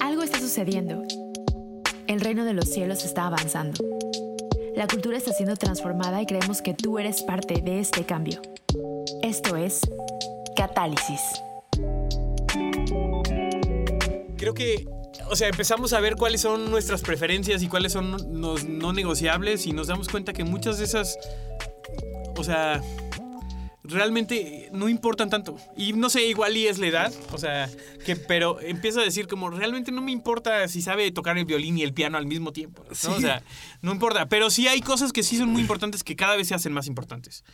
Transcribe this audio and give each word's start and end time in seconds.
Algo 0.00 0.22
está 0.24 0.40
sucediendo. 0.40 1.04
El 2.08 2.20
reino 2.20 2.44
de 2.44 2.54
los 2.54 2.68
cielos 2.68 3.04
está 3.04 3.26
avanzando. 3.28 3.84
La 4.74 4.88
cultura 4.88 5.16
está 5.16 5.32
siendo 5.32 5.54
transformada 5.54 6.20
y 6.20 6.26
creemos 6.26 6.60
que 6.60 6.74
tú 6.74 6.98
eres 6.98 7.22
parte 7.22 7.60
de 7.62 7.78
este 7.78 8.04
cambio. 8.04 8.42
Esto 9.22 9.54
es 9.54 9.80
Catálisis. 10.56 11.20
Creo 14.36 14.54
que, 14.54 14.88
o 15.30 15.36
sea, 15.36 15.46
empezamos 15.48 15.92
a 15.92 16.00
ver 16.00 16.16
cuáles 16.16 16.40
son 16.40 16.68
nuestras 16.68 17.02
preferencias 17.02 17.62
y 17.62 17.68
cuáles 17.68 17.92
son 17.92 18.40
los 18.40 18.64
no 18.64 18.92
negociables 18.92 19.66
y 19.68 19.72
nos 19.72 19.86
damos 19.86 20.08
cuenta 20.08 20.32
que 20.32 20.42
muchas 20.42 20.78
de 20.78 20.84
esas, 20.84 21.16
o 22.36 22.42
sea, 22.42 22.82
realmente 23.88 24.68
no 24.72 24.88
importan 24.88 25.30
tanto. 25.30 25.56
Y 25.76 25.92
no 25.92 26.10
sé, 26.10 26.26
igual 26.26 26.56
y 26.56 26.66
es 26.66 26.78
la 26.78 26.86
edad, 26.86 27.14
o 27.32 27.38
sea, 27.38 27.70
que, 28.04 28.16
pero 28.16 28.60
empiezo 28.60 29.00
a 29.00 29.04
decir 29.04 29.26
como 29.26 29.50
realmente 29.50 29.92
no 29.92 30.02
me 30.02 30.12
importa 30.12 30.66
si 30.68 30.82
sabe 30.82 31.10
tocar 31.10 31.38
el 31.38 31.44
violín 31.44 31.78
y 31.78 31.82
el 31.82 31.94
piano 31.94 32.18
al 32.18 32.26
mismo 32.26 32.52
tiempo, 32.52 32.84
¿no? 32.84 33.14
O 33.14 33.20
sea, 33.20 33.42
no 33.82 33.92
importa, 33.92 34.28
pero 34.28 34.50
sí 34.50 34.68
hay 34.68 34.80
cosas 34.80 35.12
que 35.12 35.22
sí 35.22 35.36
son 35.36 35.50
muy 35.50 35.60
importantes 35.60 36.04
que 36.04 36.16
cada 36.16 36.36
vez 36.36 36.48
se 36.48 36.54
hacen 36.54 36.72
más 36.72 36.86
importantes. 36.86 37.44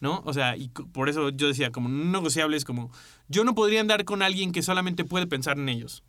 ¿No? 0.00 0.22
O 0.24 0.32
sea, 0.32 0.56
y 0.56 0.68
por 0.68 1.10
eso 1.10 1.28
yo 1.28 1.48
decía, 1.48 1.70
como 1.70 1.90
no 1.90 2.10
negociables, 2.10 2.64
como 2.64 2.90
yo 3.28 3.44
no 3.44 3.54
podría 3.54 3.82
andar 3.82 4.06
con 4.06 4.22
alguien 4.22 4.50
que 4.50 4.62
solamente 4.62 5.04
puede 5.04 5.26
pensar 5.26 5.58
en 5.58 5.68
ellos. 5.68 6.04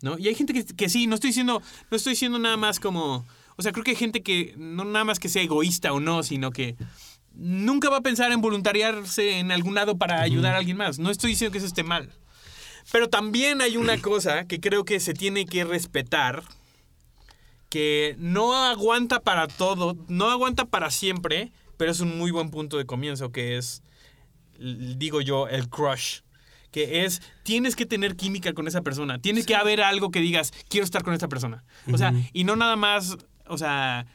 ¿No? 0.00 0.18
Y 0.18 0.28
hay 0.28 0.34
gente 0.34 0.54
que, 0.54 0.64
que 0.64 0.88
sí, 0.88 1.06
no 1.06 1.14
estoy 1.14 1.28
diciendo, 1.28 1.60
no 1.90 1.96
estoy 1.96 2.12
diciendo 2.12 2.38
nada 2.38 2.56
más 2.56 2.80
como. 2.80 3.26
O 3.56 3.62
sea, 3.62 3.72
creo 3.72 3.84
que 3.84 3.90
hay 3.90 3.96
gente 3.96 4.22
que 4.22 4.54
no 4.56 4.84
nada 4.84 5.04
más 5.04 5.18
que 5.18 5.28
sea 5.28 5.42
egoísta 5.42 5.92
o 5.92 6.00
no, 6.00 6.22
sino 6.22 6.52
que 6.52 6.76
nunca 7.38 7.88
va 7.88 7.98
a 7.98 8.02
pensar 8.02 8.32
en 8.32 8.40
voluntariarse 8.40 9.38
en 9.38 9.52
algún 9.52 9.74
lado 9.74 9.96
para 9.96 10.20
ayudar 10.20 10.54
a 10.54 10.58
alguien 10.58 10.76
más. 10.76 10.98
No 10.98 11.10
estoy 11.10 11.30
diciendo 11.30 11.52
que 11.52 11.58
eso 11.58 11.66
esté 11.66 11.84
mal. 11.84 12.10
Pero 12.90 13.08
también 13.08 13.60
hay 13.62 13.76
una 13.76 13.98
cosa 14.02 14.46
que 14.46 14.60
creo 14.60 14.84
que 14.84 15.00
se 15.00 15.14
tiene 15.14 15.46
que 15.46 15.64
respetar, 15.64 16.42
que 17.70 18.16
no 18.18 18.54
aguanta 18.54 19.20
para 19.20 19.46
todo, 19.46 19.96
no 20.08 20.30
aguanta 20.30 20.64
para 20.64 20.90
siempre, 20.90 21.52
pero 21.76 21.92
es 21.92 22.00
un 22.00 22.18
muy 22.18 22.32
buen 22.32 22.50
punto 22.50 22.76
de 22.76 22.86
comienzo, 22.86 23.30
que 23.30 23.56
es, 23.56 23.82
digo 24.58 25.20
yo, 25.20 25.48
el 25.48 25.68
crush. 25.68 26.20
Que 26.72 27.04
es, 27.04 27.22
tienes 27.44 27.76
que 27.76 27.86
tener 27.86 28.14
química 28.14 28.52
con 28.52 28.68
esa 28.68 28.82
persona. 28.82 29.18
Tiene 29.18 29.42
que 29.42 29.54
haber 29.54 29.80
algo 29.80 30.10
que 30.10 30.20
digas, 30.20 30.52
quiero 30.68 30.84
estar 30.84 31.02
con 31.02 31.14
esta 31.14 31.26
persona. 31.26 31.64
O 31.90 31.96
sea, 31.96 32.12
y 32.34 32.44
no 32.44 32.56
nada 32.56 32.76
más, 32.76 33.16
o 33.46 33.56
sea, 33.56 34.06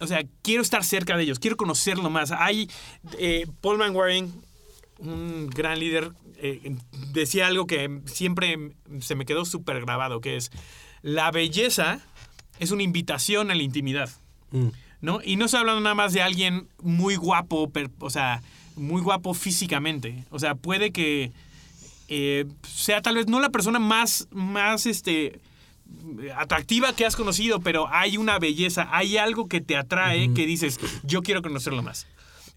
o 0.00 0.06
sea, 0.06 0.22
quiero 0.42 0.62
estar 0.62 0.84
cerca 0.84 1.16
de 1.16 1.22
ellos, 1.24 1.38
quiero 1.38 1.56
conocerlo 1.56 2.10
más. 2.10 2.30
Hay, 2.32 2.70
eh, 3.18 3.46
Paul 3.60 3.78
Manwaring, 3.78 4.32
un 4.98 5.48
gran 5.48 5.78
líder, 5.78 6.12
eh, 6.38 6.76
decía 7.12 7.46
algo 7.46 7.66
que 7.66 8.00
siempre 8.06 8.72
se 9.00 9.14
me 9.14 9.24
quedó 9.26 9.44
súper 9.44 9.80
grabado, 9.80 10.20
que 10.20 10.36
es, 10.36 10.50
la 11.02 11.30
belleza 11.30 12.00
es 12.58 12.70
una 12.70 12.82
invitación 12.82 13.50
a 13.50 13.54
la 13.54 13.62
intimidad. 13.62 14.10
Mm. 14.50 14.68
¿no? 15.02 15.20
Y 15.24 15.36
no 15.36 15.44
estoy 15.44 15.60
hablando 15.60 15.82
nada 15.82 15.94
más 15.94 16.12
de 16.14 16.22
alguien 16.22 16.68
muy 16.82 17.16
guapo, 17.16 17.68
per- 17.70 17.90
o 17.98 18.10
sea, 18.10 18.42
muy 18.76 19.02
guapo 19.02 19.34
físicamente. 19.34 20.24
O 20.30 20.38
sea, 20.38 20.54
puede 20.54 20.90
que 20.90 21.32
eh, 22.08 22.46
sea 22.66 23.02
tal 23.02 23.16
vez 23.16 23.26
no 23.26 23.40
la 23.40 23.50
persona 23.50 23.78
más, 23.78 24.26
más 24.30 24.86
este, 24.86 25.38
atractiva 26.36 26.94
que 26.94 27.06
has 27.06 27.16
conocido, 27.16 27.60
pero 27.60 27.88
hay 27.90 28.16
una 28.16 28.38
belleza, 28.38 28.88
hay 28.90 29.16
algo 29.16 29.48
que 29.48 29.60
te 29.60 29.76
atrae 29.76 30.32
que 30.34 30.46
dices, 30.46 30.78
yo 31.02 31.22
quiero 31.22 31.42
conocerlo 31.42 31.82
más. 31.82 32.06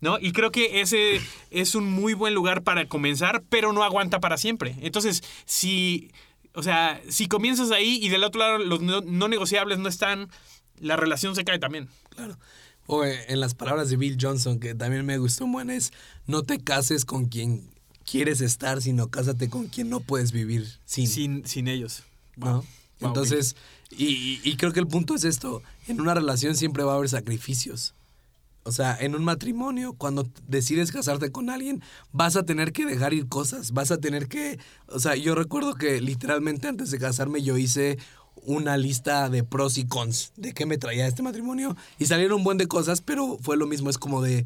¿No? 0.02 0.18
Y 0.18 0.32
creo 0.32 0.50
que 0.50 0.80
ese 0.80 1.20
es 1.52 1.76
un 1.76 1.92
muy 1.92 2.14
buen 2.14 2.34
lugar 2.34 2.64
para 2.64 2.86
comenzar, 2.86 3.44
pero 3.50 3.74
no 3.74 3.84
aguanta 3.84 4.22
para 4.22 4.38
siempre. 4.38 4.78
Entonces, 4.80 5.22
si, 5.44 6.10
o 6.54 6.64
sea, 6.64 7.02
si 7.10 7.28
comienzas 7.28 7.72
ahí 7.72 8.00
y 8.02 8.08
del 8.08 8.24
otro 8.24 8.40
lado 8.40 8.58
los 8.60 8.80
no, 8.80 9.02
no 9.02 9.28
negociables 9.28 9.78
no 9.78 9.90
están, 9.90 10.30
la 10.80 10.96
relación 10.96 11.36
se 11.36 11.44
cae 11.44 11.60
también. 11.60 11.90
Claro. 12.16 12.38
O 12.88 13.04
eh, 13.04 13.26
en 13.28 13.42
las 13.42 13.56
palabras 13.56 13.90
de 13.90 13.98
Bill 13.98 14.18
Johnson, 14.20 14.60
que 14.60 14.74
también 14.74 15.06
me 15.06 15.18
gustó 15.18 15.46
un 15.46 15.52
buen, 15.52 15.70
es 15.70 15.92
no 16.28 16.44
te 16.44 16.60
cases 16.60 17.04
con 17.04 17.26
quien 17.26 17.70
quieres 18.10 18.42
estar, 18.42 18.82
sino 18.82 19.10
cásate 19.10 19.50
con 19.50 19.68
quien 19.68 19.90
no 19.90 20.00
puedes 20.00 20.32
vivir 20.32 20.68
sin. 20.86 21.08
Sin, 21.08 21.46
sin 21.46 21.68
ellos. 21.68 22.04
¿no? 22.38 22.54
Wow. 22.54 22.54
Wow, 22.56 22.66
Entonces, 23.02 23.56
y, 23.90 24.40
y- 24.44 24.58
creo 24.58 24.74
que 24.74 24.80
el 24.80 24.88
punto 24.88 25.16
es 25.16 25.24
esto, 25.24 25.62
en 25.88 26.02
una 26.02 26.14
relación 26.14 26.56
siempre 26.56 26.84
va 26.84 26.94
a 26.94 26.96
haber 26.96 27.10
sacrificios. 27.10 27.94
O 28.64 28.72
sea, 28.72 28.96
en 29.00 29.16
un 29.16 29.24
matrimonio, 29.24 29.94
cuando 29.94 30.28
decides 30.48 30.92
casarte 30.92 31.32
con 31.32 31.50
alguien, 31.50 31.82
vas 32.12 32.36
a 32.36 32.44
tener 32.44 32.74
que 32.74 32.86
dejar 32.86 33.14
ir 33.14 33.28
cosas, 33.28 33.72
vas 33.72 33.90
a 33.90 33.98
tener 34.00 34.28
que... 34.28 34.60
O 34.88 35.00
sea, 35.00 35.16
yo 35.16 35.34
recuerdo 35.34 35.76
que 35.76 36.02
literalmente 36.02 36.68
antes 36.68 36.92
de 36.92 37.00
casarme 37.00 37.42
yo 37.42 37.58
hice 37.58 37.98
una 38.44 38.78
lista 38.78 39.30
de 39.30 39.44
pros 39.44 39.78
y 39.78 39.86
cons 39.86 40.34
de 40.36 40.54
qué 40.54 40.66
me 40.66 40.78
traía 40.78 41.08
este 41.08 41.24
matrimonio 41.24 41.76
y 41.98 42.06
salieron 42.06 42.40
un 42.40 42.44
buen 42.44 42.58
de 42.58 42.68
cosas, 42.68 43.02
pero 43.02 43.38
fue 43.42 43.58
lo 43.58 43.66
mismo, 43.66 43.90
es 43.90 43.98
como 43.98 44.22
de 44.22 44.46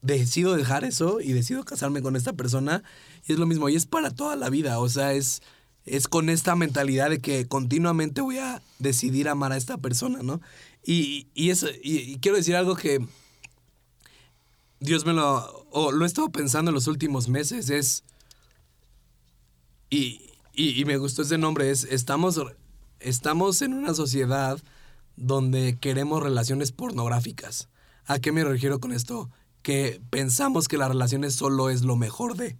decido 0.00 0.54
dejar 0.56 0.84
eso 0.84 1.20
y 1.20 1.32
decido 1.32 1.64
casarme 1.64 2.02
con 2.02 2.16
esta 2.16 2.32
persona 2.32 2.82
y 3.26 3.32
es 3.32 3.38
lo 3.38 3.46
mismo 3.46 3.68
y 3.68 3.76
es 3.76 3.86
para 3.86 4.10
toda 4.10 4.36
la 4.36 4.48
vida, 4.48 4.78
o 4.78 4.88
sea, 4.88 5.12
es 5.12 5.42
es 5.90 6.08
con 6.08 6.30
esta 6.30 6.56
mentalidad 6.56 7.10
de 7.10 7.20
que 7.20 7.46
continuamente 7.46 8.20
voy 8.20 8.38
a 8.38 8.62
decidir 8.78 9.28
amar 9.28 9.52
a 9.52 9.56
esta 9.56 9.78
persona, 9.78 10.20
¿no? 10.22 10.40
Y, 10.84 11.26
y 11.34 11.50
eso 11.50 11.68
y, 11.82 12.18
quiero 12.18 12.36
decir 12.36 12.56
algo 12.56 12.76
que 12.76 13.04
Dios 14.80 15.04
me 15.04 15.12
lo 15.12 15.66
o 15.70 15.92
lo 15.92 16.04
he 16.04 16.06
estado 16.06 16.30
pensando 16.30 16.70
en 16.70 16.74
los 16.74 16.86
últimos 16.86 17.28
meses 17.28 17.70
es 17.70 18.04
y, 19.90 20.30
y, 20.54 20.84
me 20.84 20.96
gustó 20.96 21.22
ese 21.22 21.38
nombre 21.38 21.70
es 21.70 21.84
estamos 21.84 22.40
estamos 23.00 23.62
en 23.62 23.74
una 23.74 23.94
sociedad 23.94 24.58
donde 25.16 25.76
queremos 25.80 26.22
relaciones 26.22 26.72
pornográficas. 26.72 27.68
¿A 28.06 28.18
qué 28.20 28.32
me 28.32 28.44
refiero 28.44 28.80
con 28.80 28.92
esto? 28.92 29.30
Que 29.62 30.00
pensamos 30.10 30.68
que 30.68 30.78
las 30.78 30.88
relaciones 30.88 31.34
solo 31.34 31.70
es 31.70 31.82
lo 31.82 31.96
mejor 31.96 32.36
de. 32.36 32.56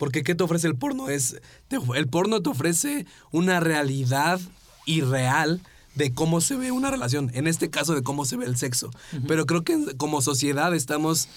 Porque 0.00 0.24
¿qué 0.24 0.34
te 0.34 0.42
ofrece 0.42 0.66
el 0.66 0.74
porno? 0.74 1.08
Es, 1.08 1.40
te- 1.68 1.78
el 1.94 2.08
porno 2.08 2.42
te 2.42 2.50
ofrece 2.50 3.06
una 3.30 3.60
realidad 3.60 4.40
irreal 4.86 5.60
de 5.94 6.12
cómo 6.12 6.40
se 6.40 6.56
ve 6.56 6.72
una 6.72 6.90
relación. 6.90 7.30
En 7.34 7.46
este 7.46 7.70
caso, 7.70 7.94
de 7.94 8.02
cómo 8.02 8.24
se 8.24 8.36
ve 8.36 8.46
el 8.46 8.56
sexo. 8.56 8.90
Pero 9.28 9.46
creo 9.46 9.62
que 9.62 9.96
como 9.96 10.22
sociedad 10.22 10.74
estamos 10.74 11.28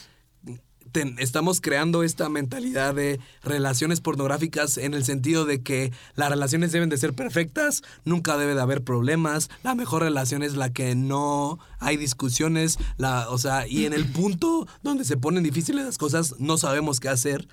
ten- 0.91 1.15
estamos 1.17 1.59
creando 1.59 2.03
esta 2.03 2.29
mentalidad 2.29 2.93
de 2.93 3.19
relaciones 3.43 3.99
pornográficas 3.99 4.77
en 4.77 4.93
el 4.93 5.03
sentido 5.03 5.43
de 5.45 5.61
que 5.63 5.91
las 6.15 6.29
relaciones 6.29 6.71
deben 6.71 6.89
de 6.89 6.97
ser 6.97 7.13
perfectas, 7.13 7.81
nunca 8.05 8.37
debe 8.37 8.53
de 8.53 8.61
haber 8.61 8.83
problemas, 8.83 9.49
la 9.63 9.73
mejor 9.73 10.03
relación 10.03 10.43
es 10.43 10.55
la 10.55 10.71
que 10.71 10.93
no 10.93 11.57
hay 11.79 11.97
discusiones, 11.97 12.77
la, 12.97 13.27
o 13.31 13.39
sea, 13.39 13.67
y 13.67 13.85
en 13.85 13.93
el 13.93 14.05
punto 14.11 14.67
donde 14.83 15.03
se 15.03 15.17
ponen 15.17 15.41
difíciles 15.43 15.83
las 15.83 15.97
cosas 15.97 16.35
no 16.37 16.57
sabemos 16.59 16.99
qué 16.99 17.09
hacer 17.09 17.47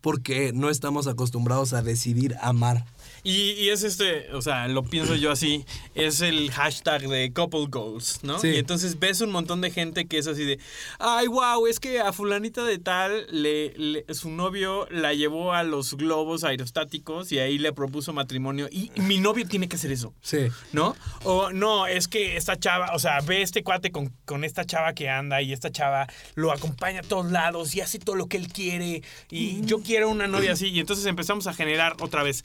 porque 0.00 0.52
no 0.52 0.70
estamos 0.70 1.06
acostumbrados 1.06 1.72
a 1.72 1.82
decidir 1.82 2.36
amar. 2.40 2.86
Y, 3.22 3.52
y 3.52 3.70
es 3.70 3.82
este, 3.82 4.32
o 4.32 4.42
sea, 4.42 4.68
lo 4.68 4.82
pienso 4.84 5.14
yo 5.16 5.30
así, 5.32 5.64
es 5.94 6.20
el 6.20 6.50
hashtag 6.52 7.08
de 7.08 7.32
couple 7.32 7.66
goals, 7.68 8.20
¿no? 8.22 8.38
Sí. 8.38 8.48
Y 8.48 8.56
entonces 8.56 8.98
ves 8.98 9.20
un 9.20 9.30
montón 9.30 9.60
de 9.60 9.70
gente 9.70 10.06
que 10.06 10.18
es 10.18 10.26
así 10.26 10.44
de, 10.44 10.58
ay, 10.98 11.26
wow, 11.26 11.66
es 11.66 11.80
que 11.80 12.00
a 12.00 12.12
fulanita 12.12 12.64
de 12.64 12.78
tal, 12.78 13.26
le, 13.30 13.72
le- 13.76 14.04
su 14.14 14.30
novio 14.30 14.86
la 14.90 15.12
llevó 15.14 15.52
a 15.52 15.62
los 15.62 15.94
globos 15.94 16.44
aerostáticos 16.44 17.32
y 17.32 17.38
ahí 17.38 17.58
le 17.58 17.72
propuso 17.72 18.12
matrimonio 18.12 18.68
y 18.70 18.90
mi 18.96 19.18
novio 19.18 19.46
tiene 19.46 19.68
que 19.68 19.76
hacer 19.76 19.90
eso. 19.92 20.14
Sí. 20.22 20.48
¿No? 20.72 20.94
O 21.24 21.50
no, 21.50 21.86
es 21.86 22.08
que 22.08 22.36
esta 22.36 22.58
chava, 22.58 22.92
o 22.94 22.98
sea, 22.98 23.20
ve 23.20 23.42
este 23.42 23.62
cuate 23.64 23.90
con, 23.90 24.12
con 24.24 24.44
esta 24.44 24.64
chava 24.64 24.92
que 24.94 25.08
anda 25.08 25.42
y 25.42 25.52
esta 25.52 25.70
chava 25.72 26.06
lo 26.34 26.52
acompaña 26.52 27.00
a 27.00 27.02
todos 27.02 27.30
lados 27.32 27.74
y 27.74 27.80
hace 27.80 27.98
todo 27.98 28.16
lo 28.16 28.26
que 28.28 28.36
él 28.36 28.48
quiere 28.48 29.02
y 29.30 29.60
yo 29.62 29.80
quiero 29.80 30.08
una 30.10 30.26
novia 30.28 30.52
así 30.52 30.68
y 30.68 30.80
entonces 30.80 31.06
empezamos 31.06 31.46
a 31.46 31.54
generar 31.54 31.96
otra 32.00 32.22
vez 32.22 32.44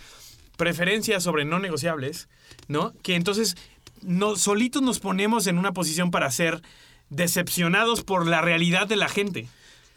preferencias 0.62 1.24
sobre 1.24 1.44
no 1.44 1.58
negociables, 1.58 2.30
¿no? 2.68 2.94
Que 3.02 3.16
entonces 3.16 3.56
no, 4.04 4.36
solitos 4.36 4.84
nos 4.84 5.00
ponemos 5.00 5.48
en 5.48 5.58
una 5.58 5.72
posición 5.72 6.12
para 6.12 6.30
ser 6.30 6.62
decepcionados 7.10 8.04
por 8.04 8.28
la 8.28 8.42
realidad 8.42 8.86
de 8.88 8.96
la 8.96 9.10
gente. 9.10 9.48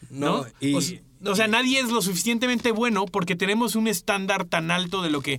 ¿no? 0.08 0.38
No, 0.44 0.46
y- 0.60 0.74
o, 1.26 1.30
o 1.30 1.34
sea, 1.34 1.48
nadie 1.48 1.80
es 1.80 1.90
lo 1.90 2.00
suficientemente 2.00 2.70
bueno 2.72 3.04
porque 3.04 3.36
tenemos 3.36 3.76
un 3.76 3.88
estándar 3.88 4.44
tan 4.46 4.70
alto 4.70 5.02
de 5.02 5.10
lo 5.10 5.20
que 5.20 5.38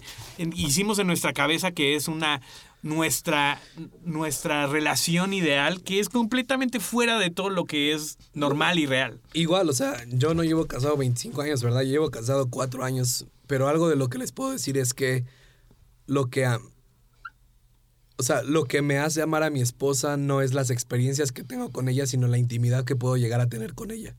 hicimos 0.54 1.00
en 1.00 1.08
nuestra 1.08 1.34
cabeza 1.34 1.72
que 1.72 1.96
es 1.96 2.08
una 2.08 2.42
nuestra 2.84 3.60
nuestra 4.04 4.68
relación 4.68 5.34
ideal 5.34 5.82
que 5.82 6.00
es 6.00 6.08
completamente 6.10 6.80
fuera 6.80 7.18
de 7.18 7.32
todo 7.32 7.50
lo 7.50 7.66
que 7.66 7.94
es 7.94 8.18
normal 8.36 8.78
y 8.80 8.86
real. 8.86 9.20
Igual, 9.34 9.70
o 9.70 9.74
sea, 9.74 10.04
yo 10.08 10.34
no 10.36 10.44
llevo 10.44 10.66
casado 10.68 10.96
25 10.98 11.42
años, 11.42 11.64
¿verdad? 11.64 11.82
Yo 11.82 11.90
llevo 11.90 12.10
casado 12.12 12.48
4 12.50 12.84
años, 12.84 13.26
pero 13.48 13.68
algo 13.68 13.90
de 13.90 13.96
lo 13.96 14.10
que 14.10 14.18
les 14.18 14.32
puedo 14.32 14.52
decir 14.52 14.78
es 14.78 14.94
que 14.94 15.26
lo 16.08 16.30
que... 16.30 16.46
o 18.18 18.24
sea, 18.24 18.44
lo 18.44 18.66
que 18.66 18.82
me 18.82 19.00
hace 19.00 19.22
amar 19.22 19.44
a 19.44 19.50
mi 19.50 19.62
esposa 19.62 20.18
no 20.18 20.42
es 20.42 20.54
las 20.54 20.70
experiencias 20.70 21.32
que 21.32 21.44
tengo 21.44 21.72
con 21.72 21.90
ella, 21.90 22.08
sino 22.08 22.28
la 22.28 22.38
intimidad 22.38 22.86
que 22.86 22.96
puedo 22.96 23.18
llegar 23.18 23.42
a 23.42 23.50
tener 23.50 23.74
con 23.74 23.92
ella. 23.92 24.16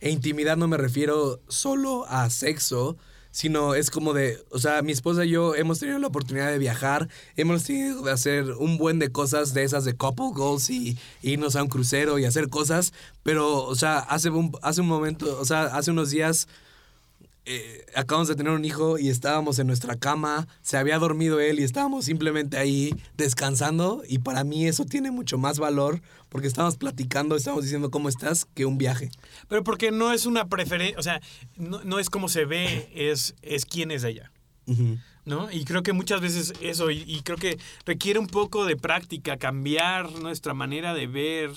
E 0.00 0.10
intimidad 0.10 0.56
no 0.56 0.68
me 0.68 0.76
refiero 0.76 1.40
solo 1.48 2.06
a 2.08 2.28
sexo, 2.30 2.96
sino 3.36 3.74
es 3.74 3.90
como 3.90 4.14
de, 4.14 4.42
o 4.50 4.58
sea, 4.58 4.80
mi 4.80 4.92
esposa 4.92 5.26
y 5.26 5.28
yo 5.28 5.54
hemos 5.54 5.78
tenido 5.78 5.98
la 5.98 6.06
oportunidad 6.06 6.50
de 6.50 6.58
viajar, 6.58 7.10
hemos 7.36 7.64
tenido 7.64 8.00
de 8.02 8.10
hacer 8.10 8.52
un 8.52 8.78
buen 8.78 8.98
de 8.98 9.12
cosas 9.12 9.52
de 9.52 9.62
esas 9.62 9.84
de 9.84 9.94
couple 9.94 10.30
goals 10.32 10.70
y, 10.70 10.96
irnos 11.20 11.54
a 11.54 11.62
un 11.62 11.68
crucero 11.68 12.18
y 12.18 12.24
hacer 12.24 12.48
cosas, 12.48 12.94
pero, 13.22 13.64
o 13.64 13.74
sea, 13.74 13.98
hace 13.98 14.30
un, 14.30 14.56
hace 14.62 14.80
un 14.80 14.88
momento, 14.88 15.38
o 15.38 15.44
sea, 15.44 15.64
hace 15.64 15.90
unos 15.90 16.08
días 16.08 16.48
eh, 17.48 17.86
acabamos 17.94 18.26
de 18.26 18.34
tener 18.34 18.52
un 18.52 18.64
hijo 18.64 18.98
y 18.98 19.08
estábamos 19.08 19.60
en 19.60 19.68
nuestra 19.68 19.94
cama, 19.94 20.48
se 20.62 20.78
había 20.78 20.98
dormido 20.98 21.38
él 21.38 21.60
y 21.60 21.62
estábamos 21.62 22.04
simplemente 22.04 22.58
ahí 22.58 22.92
descansando 23.16 24.02
y 24.08 24.18
para 24.18 24.42
mí 24.42 24.66
eso 24.66 24.84
tiene 24.84 25.12
mucho 25.12 25.38
más 25.38 25.60
valor 25.60 26.02
porque 26.28 26.48
estamos 26.48 26.76
platicando, 26.76 27.36
estamos 27.36 27.62
diciendo 27.62 27.92
cómo 27.92 28.08
estás 28.08 28.46
que 28.46 28.66
un 28.66 28.78
viaje. 28.78 29.10
Pero 29.46 29.62
porque 29.62 29.92
no 29.92 30.12
es 30.12 30.26
una 30.26 30.48
preferencia, 30.48 30.98
o 30.98 31.02
sea, 31.04 31.20
no, 31.56 32.00
es 32.00 32.10
como 32.10 32.28
se 32.28 32.46
ve, 32.46 32.90
es, 32.92 33.36
es 33.42 33.64
quién 33.64 33.92
es 33.92 34.02
ella. 34.02 34.32
¿No? 35.24 35.48
Y 35.52 35.64
creo 35.64 35.84
que 35.84 35.92
muchas 35.92 36.20
veces 36.20 36.52
eso, 36.60 36.90
y, 36.90 37.20
creo 37.22 37.38
que 37.38 37.60
requiere 37.84 38.18
un 38.18 38.26
poco 38.26 38.64
de 38.64 38.76
práctica, 38.76 39.36
cambiar 39.36 40.10
nuestra 40.10 40.52
manera 40.52 40.94
de 40.94 41.06
ver, 41.06 41.50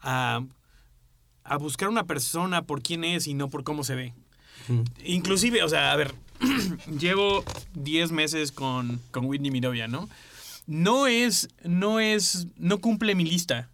a, 0.00 0.40
a 1.42 1.58
buscar 1.58 1.90
una 1.90 2.04
persona 2.04 2.62
por 2.62 2.82
quién 2.82 3.04
es 3.04 3.26
y 3.26 3.34
no 3.34 3.50
por 3.50 3.62
cómo 3.62 3.84
se 3.84 3.94
ve. 3.94 4.14
Inclusive, 5.04 5.62
o 5.62 5.68
sea, 5.68 5.92
a 5.92 5.96
ver, 5.96 6.14
llevo 6.98 7.44
10 7.74 8.12
meses 8.12 8.52
con, 8.52 9.00
con 9.10 9.26
Whitney, 9.26 9.50
mi 9.50 9.60
novia, 9.60 9.88
¿no? 9.88 10.08
No 10.66 11.06
es, 11.06 11.48
no 11.62 12.00
es, 12.00 12.46
no 12.56 12.78
cumple 12.78 13.14
mi 13.14 13.24
lista. 13.24 13.70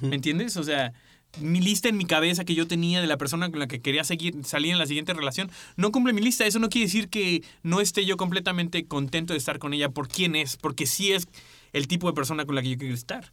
¿Me 0.00 0.16
entiendes? 0.16 0.56
O 0.56 0.62
sea, 0.62 0.92
mi 1.40 1.60
lista 1.60 1.88
en 1.88 1.96
mi 1.96 2.04
cabeza 2.04 2.44
que 2.44 2.54
yo 2.54 2.66
tenía 2.66 3.00
de 3.00 3.06
la 3.06 3.16
persona 3.16 3.50
con 3.50 3.58
la 3.58 3.66
que 3.66 3.80
quería 3.80 4.04
seguir, 4.04 4.34
salir 4.44 4.72
en 4.72 4.78
la 4.78 4.86
siguiente 4.86 5.14
relación, 5.14 5.50
no 5.76 5.92
cumple 5.92 6.12
mi 6.12 6.20
lista. 6.20 6.46
Eso 6.46 6.58
no 6.58 6.68
quiere 6.68 6.86
decir 6.86 7.08
que 7.08 7.42
no 7.62 7.80
esté 7.80 8.04
yo 8.04 8.16
completamente 8.16 8.86
contento 8.86 9.32
de 9.32 9.38
estar 9.38 9.58
con 9.58 9.74
ella 9.74 9.88
por 9.88 10.08
quién 10.08 10.36
es, 10.36 10.56
porque 10.56 10.86
sí 10.86 11.12
es 11.12 11.28
el 11.72 11.88
tipo 11.88 12.06
de 12.06 12.14
persona 12.14 12.44
con 12.44 12.54
la 12.54 12.62
que 12.62 12.70
yo 12.70 12.78
quiero 12.78 12.94
estar. 12.94 13.32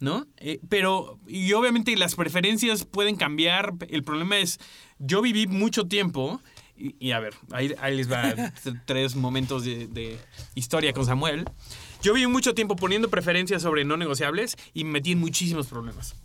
¿No? 0.00 0.26
Eh, 0.38 0.60
pero, 0.68 1.18
y 1.26 1.52
obviamente 1.52 1.96
las 1.96 2.14
preferencias 2.14 2.84
pueden 2.84 3.16
cambiar. 3.16 3.74
El 3.88 4.02
problema 4.02 4.38
es, 4.38 4.58
yo 4.98 5.22
viví 5.22 5.46
mucho 5.46 5.86
tiempo, 5.86 6.40
y, 6.78 7.12
a 7.12 7.20
ver, 7.20 7.34
ahí, 7.52 7.96
les 7.96 8.10
va 8.10 8.34
tres 8.84 9.16
momentos 9.16 9.64
de, 9.64 10.18
historia 10.54 10.92
con 10.92 11.06
Samuel. 11.06 11.44
Yo 12.02 12.12
viví 12.12 12.26
mucho 12.26 12.54
tiempo 12.54 12.76
poniendo 12.76 13.08
preferencias 13.08 13.62
sobre 13.62 13.84
no 13.84 13.96
negociables 13.96 14.56
y 14.74 14.84
me 14.84 14.92
metí 14.92 15.12
en 15.12 15.18
muchísimos 15.18 15.66
problemas. 15.68 16.16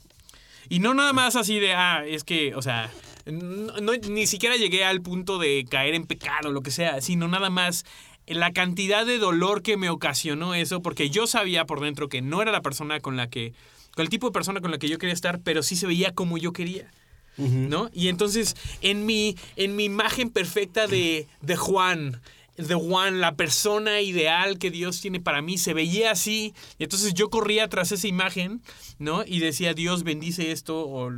Y 0.67 0.79
no 0.79 0.93
nada 0.93 1.13
más 1.13 1.35
así 1.35 1.59
de, 1.59 1.73
ah, 1.73 2.03
es 2.05 2.23
que, 2.23 2.53
o 2.55 2.61
sea, 2.61 2.91
ni 3.25 4.27
siquiera 4.27 4.55
llegué 4.57 4.83
al 4.83 5.01
punto 5.01 5.37
de 5.37 5.65
caer 5.69 5.95
en 5.95 6.05
pecado 6.05 6.49
o 6.49 6.51
lo 6.51 6.61
que 6.61 6.71
sea, 6.71 7.01
sino 7.01 7.27
nada 7.27 7.49
más 7.49 7.85
la 8.27 8.51
cantidad 8.51 9.05
de 9.05 9.17
dolor 9.17 9.61
que 9.61 9.77
me 9.77 9.89
ocasionó 9.89 10.53
eso, 10.53 10.81
porque 10.81 11.09
yo 11.09 11.27
sabía 11.27 11.65
por 11.65 11.81
dentro 11.81 12.09
que 12.09 12.21
no 12.21 12.41
era 12.41 12.51
la 12.51 12.61
persona 12.61 12.99
con 12.99 13.17
la 13.17 13.29
que, 13.29 13.53
con 13.95 14.03
el 14.03 14.09
tipo 14.09 14.27
de 14.27 14.33
persona 14.33 14.61
con 14.61 14.71
la 14.71 14.77
que 14.77 14.89
yo 14.89 14.97
quería 14.97 15.13
estar, 15.13 15.39
pero 15.41 15.63
sí 15.63 15.75
se 15.75 15.87
veía 15.87 16.13
como 16.13 16.37
yo 16.37 16.53
quería. 16.53 16.91
¿No? 17.37 17.89
Y 17.91 18.09
entonces, 18.09 18.55
en 18.81 19.05
mi, 19.05 19.35
en 19.55 19.75
mi 19.75 19.85
imagen 19.85 20.29
perfecta 20.29 20.85
de, 20.85 21.27
de 21.41 21.55
Juan, 21.55 22.21
de 22.57 22.75
Juan, 22.75 23.19
la 23.19 23.35
persona 23.35 24.01
ideal 24.01 24.59
que 24.59 24.69
Dios 24.69 25.01
tiene 25.01 25.19
para 25.19 25.41
mí, 25.41 25.57
se 25.57 25.73
veía 25.73 26.11
así. 26.11 26.53
Y 26.77 26.83
entonces 26.83 27.13
yo 27.13 27.29
corría 27.29 27.67
tras 27.67 27.91
esa 27.91 28.07
imagen, 28.07 28.61
¿no? 28.99 29.23
Y 29.25 29.39
decía, 29.39 29.73
Dios 29.73 30.03
bendice 30.03 30.51
esto, 30.51 30.81
o, 30.87 31.11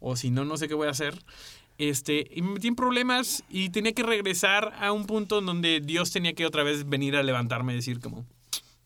o 0.00 0.16
si 0.16 0.30
no, 0.30 0.44
no 0.44 0.56
sé 0.56 0.68
qué 0.68 0.74
voy 0.74 0.88
a 0.88 0.90
hacer. 0.90 1.18
Este, 1.78 2.26
y 2.30 2.42
me 2.42 2.52
metí 2.52 2.68
en 2.68 2.76
problemas 2.76 3.44
y 3.50 3.68
tenía 3.68 3.92
que 3.92 4.02
regresar 4.02 4.74
a 4.80 4.92
un 4.92 5.04
punto 5.04 5.40
en 5.40 5.46
donde 5.46 5.80
Dios 5.80 6.10
tenía 6.10 6.32
que 6.32 6.46
otra 6.46 6.62
vez 6.62 6.88
venir 6.88 7.16
a 7.16 7.22
levantarme 7.22 7.74
y 7.74 7.76
decir 7.76 8.00
como, 8.00 8.24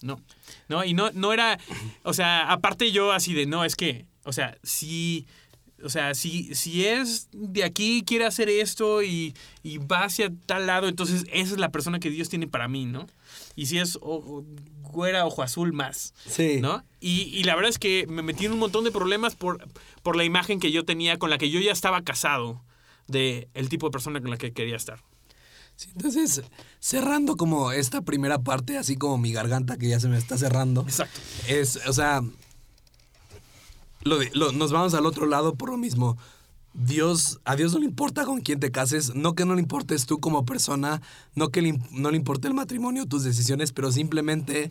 no, 0.03 0.21
no, 0.69 0.85
y 0.85 0.93
no, 0.93 1.11
no 1.13 1.33
era, 1.33 1.59
o 2.03 2.13
sea, 2.13 2.51
aparte 2.51 2.91
yo 2.91 3.13
así 3.13 3.33
de, 3.33 3.47
no, 3.47 3.65
es 3.65 3.77
que, 3.77 4.07
o 4.25 4.33
sea, 4.33 4.59
si, 4.65 5.27
o 5.85 5.89
sea, 5.89 6.15
si, 6.15 6.53
si 6.57 6.85
es 6.85 7.29
de 7.33 7.63
aquí, 7.63 8.03
quiere 8.05 8.27
hacer 8.27 8.49
esto 8.49 9.05
y, 9.05 9.35
y 9.63 9.79
va 9.79 10.05
hacia 10.05 10.33
tal 10.47 10.67
lado, 10.67 10.89
entonces 10.89 11.25
esa 11.33 11.55
es 11.55 11.61
la 11.61 11.71
persona 11.71 12.01
que 12.01 12.11
Dios 12.11 12.29
tiene 12.29 12.49
para 12.49 12.67
mí, 12.67 12.87
¿no? 12.87 13.07
Y 13.55 13.67
si 13.67 13.79
es 13.79 13.99
o, 14.01 14.45
güera, 14.83 15.27
ojo 15.27 15.43
azul 15.43 15.73
más. 15.73 16.13
Sí. 16.27 16.59
¿No? 16.61 16.83
Y, 16.99 17.23
y, 17.33 17.45
la 17.45 17.55
verdad 17.55 17.71
es 17.71 17.79
que 17.79 18.07
me 18.09 18.23
metí 18.23 18.47
en 18.47 18.53
un 18.53 18.59
montón 18.59 18.85
de 18.85 18.91
problemas 18.91 19.37
por, 19.37 19.67
por 20.03 20.17
la 20.17 20.25
imagen 20.25 20.59
que 20.59 20.73
yo 20.73 20.85
tenía, 20.85 21.19
con 21.19 21.31
la 21.31 21.39
que 21.39 21.51
yo 21.51 21.61
ya 21.61 21.73
estaba 21.73 22.03
casado 22.03 22.63
de 23.11 23.49
el 23.55 23.69
tipo 23.69 23.87
de 23.87 23.93
persona 23.93 24.21
con 24.21 24.31
la 24.31 24.37
que 24.37 24.53
quería 24.53 24.77
estar. 24.77 25.03
entonces, 25.95 26.43
cerrando 26.79 27.37
como 27.37 27.73
esta 27.73 28.03
primera 28.03 28.39
parte, 28.39 28.79
así 28.79 28.97
como 28.97 29.19
mi 29.19 29.33
garganta 29.33 29.77
que 29.77 29.89
ya 29.89 30.01
se 30.01 30.09
me 30.09 30.19
está 30.19 30.37
cerrando. 30.39 30.83
Exacto. 30.83 31.21
Es, 31.49 31.81
o 31.87 31.93
sea, 31.93 32.23
lo, 34.03 34.53
nos 34.53 34.73
vamos 34.73 34.95
al 34.95 35.07
otro 35.07 35.27
lado 35.27 35.55
por 35.55 35.71
lo 35.71 35.77
mismo. 35.77 36.17
Dios, 36.73 37.41
a 37.45 37.57
Dios 37.57 37.73
no 37.73 37.81
le 37.81 37.87
importa 37.87 38.25
con 38.25 38.41
quién 38.41 38.61
te 38.61 38.71
cases, 38.71 39.15
no 39.15 39.35
que 39.35 39.45
no 39.45 39.55
le 39.55 39.61
importes 39.61 40.07
tú 40.07 40.21
como 40.21 40.45
persona, 40.45 41.03
no 41.35 41.49
que 41.49 41.79
no 41.91 42.11
le 42.11 42.17
importe 42.17 42.47
el 42.47 42.55
matrimonio, 42.55 43.07
tus 43.07 43.25
decisiones, 43.25 43.73
pero 43.73 43.91
simplemente 43.91 44.71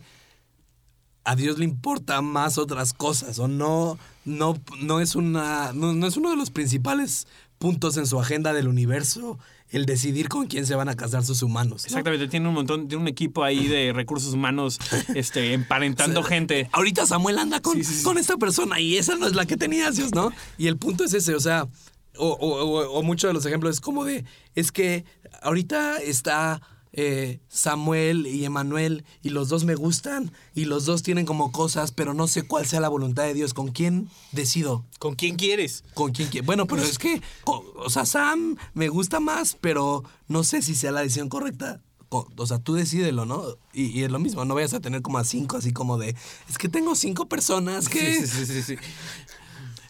a 1.24 1.36
Dios 1.36 1.58
le 1.58 1.66
importa 1.66 2.22
más 2.22 2.56
otras 2.56 2.94
cosas 2.94 3.38
o 3.38 3.48
no, 3.48 3.98
no, 4.24 4.58
no 4.80 5.00
es 5.00 5.14
una, 5.14 5.72
no 5.74 6.06
es 6.06 6.16
uno 6.16 6.30
de 6.30 6.36
los 6.36 6.50
principales 6.50 7.26
puntos 7.60 7.98
en 7.98 8.06
su 8.06 8.18
agenda 8.18 8.54
del 8.54 8.68
universo 8.68 9.38
el 9.68 9.84
decidir 9.84 10.30
con 10.30 10.46
quién 10.46 10.64
se 10.64 10.74
van 10.74 10.88
a 10.88 10.96
casar 10.96 11.26
sus 11.26 11.42
humanos. 11.42 11.84
Exactamente, 11.84 12.26
tiene 12.26 12.48
un 12.48 12.54
montón, 12.54 12.88
tiene 12.88 13.02
un 13.02 13.06
equipo 13.06 13.44
ahí 13.44 13.68
de 13.68 13.92
recursos 13.92 14.32
humanos 14.32 14.78
este, 15.14 15.52
emparentando 15.52 16.22
gente. 16.22 16.70
Ahorita 16.72 17.04
Samuel 17.04 17.38
anda 17.38 17.60
con, 17.60 17.78
con 18.02 18.16
esta 18.16 18.38
persona 18.38 18.80
y 18.80 18.96
esa 18.96 19.14
no 19.16 19.26
es 19.26 19.34
la 19.34 19.44
que 19.44 19.58
tenía 19.58 19.90
Dios, 19.90 20.12
¿no? 20.14 20.32
Y 20.56 20.68
el 20.68 20.78
punto 20.78 21.04
es 21.04 21.12
ese, 21.12 21.34
o 21.34 21.40
sea, 21.40 21.68
o, 22.16 22.30
o 22.30 23.02
muchos 23.02 23.28
de 23.28 23.34
los 23.34 23.44
ejemplos 23.44 23.74
es 23.74 23.80
como 23.82 24.06
de, 24.06 24.24
es 24.54 24.72
que 24.72 25.04
ahorita 25.42 25.98
está 25.98 26.62
eh, 26.92 27.40
Samuel 27.48 28.26
y 28.26 28.44
Emanuel 28.44 29.04
y 29.22 29.30
los 29.30 29.48
dos 29.48 29.64
me 29.64 29.74
gustan 29.74 30.32
y 30.54 30.64
los 30.64 30.84
dos 30.84 31.02
tienen 31.02 31.26
como 31.26 31.52
cosas, 31.52 31.92
pero 31.92 32.14
no 32.14 32.26
sé 32.26 32.42
cuál 32.42 32.66
sea 32.66 32.80
la 32.80 32.88
voluntad 32.88 33.24
de 33.24 33.34
Dios. 33.34 33.54
¿Con 33.54 33.68
quién 33.68 34.08
decido? 34.32 34.84
¿Con 34.98 35.14
quién 35.14 35.36
quieres? 35.36 35.84
¿Con 35.94 36.12
quién 36.12 36.28
quieres? 36.28 36.46
Bueno, 36.46 36.66
pero 36.66 36.82
es 36.82 36.98
que, 36.98 37.22
o 37.44 37.90
sea, 37.90 38.04
Sam 38.06 38.56
me 38.74 38.88
gusta 38.88 39.20
más, 39.20 39.56
pero 39.60 40.04
no 40.28 40.44
sé 40.44 40.62
si 40.62 40.74
sea 40.74 40.92
la 40.92 41.02
decisión 41.02 41.28
correcta. 41.28 41.80
O 42.12 42.46
sea, 42.46 42.58
tú 42.58 42.74
decídelo, 42.74 43.24
¿no? 43.24 43.44
Y, 43.72 44.02
es 44.02 44.10
lo 44.10 44.18
mismo, 44.18 44.44
no 44.44 44.56
vayas 44.56 44.74
a 44.74 44.80
tener 44.80 45.00
como 45.00 45.18
a 45.18 45.24
cinco, 45.24 45.56
así 45.56 45.72
como 45.72 45.96
de, 45.96 46.16
es 46.48 46.58
que 46.58 46.68
tengo 46.68 46.96
cinco 46.96 47.28
personas 47.28 47.88
que... 47.88 48.26
Sí, 48.26 48.26
sí, 48.26 48.46
sí, 48.46 48.62
sí. 48.62 48.76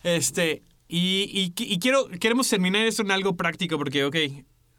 Este, 0.02 0.62
y, 0.86 1.30
y, 1.32 1.54
y, 1.56 1.78
quiero, 1.78 2.08
queremos 2.08 2.46
terminar 2.46 2.84
esto 2.84 3.00
en 3.00 3.10
algo 3.10 3.36
práctico 3.36 3.78
porque, 3.78 4.04
ok, 4.04 4.16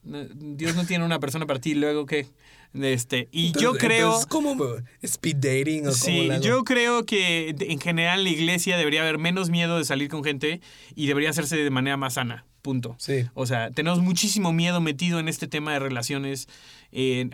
Dios 0.03 0.75
no 0.75 0.85
tiene 0.85 1.05
una 1.05 1.19
persona 1.19 1.45
para 1.45 1.59
ti, 1.59 1.75
luego 1.75 2.05
que 2.05 2.27
este 2.73 3.27
y 3.31 3.51
yo 3.59 3.73
creo 3.73 4.17
es 4.17 4.25
como 4.25 4.55
speed 5.01 5.35
dating 5.35 5.87
o 5.87 5.91
sí 5.91 6.29
yo 6.41 6.63
creo 6.63 7.05
que 7.05 7.53
en 7.59 7.79
general 7.81 8.23
la 8.23 8.29
iglesia 8.29 8.77
debería 8.77 9.01
haber 9.01 9.17
menos 9.17 9.49
miedo 9.49 9.77
de 9.77 9.83
salir 9.83 10.07
con 10.07 10.23
gente 10.23 10.61
y 10.95 11.07
debería 11.07 11.31
hacerse 11.31 11.57
de 11.57 11.69
manera 11.69 11.97
más 11.97 12.13
sana 12.13 12.45
punto. 12.61 12.95
Sí. 12.99 13.25
O 13.33 13.45
sea 13.45 13.71
tenemos 13.71 13.99
muchísimo 13.99 14.53
miedo 14.53 14.79
metido 14.81 15.19
en 15.19 15.27
este 15.27 15.47
tema 15.47 15.73
de 15.73 15.79
relaciones 15.79 16.47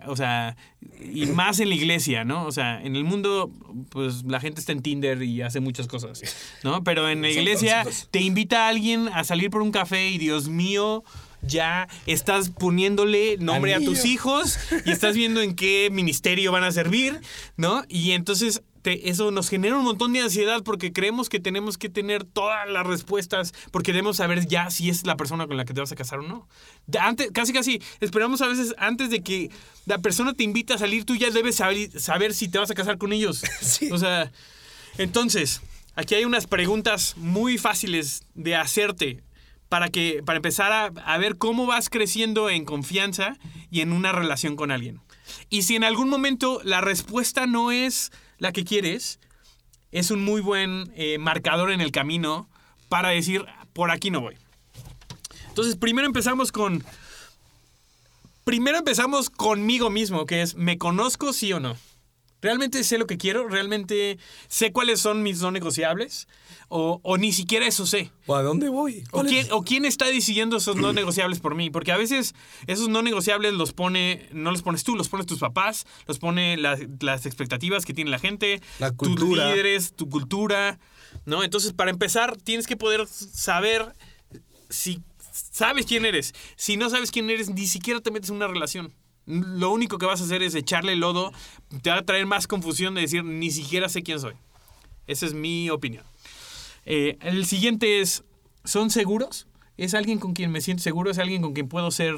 o 0.07 0.15
sea 0.15 0.55
y 0.99 1.25
más 1.27 1.59
en 1.59 1.69
la 1.69 1.75
iglesia 1.75 2.23
no 2.23 2.45
o 2.45 2.51
sea 2.51 2.81
en 2.81 2.95
el 2.95 3.03
mundo 3.03 3.51
pues 3.89 4.23
la 4.23 4.39
gente 4.39 4.59
está 4.59 4.71
en 4.71 4.81
Tinder 4.81 5.21
y 5.21 5.41
hace 5.41 5.59
muchas 5.59 5.87
cosas 5.87 6.21
no 6.63 6.83
pero 6.83 7.09
en 7.09 7.21
la 7.21 7.29
iglesia 7.29 7.85
te 8.11 8.21
invita 8.21 8.65
a 8.65 8.69
alguien 8.69 9.09
a 9.09 9.23
salir 9.23 9.49
por 9.49 9.61
un 9.61 9.71
café 9.71 10.09
y 10.09 10.17
Dios 10.17 10.47
mío 10.47 11.03
ya 11.47 11.87
estás 12.05 12.49
poniéndole 12.49 13.37
nombre 13.37 13.73
a 13.73 13.79
tus 13.79 14.05
hijos 14.05 14.59
y 14.85 14.91
estás 14.91 15.15
viendo 15.15 15.41
en 15.41 15.55
qué 15.55 15.89
ministerio 15.91 16.51
van 16.51 16.63
a 16.63 16.71
servir, 16.71 17.19
¿no? 17.55 17.83
Y 17.87 18.11
entonces 18.11 18.61
eso 18.87 19.31
nos 19.31 19.49
genera 19.49 19.77
un 19.77 19.83
montón 19.83 20.13
de 20.13 20.21
ansiedad 20.21 20.63
porque 20.63 20.93
creemos 20.93 21.29
que 21.29 21.39
tenemos 21.39 21.77
que 21.77 21.89
tener 21.89 22.23
todas 22.23 22.69
las 22.69 22.85
respuestas 22.85 23.53
porque 23.71 23.91
debemos 23.91 24.17
saber 24.17 24.47
ya 24.47 24.69
si 24.69 24.89
es 24.89 25.05
la 25.05 25.17
persona 25.17 25.47
con 25.47 25.57
la 25.57 25.65
que 25.65 25.73
te 25.73 25.81
vas 25.81 25.91
a 25.91 25.95
casar 25.95 26.19
o 26.19 26.23
no. 26.23 26.47
Antes, 26.99 27.31
casi 27.31 27.53
casi 27.53 27.81
esperamos 27.99 28.41
a 28.41 28.47
veces 28.47 28.75
antes 28.77 29.09
de 29.09 29.21
que 29.21 29.51
la 29.85 29.99
persona 29.99 30.33
te 30.33 30.43
invita 30.43 30.75
a 30.75 30.77
salir, 30.77 31.05
tú 31.05 31.15
ya 31.15 31.29
debes 31.31 31.55
saber, 31.55 32.33
si 32.33 32.47
te 32.47 32.59
vas 32.59 32.71
a 32.71 32.75
casar 32.75 32.97
con 32.97 33.13
ellos. 33.13 33.43
O 33.91 33.97
sea, 33.97 34.31
entonces, 34.97 35.61
aquí 35.95 36.15
hay 36.15 36.25
unas 36.25 36.45
preguntas 36.45 37.15
muy 37.17 37.57
fáciles 37.57 38.23
de 38.33 38.55
hacerte 38.55 39.23
para, 39.69 39.89
que, 39.89 40.21
para 40.25 40.37
empezar 40.37 40.71
a, 40.71 40.85
a, 40.85 41.17
ver 41.17 41.37
cómo 41.37 41.65
vas 41.65 41.89
creciendo 41.89 42.49
en 42.49 42.65
confianza 42.65 43.37
y 43.69 43.81
en 43.81 43.91
una 43.91 44.11
relación 44.11 44.55
con 44.55 44.71
alguien. 44.71 45.01
Y 45.49 45.63
si 45.63 45.75
en 45.75 45.83
algún 45.83 46.09
momento 46.09 46.61
la 46.63 46.81
respuesta 46.81 47.45
no 47.47 47.71
es 47.71 48.11
la 48.37 48.51
que 48.51 48.63
quieres, 48.63 49.19
es 49.91 50.11
un 50.11 50.23
muy 50.23 50.41
buen 50.41 50.91
eh, 50.95 51.17
marcador 51.17 51.71
en 51.71 51.81
el 51.81 51.91
camino 51.91 52.49
para 52.89 53.09
decir, 53.09 53.45
por 53.73 53.91
aquí 53.91 54.09
no 54.09 54.21
voy. 54.21 54.35
Entonces, 55.49 55.75
primero 55.75 56.07
empezamos 56.07 56.51
con. 56.51 56.83
Primero 58.43 58.77
empezamos 58.77 59.29
conmigo 59.29 59.89
mismo, 59.89 60.25
que 60.25 60.41
es, 60.41 60.55
¿me 60.55 60.77
conozco 60.77 61.33
sí 61.33 61.51
o 61.51 61.59
no? 61.59 61.75
¿Realmente 62.41 62.83
sé 62.83 62.97
lo 62.99 63.07
que 63.07 63.17
quiero? 63.17 63.47
¿Realmente 63.47 64.19
sé 64.47 64.71
cuáles 64.71 64.99
son 64.99 65.23
mis 65.23 65.41
no 65.41 65.49
negociables? 65.51 66.27
¿O, 66.69 66.99
o 67.01 67.17
ni 67.17 67.31
siquiera 67.33 67.65
eso 67.65 67.85
sé? 67.87 68.11
¿O 68.27 68.35
a 68.35 68.43
dónde 68.43 68.69
voy? 68.69 69.03
¿O 69.11 69.19
quién, 69.29 69.47
¿O 69.51 69.63
quién 69.63 69.85
está 69.85 70.05
decidiendo 70.05 70.57
esos 70.57 70.75
no 70.75 70.93
negociables 70.93 71.39
por 71.39 71.55
mí? 71.55 71.69
Porque 71.69 71.91
a 71.91 71.97
veces 71.97 72.35
esos 72.67 72.89
no 72.89 73.01
negociables 73.01 73.53
los 73.53 73.73
pone, 73.73 74.27
no 74.33 74.51
los 74.51 74.61
pones 74.61 74.83
tú, 74.83 74.95
los 74.95 75.09
pones 75.09 75.25
tus 75.25 75.39
papás, 75.39 75.85
los 76.07 76.19
pone 76.19 76.57
la- 76.57 76.77
las 76.99 77.25
expectativas 77.25 77.85
que 77.85 77.93
tiene 77.93 78.11
la 78.11 78.19
gente, 78.19 78.61
La 78.79 78.91
tus 78.91 79.15
líderes, 79.53 79.93
tu 79.95 80.07
cultura, 80.09 80.77
¿no? 81.25 81.43
Entonces, 81.43 81.73
para 81.73 81.89
empezar, 81.89 82.37
tienes 82.37 82.67
que 82.67 82.77
poder 82.77 83.07
saber 83.07 83.93
si 84.69 85.01
sabes 85.31 85.85
quién 85.85 86.05
eres. 86.05 86.33
Si 86.55 86.77
no 86.77 86.89
sabes 86.89 87.11
quién 87.11 87.29
eres, 87.29 87.49
ni 87.49 87.65
siquiera 87.65 88.01
te 88.01 88.11
metes 88.11 88.29
en 88.29 88.35
una 88.35 88.47
relación. 88.47 88.93
Lo 89.27 89.71
único 89.71 89.97
que 89.97 90.05
vas 90.05 90.21
a 90.21 90.23
hacer 90.23 90.41
es 90.41 90.55
echarle 90.55 90.95
lodo, 90.95 91.31
te 91.81 91.89
va 91.89 91.97
a 91.97 92.01
traer 92.01 92.25
más 92.25 92.47
confusión 92.47 92.95
de 92.95 93.01
decir, 93.01 93.23
ni 93.23 93.51
siquiera 93.51 93.89
sé 93.89 94.01
quién 94.01 94.19
soy. 94.19 94.33
Esa 95.05 95.25
es 95.25 95.33
mi 95.33 95.69
opinión. 95.69 96.03
Eh, 96.85 97.17
el 97.21 97.45
siguiente 97.45 97.99
es, 97.99 98.23
¿son 98.63 98.89
seguros? 98.89 99.47
¿Es 99.75 99.93
alguien 99.93 100.19
con 100.19 100.33
quien 100.33 100.51
me 100.51 100.61
siento 100.61 100.81
seguro? 100.81 101.11
¿Es 101.11 101.19
alguien 101.19 101.41
con 101.41 101.53
quien 101.53 101.67
puedo 101.67 101.91
ser 101.91 102.15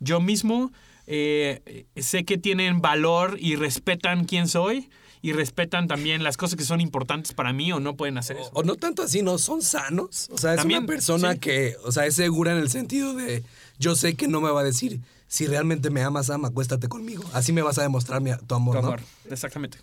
yo 0.00 0.20
mismo? 0.20 0.72
Eh, 1.06 1.86
sé 1.96 2.24
que 2.24 2.36
tienen 2.36 2.80
valor 2.80 3.36
y 3.38 3.56
respetan 3.56 4.24
quién 4.24 4.48
soy 4.48 4.88
y 5.22 5.32
respetan 5.32 5.88
también 5.88 6.22
las 6.22 6.36
cosas 6.36 6.56
que 6.56 6.64
son 6.64 6.80
importantes 6.80 7.32
para 7.32 7.52
mí 7.52 7.72
o 7.72 7.80
no 7.80 7.96
pueden 7.96 8.16
hacer 8.18 8.36
eso. 8.36 8.50
O 8.54 8.62
no 8.62 8.76
tanto 8.76 9.02
así, 9.02 9.22
¿no? 9.22 9.38
Son 9.38 9.62
sanos. 9.62 10.28
O 10.30 10.38
sea, 10.38 10.52
es 10.52 10.58
También, 10.58 10.80
una 10.80 10.86
persona 10.86 11.32
sí. 11.32 11.38
que, 11.40 11.76
o 11.84 11.92
sea, 11.92 12.06
es 12.06 12.14
segura 12.14 12.52
en 12.52 12.58
el 12.58 12.70
sentido 12.70 13.14
de, 13.14 13.42
yo 13.78 13.96
sé 13.96 14.14
que 14.14 14.28
no 14.28 14.40
me 14.40 14.50
va 14.50 14.60
a 14.60 14.64
decir, 14.64 15.00
si 15.28 15.46
realmente 15.46 15.90
me 15.90 16.02
amas, 16.02 16.30
ama, 16.30 16.48
acuéstate 16.48 16.88
conmigo. 16.88 17.24
Así 17.32 17.52
me 17.52 17.62
vas 17.62 17.78
a 17.78 17.82
demostrar 17.82 18.20
mi- 18.20 18.30
tu 18.46 18.54
amor, 18.54 18.76
Tu 18.76 18.82
¿no? 18.82 18.88
amor, 18.88 19.00
exactamente. 19.30 19.78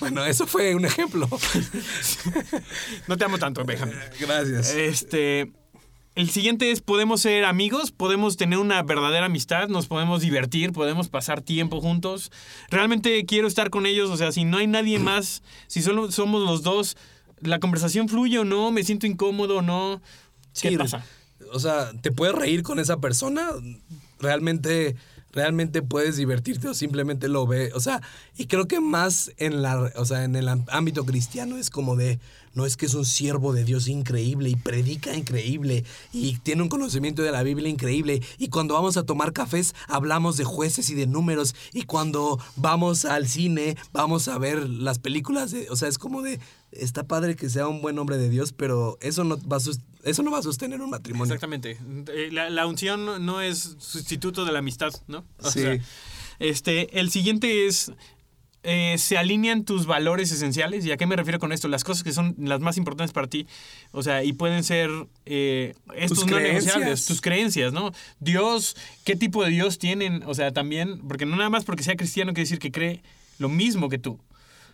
Bueno, 0.00 0.24
eso 0.24 0.46
fue 0.46 0.74
un 0.74 0.84
ejemplo. 0.86 1.28
No 3.06 3.16
te 3.16 3.24
amo 3.24 3.38
tanto, 3.38 3.64
Benjamín. 3.64 3.94
Gracias. 4.18 4.70
Este. 4.74 5.52
El 6.16 6.28
siguiente 6.28 6.72
es, 6.72 6.80
podemos 6.80 7.20
ser 7.20 7.44
amigos, 7.44 7.92
podemos 7.92 8.36
tener 8.36 8.58
una 8.58 8.82
verdadera 8.82 9.26
amistad, 9.26 9.68
nos 9.68 9.86
podemos 9.86 10.20
divertir, 10.20 10.72
podemos 10.72 11.08
pasar 11.08 11.40
tiempo 11.40 11.80
juntos. 11.80 12.32
Realmente 12.68 13.24
quiero 13.26 13.46
estar 13.46 13.70
con 13.70 13.86
ellos, 13.86 14.10
o 14.10 14.16
sea, 14.16 14.32
si 14.32 14.44
no 14.44 14.58
hay 14.58 14.66
nadie 14.66 14.98
más, 14.98 15.42
si 15.68 15.82
solo 15.82 16.10
somos 16.10 16.42
los 16.42 16.62
dos, 16.62 16.96
la 17.40 17.60
conversación 17.60 18.08
fluye 18.08 18.38
o 18.40 18.44
no, 18.44 18.72
me 18.72 18.82
siento 18.82 19.06
incómodo 19.06 19.58
o 19.58 19.62
no. 19.62 20.02
¿Qué 20.60 20.70
Sí, 20.70 20.76
pasa? 20.76 21.04
O 21.52 21.60
sea, 21.60 21.92
¿te 22.02 22.10
puedes 22.10 22.34
reír 22.34 22.64
con 22.64 22.80
esa 22.80 22.98
persona? 22.98 23.48
Realmente, 24.20 24.96
realmente 25.32 25.82
puedes 25.82 26.16
divertirte 26.16 26.68
o 26.68 26.74
simplemente 26.74 27.28
lo 27.28 27.46
ve. 27.46 27.72
O 27.74 27.80
sea, 27.80 28.00
y 28.36 28.46
creo 28.46 28.66
que 28.66 28.80
más 28.80 29.32
en 29.36 29.62
la, 29.62 29.92
o 29.96 30.04
sea, 30.04 30.24
en 30.24 30.36
el 30.36 30.48
ámbito 30.68 31.04
cristiano 31.04 31.56
es 31.56 31.70
como 31.70 31.96
de, 31.96 32.20
no 32.54 32.66
es 32.66 32.76
que 32.76 32.86
es 32.86 32.94
un 32.94 33.04
siervo 33.04 33.52
de 33.52 33.64
Dios 33.64 33.88
increíble 33.88 34.50
y 34.50 34.56
predica 34.56 35.14
increíble 35.14 35.84
y 36.12 36.38
tiene 36.38 36.62
un 36.62 36.68
conocimiento 36.68 37.22
de 37.22 37.32
la 37.32 37.42
Biblia 37.42 37.68
increíble 37.68 38.22
y 38.38 38.48
cuando 38.48 38.74
vamos 38.74 38.96
a 38.96 39.04
tomar 39.04 39.32
cafés 39.32 39.74
hablamos 39.88 40.36
de 40.36 40.44
jueces 40.44 40.90
y 40.90 40.94
de 40.94 41.06
números 41.06 41.54
y 41.72 41.82
cuando 41.82 42.38
vamos 42.56 43.04
al 43.04 43.28
cine 43.28 43.76
vamos 43.92 44.28
a 44.28 44.38
ver 44.38 44.68
las 44.68 44.98
películas 44.98 45.52
de, 45.52 45.68
o 45.70 45.76
sea, 45.76 45.88
es 45.88 45.98
como 45.98 46.22
de 46.22 46.40
está 46.72 47.04
padre 47.06 47.36
que 47.36 47.48
sea 47.48 47.66
un 47.68 47.80
buen 47.82 47.98
hombre 47.98 48.16
de 48.16 48.28
Dios, 48.28 48.52
pero 48.52 48.98
eso 49.00 49.24
no 49.24 49.38
va 49.48 49.56
a 49.56 49.60
eso 50.04 50.22
no 50.22 50.30
va 50.30 50.38
a 50.38 50.42
sostener 50.42 50.80
un 50.80 50.90
matrimonio. 50.90 51.24
Exactamente. 51.34 51.76
Eh, 52.14 52.28
La, 52.32 52.48
la 52.50 52.66
unción 52.66 53.04
no- 53.04 53.18
no 53.18 53.40
es 53.40 53.76
sustituto 53.78 54.44
de 54.44 54.52
la 54.52 54.60
amistad, 54.60 54.92
¿no? 55.08 55.24
O 55.42 55.50
Sí. 55.50 55.60
sea, 55.60 55.78
este, 56.38 56.98
el 57.00 57.10
siguiente 57.10 57.66
es, 57.66 57.92
eh, 58.62 58.96
¿se 58.98 59.18
alinean 59.18 59.64
tus 59.64 59.86
valores 59.86 60.30
esenciales? 60.32 60.84
¿Y 60.86 60.92
a 60.92 60.96
qué 60.96 61.06
me 61.06 61.16
refiero 61.16 61.38
con 61.38 61.52
esto? 61.52 61.68
Las 61.68 61.82
cosas 61.84 62.02
que 62.02 62.12
son 62.12 62.34
las 62.38 62.60
más 62.60 62.76
importantes 62.78 63.12
para 63.12 63.26
ti. 63.26 63.46
O 63.90 64.02
sea, 64.02 64.22
y 64.24 64.32
pueden 64.32 64.64
ser 64.64 64.90
eh, 65.26 65.74
estos 65.96 66.20
Tus 66.20 66.30
no 66.30 66.36
creencias. 66.36 66.64
negociables, 66.76 67.06
tus 67.06 67.20
creencias, 67.20 67.72
¿no? 67.72 67.92
Dios, 68.20 68.76
¿qué 69.04 69.16
tipo 69.16 69.44
de 69.44 69.50
Dios 69.50 69.78
tienen? 69.78 70.22
O 70.26 70.34
sea, 70.34 70.52
también, 70.52 71.00
porque 71.08 71.26
no 71.26 71.36
nada 71.36 71.50
más 71.50 71.64
porque 71.64 71.82
sea 71.82 71.96
cristiano 71.96 72.32
quiere 72.32 72.44
decir 72.44 72.58
que 72.58 72.70
cree 72.70 73.02
lo 73.38 73.48
mismo 73.48 73.88
que 73.88 73.98
tú. 73.98 74.18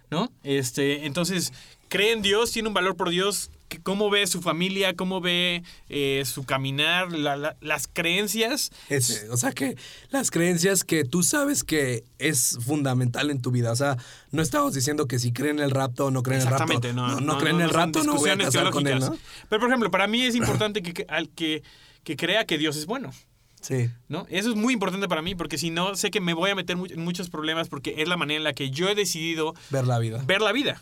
¿no? 0.09 0.31
Este, 0.45 1.05
entonces, 1.05 1.53
cree 1.88 2.12
en 2.12 2.23
Dios, 2.23 2.52
tiene 2.52 2.69
un 2.69 2.75
valor 2.75 2.97
por 2.97 3.11
Dios, 3.11 3.50
cómo 3.83 4.11
ve 4.11 4.26
su 4.28 4.43
familia, 4.43 4.95
cómo 4.95 5.21
ve 5.21 5.62
eh, 5.88 6.23
su 6.25 6.45
caminar, 6.45 7.11
la- 7.12 7.37
la- 7.37 7.57
las 7.61 7.88
creencias. 7.88 8.71
Ese, 8.88 9.28
o 9.31 9.37
sea 9.37 9.52
que 9.52 9.76
las 10.11 10.31
creencias 10.31 10.85
que 10.85 11.05
tú 11.05 11.23
sabes 11.23 11.64
que 11.64 12.05
es 12.19 12.59
fundamental 12.64 13.31
en 13.31 13.43
tu 13.43 13.50
vida. 13.50 13.73
O 13.73 13.76
sea, 13.76 13.97
no 14.31 14.40
estamos 14.43 14.73
diciendo 14.73 15.07
que 15.07 15.19
si 15.19 15.33
creen 15.33 15.59
en 15.59 15.64
el 15.64 15.71
rapto 15.73 16.07
o 16.07 16.11
no 16.11 16.23
creen 16.23 16.43
en 16.43 16.47
el 16.47 16.50
rapto. 16.52 16.73
Exactamente, 16.73 16.93
no, 16.95 17.21
no, 17.21 17.38
creen 17.38 17.57
en 17.57 17.62
el 17.62 17.71
rapto, 17.71 18.05
no 18.05 18.14
voy 18.14 18.31
a 18.31 18.38
casar 18.38 18.71
con 18.71 18.87
él, 18.87 19.00
¿no? 19.00 19.16
Pero, 19.49 19.61
por 19.61 19.69
ejemplo, 19.69 19.90
para 19.90 20.07
mí 20.07 20.23
es 20.23 20.35
importante 20.37 20.83
que, 20.83 20.93
que- 20.95 21.07
al 21.09 21.28
que, 21.31 21.62
que 22.05 22.16
crea 22.16 22.47
que 22.47 22.59
Dios 22.59 22.76
es 22.76 22.87
bueno. 22.87 23.12
Sí. 23.61 23.90
¿No? 24.09 24.26
Eso 24.31 24.50
es 24.50 24.55
muy 24.55 24.75
importante 24.75 25.09
para 25.09 25.23
mí 25.23 25.35
porque 25.35 25.59
si 25.59 25.71
no, 25.71 25.97
sé 25.97 26.12
que 26.12 26.21
me 26.21 26.35
voy 26.35 26.50
a 26.50 26.55
meter 26.55 26.76
en 26.90 27.00
muchos 27.05 27.31
problemas 27.31 27.69
porque 27.69 27.95
es 27.99 28.07
la 28.09 28.16
manera 28.16 28.38
en 28.38 28.45
la 28.45 28.52
que 28.52 28.71
yo 28.71 28.88
he 28.88 28.95
decidido 28.95 29.55
Ver 29.71 29.88
la 29.88 29.99
vida. 29.99 30.23
ver 30.25 30.40
la 30.40 30.52
vida. 30.52 30.81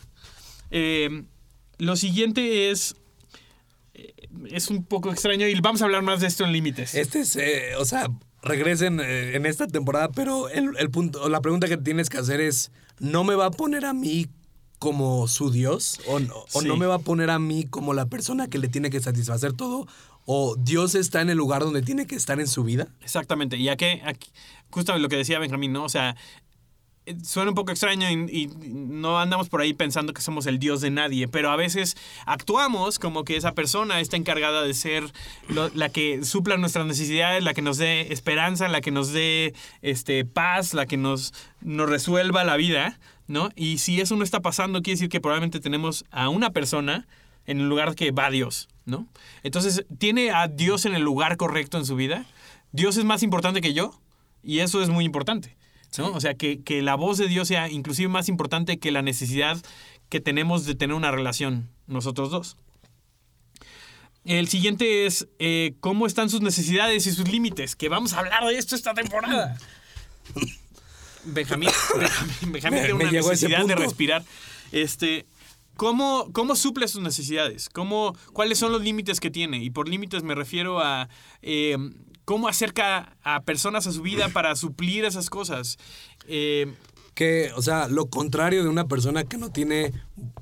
Eh, 0.71 1.23
lo 1.77 1.95
siguiente 1.95 2.71
es. 2.71 2.95
eh, 3.93 4.13
Es 4.49 4.69
un 4.69 4.83
poco 4.83 5.11
extraño 5.11 5.47
y 5.47 5.59
vamos 5.61 5.81
a 5.81 5.85
hablar 5.85 6.01
más 6.03 6.21
de 6.21 6.27
esto 6.27 6.43
en 6.45 6.51
límites. 6.51 6.95
Este 6.95 7.19
es, 7.21 7.35
eh, 7.35 7.75
o 7.77 7.85
sea, 7.85 8.07
regresen 8.41 8.99
eh, 8.99 9.35
en 9.35 9.45
esta 9.45 9.67
temporada, 9.67 10.09
pero 10.09 10.49
el, 10.49 10.71
el 10.77 10.89
punto, 10.91 11.27
la 11.29 11.41
pregunta 11.41 11.67
que 11.67 11.77
tienes 11.77 12.09
que 12.09 12.17
hacer 12.17 12.41
es, 12.41 12.71
¿no 12.99 13.23
me 13.23 13.35
va 13.35 13.47
a 13.47 13.51
poner 13.51 13.85
a 13.85 13.93
mí 13.93 14.27
como 14.79 15.27
su 15.27 15.51
Dios? 15.51 15.99
¿O, 16.07 16.19
no- 16.19 16.45
o 16.53 16.61
no 16.61 16.75
me 16.77 16.85
va 16.85 16.95
a 16.95 16.99
poner 16.99 17.29
a 17.29 17.39
mí 17.39 17.63
como 17.65 17.93
la 17.93 18.05
persona 18.07 18.47
que 18.49 18.59
le 18.59 18.67
tiene 18.67 18.89
que 18.89 18.99
satisfacer 18.99 19.53
todo? 19.53 19.87
¿O 20.27 20.55
Dios 20.57 20.95
está 20.95 21.21
en 21.21 21.29
el 21.29 21.37
lugar 21.37 21.61
donde 21.61 21.81
tiene 21.83 22.07
que 22.07 22.15
estar 22.15 22.39
en 22.39 22.47
su 22.47 22.63
vida? 22.63 22.87
Exactamente. 23.01 23.57
Y 23.57 23.69
aquí, 23.69 23.85
aquí 24.03 24.29
justo 24.71 24.97
lo 24.97 25.07
que 25.07 25.15
decía 25.17 25.39
Benjamín, 25.39 25.71
¿no? 25.71 25.83
O 25.85 25.89
sea, 25.89 26.15
suena 27.23 27.49
un 27.49 27.55
poco 27.55 27.71
extraño 27.71 28.09
y, 28.09 28.47
no 28.65 29.19
andamos 29.19 29.49
por 29.49 29.61
ahí 29.61 29.73
pensando 29.73 30.13
que 30.13 30.21
somos 30.21 30.45
el 30.45 30.59
Dios 30.59 30.81
de 30.81 30.89
nadie, 30.89 31.27
pero 31.27 31.51
a 31.51 31.55
veces 31.55 31.95
actuamos 32.25 32.99
como 32.99 33.23
que 33.23 33.37
esa 33.37 33.53
persona 33.53 33.99
está 33.99 34.17
encargada 34.17 34.63
de 34.63 34.73
ser 34.73 35.11
la 35.49 35.89
que 35.89 36.23
supla 36.23 36.57
nuestras 36.57 36.85
necesidades, 36.85 37.43
la 37.43 37.53
que 37.53 37.61
nos 37.61 37.77
dé 37.77 38.13
esperanza, 38.13 38.67
la 38.67 38.81
que 38.81 38.91
nos 38.91 39.11
dé 39.11 39.53
este, 39.81 40.25
paz, 40.25 40.73
la 40.73 40.85
que 40.85 40.97
nos, 40.97 41.33
nos 41.61 41.89
resuelva 41.89 42.43
la 42.43 42.57
vida, 42.57 42.99
¿no? 43.27 43.49
Y 43.55 43.77
si 43.79 44.01
eso 44.01 44.15
no 44.15 44.23
está 44.23 44.41
pasando, 44.41 44.81
quiere 44.81 44.95
decir 44.95 45.09
que 45.09 45.21
probablemente 45.21 45.59
tenemos 45.59 46.05
a 46.11 46.29
una 46.29 46.51
persona 46.51 47.07
en 47.45 47.59
el 47.59 47.69
lugar 47.69 47.95
que 47.95 48.11
va 48.11 48.29
Dios, 48.29 48.69
¿no? 48.85 49.07
Entonces, 49.43 49.85
¿tiene 49.97 50.31
a 50.31 50.47
Dios 50.47 50.85
en 50.85 50.95
el 50.95 51.03
lugar 51.03 51.37
correcto 51.37 51.77
en 51.77 51.85
su 51.85 51.95
vida? 51.95 52.25
Dios 52.71 52.97
es 52.97 53.05
más 53.05 53.23
importante 53.23 53.61
que 53.61 53.73
yo 53.73 53.99
y 54.43 54.59
eso 54.59 54.81
es 54.81 54.89
muy 54.89 55.05
importante, 55.05 55.55
¿no? 55.99 56.11
O 56.11 56.21
sea, 56.21 56.35
que, 56.35 56.61
que 56.61 56.81
la 56.81 56.95
voz 56.95 57.17
de 57.17 57.27
Dios 57.27 57.47
sea 57.47 57.69
inclusive 57.69 58.09
más 58.09 58.29
importante 58.29 58.79
que 58.79 58.91
la 58.91 59.01
necesidad 59.01 59.57
que 60.09 60.19
tenemos 60.19 60.65
de 60.65 60.75
tener 60.75 60.95
una 60.95 61.11
relación 61.11 61.69
nosotros 61.87 62.29
dos. 62.31 62.57
El 64.25 64.47
siguiente 64.47 65.05
es 65.05 65.27
eh, 65.37 65.75
cómo 65.79 66.07
están 66.07 66.29
sus 66.29 66.41
necesidades 66.41 67.05
y 67.05 67.11
sus 67.11 67.29
límites, 67.29 67.75
que 67.75 67.89
vamos 67.89 68.13
a 68.13 68.19
hablar 68.19 68.43
de 68.45 68.57
esto 68.57 68.75
esta 68.75 68.93
temporada. 68.93 69.57
Benjamín, 71.25 71.69
Benjamín, 71.95 72.51
Benjamín 72.51 72.79
tiene 72.79 72.93
una 72.93 73.11
necesidad 73.11 73.65
de 73.65 73.75
respirar. 73.75 74.23
Este, 74.71 75.25
¿cómo, 75.75 76.29
¿Cómo 76.33 76.55
suple 76.55 76.87
sus 76.87 77.01
necesidades? 77.01 77.69
¿Cómo, 77.69 78.15
¿Cuáles 78.33 78.57
son 78.57 78.71
los 78.71 78.81
límites 78.81 79.19
que 79.19 79.29
tiene? 79.29 79.63
Y 79.63 79.69
por 79.69 79.87
límites 79.87 80.23
me 80.23 80.33
refiero 80.33 80.79
a 80.81 81.07
eh, 81.43 81.77
cómo 82.25 82.47
acerca 82.47 83.15
a 83.23 83.43
personas 83.43 83.87
a 83.87 83.91
su 83.91 84.01
vida 84.01 84.29
para 84.29 84.55
suplir 84.55 85.05
esas 85.05 85.29
cosas. 85.29 85.77
Eh, 86.27 86.73
Que, 87.13 87.51
o 87.55 87.61
sea, 87.61 87.87
lo 87.87 88.09
contrario 88.09 88.61
de 88.61 88.67
una 88.69 88.89
persona 88.89 89.23
que 89.23 89.37
no 89.37 89.49
tiene 89.49 89.93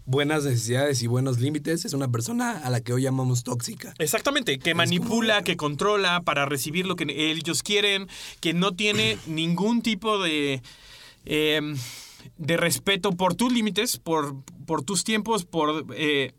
buenas 0.05 0.43
necesidades 0.43 1.03
y 1.03 1.07
buenos 1.07 1.39
límites 1.39 1.85
es 1.85 1.93
una 1.93 2.07
persona 2.07 2.57
a 2.63 2.69
la 2.71 2.81
que 2.81 2.93
hoy 2.93 3.03
llamamos 3.03 3.43
tóxica. 3.43 3.93
Exactamente, 3.99 4.57
que 4.57 4.73
manipula, 4.73 5.43
que 5.43 5.55
controla 5.55 6.21
para 6.21 6.47
recibir 6.47 6.87
lo 6.87 6.95
que 6.95 7.05
ellos 7.29 7.61
quieren, 7.61 8.07
que 8.39 8.53
no 8.53 8.71
tiene 8.71 9.19
ningún 9.27 9.83
tipo 9.83 10.17
de, 10.17 10.63
eh, 11.25 11.61
de 12.39 12.57
respeto 12.57 13.11
por 13.11 13.35
tus 13.35 13.53
límites, 13.53 13.97
por, 13.99 14.33
por 14.65 14.81
tus 14.81 15.03
tiempos, 15.03 15.45
por, 15.45 15.85
eh, 15.95 16.33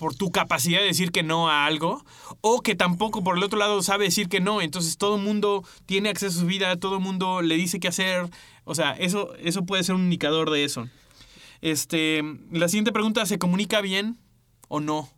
por 0.00 0.14
tu 0.14 0.30
capacidad 0.32 0.80
de 0.80 0.86
decir 0.86 1.12
que 1.12 1.22
no 1.22 1.50
a 1.50 1.66
algo, 1.66 2.02
o 2.40 2.62
que 2.62 2.74
tampoco 2.74 3.22
por 3.22 3.36
el 3.36 3.42
otro 3.42 3.58
lado 3.58 3.82
sabe 3.82 4.04
decir 4.06 4.30
que 4.30 4.40
no, 4.40 4.62
entonces 4.62 4.96
todo 4.96 5.16
el 5.16 5.22
mundo 5.22 5.62
tiene 5.84 6.08
acceso 6.08 6.38
a 6.38 6.40
su 6.40 6.46
vida, 6.46 6.74
todo 6.76 6.94
el 6.96 7.02
mundo 7.02 7.42
le 7.42 7.56
dice 7.56 7.80
qué 7.80 7.88
hacer, 7.88 8.30
o 8.64 8.74
sea, 8.74 8.92
eso, 8.92 9.34
eso 9.36 9.66
puede 9.66 9.84
ser 9.84 9.94
un 9.96 10.04
indicador 10.04 10.48
de 10.50 10.64
eso. 10.64 10.88
Este, 11.60 12.22
la 12.50 12.68
siguiente 12.68 12.92
pregunta, 12.92 13.26
¿se 13.26 13.38
comunica 13.38 13.80
bien 13.82 14.16
o 14.68 14.80
no? 14.80 15.08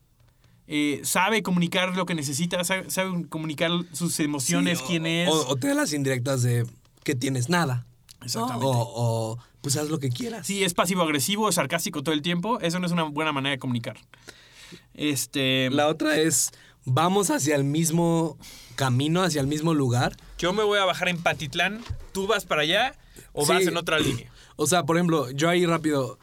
eh, 0.68 1.00
sabe 1.04 1.42
comunicar 1.42 1.94
lo 1.96 2.06
que 2.06 2.14
necesita, 2.14 2.64
sabe, 2.64 2.88
sabe 2.90 3.28
comunicar 3.28 3.70
sus 3.92 4.18
emociones, 4.20 4.78
Sí, 4.78 4.84
o- 4.84 4.86
quién 4.88 5.06
es. 5.06 5.28
O, 5.28 5.48
o 5.50 5.56
te 5.56 5.68
da 5.68 5.74
las 5.74 5.92
indirectas 5.92 6.42
de 6.42 6.66
que 7.04 7.14
tienes 7.14 7.48
nada. 7.48 7.84
Exactamente. 8.22 8.66
O, 8.66 8.72
o, 8.72 9.38
pues 9.60 9.76
haz 9.76 9.88
lo 9.90 9.98
que 9.98 10.08
quieras. 10.08 10.46
Si 10.46 10.64
es 10.64 10.72
pasivo-agresivo, 10.72 11.48
es 11.48 11.56
sarcástico 11.56 12.02
todo 12.02 12.14
el 12.14 12.22
tiempo, 12.22 12.58
eso 12.60 12.78
no 12.78 12.86
es 12.86 12.92
una 12.92 13.02
buena 13.02 13.32
manera 13.32 13.50
de 13.50 13.58
comunicar. 13.58 13.98
Este, 14.94 15.70
La 15.70 15.88
otra 15.88 16.18
es, 16.18 16.50
vamos 16.84 17.30
hacia 17.30 17.56
el 17.56 17.64
mismo 17.64 18.38
camino, 18.76 19.22
hacia 19.22 19.40
el 19.40 19.46
mismo 19.46 19.74
lugar. 19.74 20.16
yo 20.38 20.52
me 20.52 20.62
voy 20.62 20.78
a 20.78 20.84
bajar 20.84 21.08
en 21.08 21.18
Patitlán, 21.22 21.80
tú 22.12 22.26
vas 22.26 22.44
para 22.44 22.62
allá 22.62 22.94
o 23.32 23.44
Sí. 23.46 23.52
vas 23.52 23.66
en 23.66 23.76
otra 23.76 23.98
línea. 23.98 24.30
O 24.56 24.66
sea, 24.66 24.84
por 24.84 24.96
ejemplo, 24.96 25.30
yo 25.30 25.48
ahí 25.48 25.64
rápido, 25.64 26.18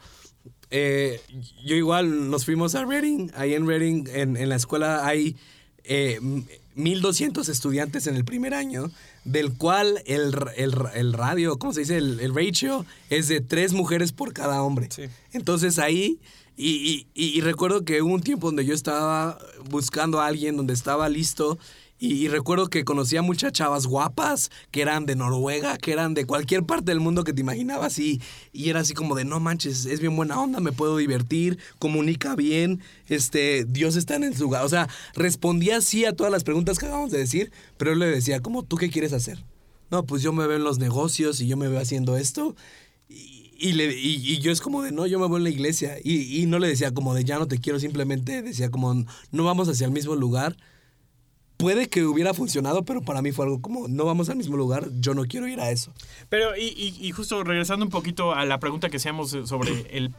eh, 0.70 1.20
yo 1.64 1.74
igual 1.74 2.30
nos 2.30 2.44
fuimos 2.44 2.74
a 2.76 2.84
Reading, 2.84 3.28
ahí 3.34 3.54
en 3.54 3.66
Reading, 3.66 4.04
en, 4.08 4.36
en 4.36 4.48
la 4.48 4.54
escuela 4.56 5.04
hay 5.04 5.36
eh, 5.84 6.18
m- 6.22 6.44
1200 6.76 7.48
estudiantes 7.48 8.06
en 8.06 8.14
el 8.14 8.24
primer 8.24 8.54
año, 8.54 8.90
del 9.30 9.52
cual 9.56 10.02
el, 10.06 10.34
el 10.94 11.12
radio, 11.12 11.58
¿cómo 11.58 11.72
se 11.72 11.80
dice? 11.80 11.96
El, 11.96 12.20
el 12.20 12.34
ratio 12.34 12.84
es 13.10 13.28
de 13.28 13.40
tres 13.40 13.72
mujeres 13.72 14.12
por 14.12 14.32
cada 14.32 14.62
hombre. 14.62 14.88
Sí. 14.90 15.02
Entonces 15.32 15.78
ahí, 15.78 16.18
y, 16.56 16.68
y- 16.70 17.06
y- 17.14 17.38
y 17.38 17.40
recuerdo 17.40 17.84
que 17.84 18.02
hubo 18.02 18.12
un 18.14 18.22
tiempo 18.22 18.48
donde 18.48 18.64
yo 18.66 18.74
estaba 18.74 19.38
buscando 19.70 20.20
a 20.20 20.26
alguien, 20.26 20.56
donde 20.56 20.74
estaba 20.74 21.08
listo, 21.08 21.58
y, 22.02 22.28
recuerdo 22.28 22.68
que 22.68 22.82
conocía 22.82 23.20
muchas 23.20 23.52
chavas 23.52 23.86
guapas, 23.86 24.50
que 24.70 24.80
eran 24.80 25.04
de 25.04 25.16
Noruega, 25.16 25.76
que 25.76 25.92
eran 25.92 26.14
de 26.14 26.24
cualquier 26.24 26.64
parte 26.64 26.92
del 26.92 26.98
mundo 26.98 27.24
que 27.24 27.34
te 27.34 27.42
imaginabas, 27.42 27.98
y, 27.98 28.22
y 28.54 28.70
era 28.70 28.80
así 28.80 28.94
como 28.94 29.14
de, 29.14 29.26
no 29.26 29.38
manches, 29.38 29.84
es 29.84 30.00
bien 30.00 30.16
buena 30.16 30.40
onda, 30.40 30.60
me 30.60 30.72
puedo 30.72 30.96
divertir, 30.96 31.58
comunica 31.78 32.36
bien, 32.36 32.80
este, 33.08 33.66
Dios 33.66 33.96
está 33.96 34.16
en 34.16 34.34
su 34.34 34.44
lugar. 34.44 34.64
O 34.64 34.68
sea, 34.70 34.88
respondía 35.14 35.82
sí 35.82 36.06
a 36.06 36.14
todas 36.14 36.32
las 36.32 36.42
preguntas 36.42 36.78
que 36.78 36.86
acabamos 36.86 37.10
de 37.10 37.18
decir, 37.18 37.52
pero 37.76 37.92
él 37.92 37.98
le 37.98 38.06
decía, 38.06 38.40
¿cómo 38.40 38.62
tú 38.62 38.76
qué 38.76 38.88
quieres 38.88 39.12
hacer? 39.12 39.44
No, 39.90 40.06
pues 40.06 40.22
yo 40.22 40.32
me 40.32 40.46
veo 40.46 40.56
en 40.56 40.64
los 40.64 40.78
negocios 40.78 41.42
y 41.42 41.48
yo 41.48 41.58
me 41.58 41.68
veo 41.68 41.80
haciendo 41.80 42.16
esto. 42.16 42.56
Y, 43.10 43.52
y 43.58 43.72
y, 43.82 44.38
yo 44.38 44.52
es 44.52 44.62
como 44.62 44.82
de, 44.82 44.90
no, 44.90 45.06
yo 45.06 45.18
me 45.18 45.26
voy 45.26 45.38
en 45.38 45.44
la 45.44 45.50
iglesia. 45.50 45.98
Y 46.02 46.46
no 46.46 46.58
le 46.58 46.68
decía 46.68 46.94
como 46.94 47.14
de, 47.14 47.24
ya 47.24 47.38
no 47.38 47.46
te 47.46 47.58
quiero, 47.58 47.78
simplemente 47.78 48.40
decía 48.40 48.70
como, 48.70 49.04
no 49.32 49.44
vamos 49.44 49.68
hacia 49.68 49.84
el 49.84 49.92
mismo 49.92 50.14
lugar. 50.14 50.56
Puede 51.60 51.88
que 51.88 52.04
hubiera 52.04 52.32
funcionado, 52.34 52.84
pero 52.84 53.02
para 53.02 53.22
mí 53.22 53.32
fue 53.32 53.44
algo 53.44 53.60
como, 53.60 53.86
no 53.88 54.04
vamos 54.04 54.28
al 54.30 54.36
mismo 54.36 54.56
lugar, 54.56 54.88
yo 55.00 55.14
no 55.14 55.24
quiero 55.26 55.46
ir 55.46 55.60
a 55.60 55.70
eso. 55.70 55.92
Pero, 56.28 56.56
y, 56.56 56.62
y- 56.68 56.96
y 57.06 57.10
justo 57.12 57.42
regresando 57.44 57.84
un 57.84 57.90
poquito 57.90 58.34
a 58.34 58.44
la 58.46 58.58
pregunta 58.58 58.88
que 58.90 58.96
hacíamos 58.96 59.30
sobre 59.44 59.86
el, 59.96 60.12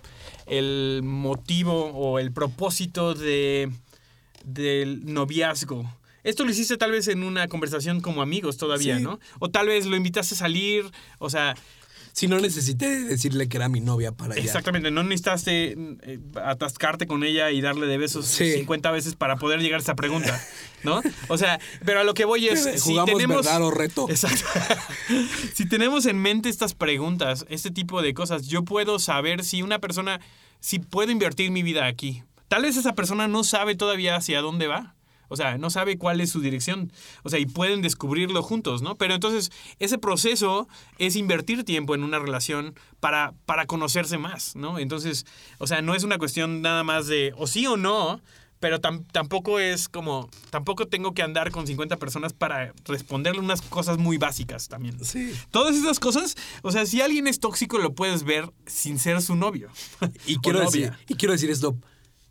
el 0.47 1.01
motivo 1.03 1.85
o 1.93 2.19
el 2.19 2.31
propósito 2.31 3.13
de, 3.13 3.71
del 4.43 5.05
noviazgo. 5.13 5.91
Esto 6.23 6.45
lo 6.45 6.51
hiciste 6.51 6.77
tal 6.77 6.91
vez 6.91 7.07
en 7.07 7.23
una 7.23 7.47
conversación 7.47 7.99
como 8.01 8.21
amigos 8.21 8.57
todavía, 8.57 8.97
Sí. 8.97 9.03
¿no? 9.03 9.19
O 9.39 9.49
tal 9.49 9.67
vez 9.67 9.87
lo 9.87 9.95
invitaste 9.95 10.35
a 10.35 10.37
salir, 10.37 10.85
o 11.17 11.29
sea, 11.31 11.55
Si 12.13 12.27
no 12.27 12.39
necesité 12.39 13.05
decirle 13.05 13.47
que 13.47 13.57
era 13.57 13.69
mi 13.69 13.79
novia 13.81 14.11
para 14.11 14.33
allá. 14.35 14.43
exactamente, 14.43 14.91
no 14.91 15.01
necesitaste 15.01 15.75
eh, 16.03 16.19
atascarte 16.43 17.07
con 17.07 17.23
ella 17.23 17.49
y 17.51 17.61
darle 17.61 17.87
de 17.87 17.97
besos 17.97 18.25
Sí. 18.27 18.51
50 18.51 18.91
veces 18.91 19.15
para 19.15 19.37
poder 19.37 19.61
llegar 19.61 19.79
a 19.79 19.83
esa 19.83 19.95
pregunta, 19.95 20.39
¿no? 20.83 21.01
O 21.27 21.37
sea, 21.37 21.59
pero 21.85 21.99
a 21.99 22.03
lo 22.03 22.13
que 22.13 22.25
voy 22.25 22.47
es, 22.47 22.63
si 22.63 22.91
Jugamos 22.91 23.11
tenemos... 23.11 23.45
verdad 23.45 23.61
o 23.63 23.71
reto. 23.71 24.07
Exacto. 24.09 24.45
si 25.53 25.67
tenemos 25.67 26.05
en 26.05 26.17
mente 26.17 26.49
estas 26.49 26.73
preguntas, 26.73 27.45
este 27.49 27.71
tipo 27.71 28.01
de 28.01 28.13
cosas, 28.13 28.47
yo 28.47 28.63
puedo 28.63 28.99
saber 28.99 29.43
si 29.43 29.61
una 29.61 29.79
persona, 29.79 30.19
si 30.59 30.79
puedo 30.79 31.11
invertir 31.11 31.51
mi 31.51 31.63
vida 31.63 31.85
aquí. 31.85 32.23
Tal 32.47 32.63
vez 32.63 32.77
esa 32.77 32.93
persona 32.93 33.27
no 33.27 33.43
sabe 33.43 33.75
todavía 33.75 34.15
hacia 34.15 34.41
dónde 34.41 34.67
va. 34.67 34.95
O 35.31 35.37
sea, 35.37 35.57
no 35.57 35.69
sabe 35.69 35.97
cuál 35.97 36.19
es 36.19 36.29
su 36.29 36.41
dirección. 36.41 36.91
O 37.23 37.29
sea, 37.29 37.39
y 37.39 37.45
pueden 37.45 37.81
descubrirlo 37.81 38.43
juntos, 38.43 38.81
¿no? 38.81 38.97
Pero 38.97 39.13
entonces, 39.13 39.49
ese 39.79 39.97
proceso 39.97 40.67
es 40.97 41.15
invertir 41.15 41.63
tiempo 41.63 41.95
en 41.95 42.03
una 42.03 42.19
relación 42.19 42.75
para, 42.99 43.33
para 43.45 43.65
conocerse 43.65 44.17
más, 44.17 44.57
¿no? 44.57 44.77
Entonces, 44.77 45.25
o 45.57 45.67
sea, 45.67 45.81
no 45.81 45.95
es 45.95 46.03
una 46.03 46.17
cuestión 46.17 46.61
nada 46.61 46.83
más 46.83 47.07
de 47.07 47.33
o 47.37 47.47
sí 47.47 47.65
o 47.65 47.77
no, 47.77 48.19
pero 48.61 48.79
tam- 48.79 49.03
tampoco 49.11 49.59
es 49.59 49.89
como, 49.89 50.29
tampoco 50.51 50.87
tengo 50.87 51.13
que 51.13 51.21
andar 51.23 51.51
con 51.51 51.67
50 51.67 51.97
personas 51.97 52.31
para 52.31 52.71
responderle 52.85 53.41
unas 53.41 53.61
cosas 53.61 53.97
muy 53.97 54.17
básicas 54.17 54.69
también. 54.69 55.03
Sí. 55.03 55.33
Todas 55.49 55.75
esas 55.75 55.99
cosas, 55.99 56.37
o 56.61 56.71
sea, 56.71 56.85
si 56.85 57.01
alguien 57.01 57.27
es 57.27 57.41
tóxico 57.41 57.77
lo 57.79 57.93
puedes 57.93 58.23
ver 58.23 58.49
sin 58.65 58.97
ser 58.99 59.21
su 59.21 59.35
novio. 59.35 59.69
Y 60.25 60.37
quiero, 60.37 60.61
decir, 60.61 60.93
y 61.09 61.15
quiero 61.15 61.33
decir 61.33 61.49
esto, 61.49 61.75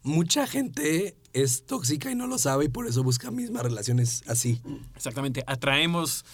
mucha 0.03 0.47
gente 0.47 1.17
es 1.33 1.67
tóxica 1.67 2.11
y 2.11 2.15
no 2.15 2.27
lo 2.27 2.39
sabe 2.39 2.65
y 2.65 2.69
por 2.69 2.87
eso 2.87 3.03
busca 3.03 3.31
mismas 3.31 3.63
relaciones 3.65 4.23
así. 4.27 4.63
Exactamente, 4.97 5.45
atraemos 5.47 6.25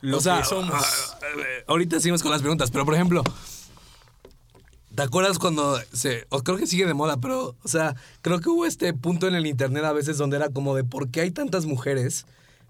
lo 0.00 0.18
o 0.18 0.20
sea, 0.20 0.40
que 0.40 0.44
somos. 0.48 0.74
ah, 0.74 1.18
eh, 1.38 1.64
ahorita 1.66 1.98
seguimos 2.00 2.22
con 2.22 2.30
las 2.32 2.40
preguntas, 2.42 2.70
pero 2.70 2.84
por 2.84 2.94
ejemplo, 2.94 3.22
¿te 4.94 5.02
acuerdas 5.02 5.38
cuando 5.38 5.78
se, 5.92 6.26
o 6.30 6.42
creo 6.42 6.56
que 6.56 6.66
sigue 6.66 6.86
de 6.86 6.94
moda, 6.94 7.18
pero, 7.18 7.56
o 7.62 7.68
sea, 7.68 7.96
creo 8.22 8.40
que 8.40 8.48
hubo 8.48 8.66
este 8.66 8.92
punto 8.94 9.26
en 9.26 9.34
el 9.34 9.46
internet 9.46 9.84
a 9.84 9.92
veces 9.92 10.18
donde 10.18 10.36
era 10.36 10.50
como 10.50 10.74
de 10.74 10.84
por 10.84 11.08
qué 11.08 11.22
hay 11.22 11.30
tantas 11.30 11.66
mujeres 11.66 12.26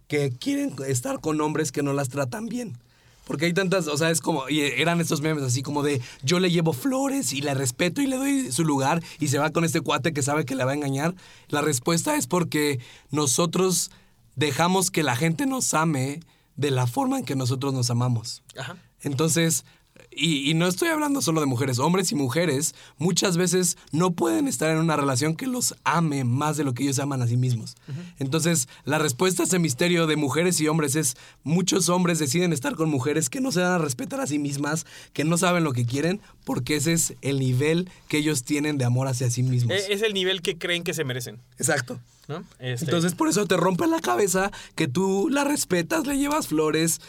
que 0.09 0.31
quieren 0.31 0.75
estar 0.87 1.21
con 1.21 1.41
hombres 1.41 1.73
que 1.73 1.83
no 1.83 1.93
las 1.93 2.09
tratan 2.09 2.47
bien? 2.47 2.79
Porque 3.27 3.47
hay 3.47 3.55
tantas, 3.55 3.87
o 3.87 3.97
sea, 3.97 4.11
es 4.11 4.21
como, 4.21 4.49
y 4.51 4.61
eran 4.61 5.01
estos 5.01 5.23
memes 5.23 5.43
así 5.43 5.63
como 5.63 5.83
de 5.83 6.03
yo 6.23 6.41
le 6.41 6.51
llevo 6.51 6.75
flores 6.75 7.33
y 7.33 7.41
le 7.41 7.55
respeto 7.55 8.03
y 8.03 8.07
le 8.07 8.17
doy 8.17 8.53
su 8.53 8.65
lugar 8.65 9.03
y 9.19 9.29
se 9.29 9.39
va 9.39 9.51
con 9.51 9.65
este 9.65 9.81
cuate 9.81 10.13
que 10.13 10.23
sabe 10.23 10.45
que 10.45 10.55
le 10.55 10.65
va 10.65 10.73
a 10.73 10.75
engañar. 10.75 11.15
La 11.49 11.63
respuesta 11.63 12.17
es 12.17 12.27
porque 12.27 12.81
nosotros 13.11 13.91
dejamos 14.37 14.91
que 14.91 15.03
la 15.03 15.17
gente 15.17 15.47
nos 15.47 15.73
ame 15.73 16.21
de 16.57 16.71
la 16.71 16.87
forma 16.87 17.19
en 17.19 17.25
que 17.25 17.35
nosotros 17.35 17.73
nos 17.73 17.89
amamos. 17.89 18.43
Ajá. 18.59 18.77
Entonces, 19.01 19.65
y, 20.11 20.48
y 20.50 20.54
no 20.54 20.66
estoy 20.66 20.88
hablando 20.88 21.20
solo 21.22 21.40
de 21.40 21.46
mujeres, 21.46 21.78
hombres 21.78 22.11
y 22.12 22.14
mujeres 22.14 22.74
muchas 22.98 23.37
veces 23.37 23.76
no 23.92 24.12
pueden 24.12 24.46
estar 24.48 24.70
en 24.70 24.78
una 24.78 24.96
relación 24.96 25.35
que 25.37 25.46
los 25.46 25.74
ame 25.85 26.24
más 26.24 26.57
de 26.57 26.64
lo 26.64 26.72
que 26.74 26.85
ellos 26.85 26.98
aman 26.98 27.22
a 27.22 27.26
sí 27.26 27.37
mismos. 27.37 27.76
Entonces, 28.18 28.68
la 28.85 28.98
respuesta 28.98 29.42
a 29.42 29.46
ese 29.46 29.59
misterio 29.59 30.07
de 30.07 30.16
mujeres 30.16 30.61
y 30.61 30.68
hombres 30.68 30.94
es 30.96 31.16
muchos 31.42 31.88
hombres 31.88 32.18
deciden 32.18 32.52
estar 32.52 32.74
con 32.76 32.90
mujeres 32.90 33.28
que 33.28 33.40
no 33.40 33.50
se 33.52 33.61
dan 33.61 33.72
a 33.72 33.78
respetar 33.78 34.20
a 34.20 34.26
sí 34.26 34.38
mismas, 34.38 34.87
que 35.12 35.24
no 35.24 35.37
saben 35.38 35.64
lo 35.64 35.72
que 35.72 35.85
quieren, 35.87 36.20
porque 36.44 36.76
ese 36.76 36.92
es 36.92 37.14
el 37.22 37.38
nivel 37.38 37.88
que 38.09 38.18
ellos 38.18 38.44
tienen 38.44 38.78
de 38.78 38.85
amor 38.85 39.09
hacia 39.09 39.30
sí 39.30 39.42
mismos. 39.42 39.72
E- 39.74 39.92
Es 39.92 40.02
el 40.02 40.14
nivel 40.14 40.42
que 40.42 40.59
creen 40.59 40.85
que 40.85 40.94
se 40.94 41.04
merecen, 41.04 41.40
Exacto. 41.59 41.98
¿no? 42.28 42.42
Este, 42.59 42.87
Entonces, 42.87 43.14
por 43.14 43.28
eso 43.28 43.46
te 43.46 43.57
rompe 43.57 43.87
la 43.87 44.00
cabeza 44.00 44.50
que 44.76 44.88
tú 44.88 45.28
la 45.30 45.44
respetas, 45.44 46.07
le 46.07 46.16
llevas 46.18 46.46
flores. 46.48 47.00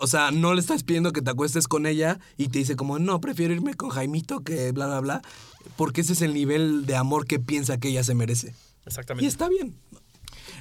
O 0.00 0.06
sea, 0.06 0.30
no 0.30 0.54
le 0.54 0.60
estás 0.60 0.82
pidiendo 0.82 1.12
que 1.12 1.22
te 1.22 1.30
acuestes 1.30 1.68
con 1.68 1.86
ella 1.86 2.18
y 2.36 2.48
te 2.48 2.58
dice 2.58 2.76
como, 2.76 2.98
no, 2.98 3.20
prefiero 3.20 3.54
irme 3.54 3.74
con 3.74 3.90
Jaimito 3.90 4.40
que 4.40 4.72
bla, 4.72 4.86
bla, 4.86 5.00
bla. 5.00 5.22
Porque 5.76 6.00
ese 6.00 6.12
es 6.12 6.22
el 6.22 6.34
nivel 6.34 6.86
de 6.86 6.96
amor 6.96 7.26
que 7.26 7.38
piensa 7.38 7.78
que 7.78 7.88
ella 7.88 8.04
se 8.04 8.14
merece. 8.14 8.54
exactamente. 8.86 9.24
Y 9.24 9.28
está 9.28 9.48
bien. 9.48 9.76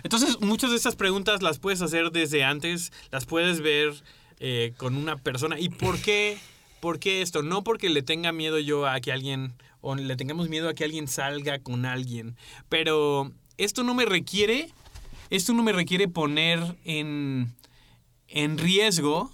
Entonces, 0.03 0.39
muchas 0.41 0.69
de 0.71 0.77
estas 0.77 0.95
preguntas 0.95 1.41
las 1.41 1.59
puedes 1.59 1.81
hacer 1.81 2.11
desde 2.11 2.43
antes, 2.43 2.91
las 3.11 3.25
puedes 3.25 3.61
ver 3.61 3.93
eh, 4.39 4.73
con 4.77 4.95
una 4.95 5.17
persona. 5.17 5.59
¿Y 5.59 5.69
por 5.69 5.99
qué, 5.99 6.37
por 6.79 6.99
qué 6.99 7.21
esto? 7.21 7.41
No 7.41 7.63
porque 7.63 7.89
le 7.89 8.03
tenga 8.03 8.31
miedo 8.31 8.59
yo 8.59 8.87
a 8.87 8.99
que 8.99 9.11
alguien, 9.11 9.53
o 9.81 9.95
le 9.95 10.15
tengamos 10.15 10.49
miedo 10.49 10.69
a 10.69 10.73
que 10.73 10.83
alguien 10.83 11.07
salga 11.07 11.59
con 11.59 11.85
alguien, 11.85 12.35
pero 12.69 13.31
esto 13.57 13.83
no 13.83 13.93
me 13.93 14.05
requiere, 14.05 14.69
esto 15.29 15.53
no 15.53 15.63
me 15.63 15.71
requiere 15.71 16.07
poner 16.07 16.59
en, 16.85 17.55
en 18.27 18.57
riesgo 18.57 19.31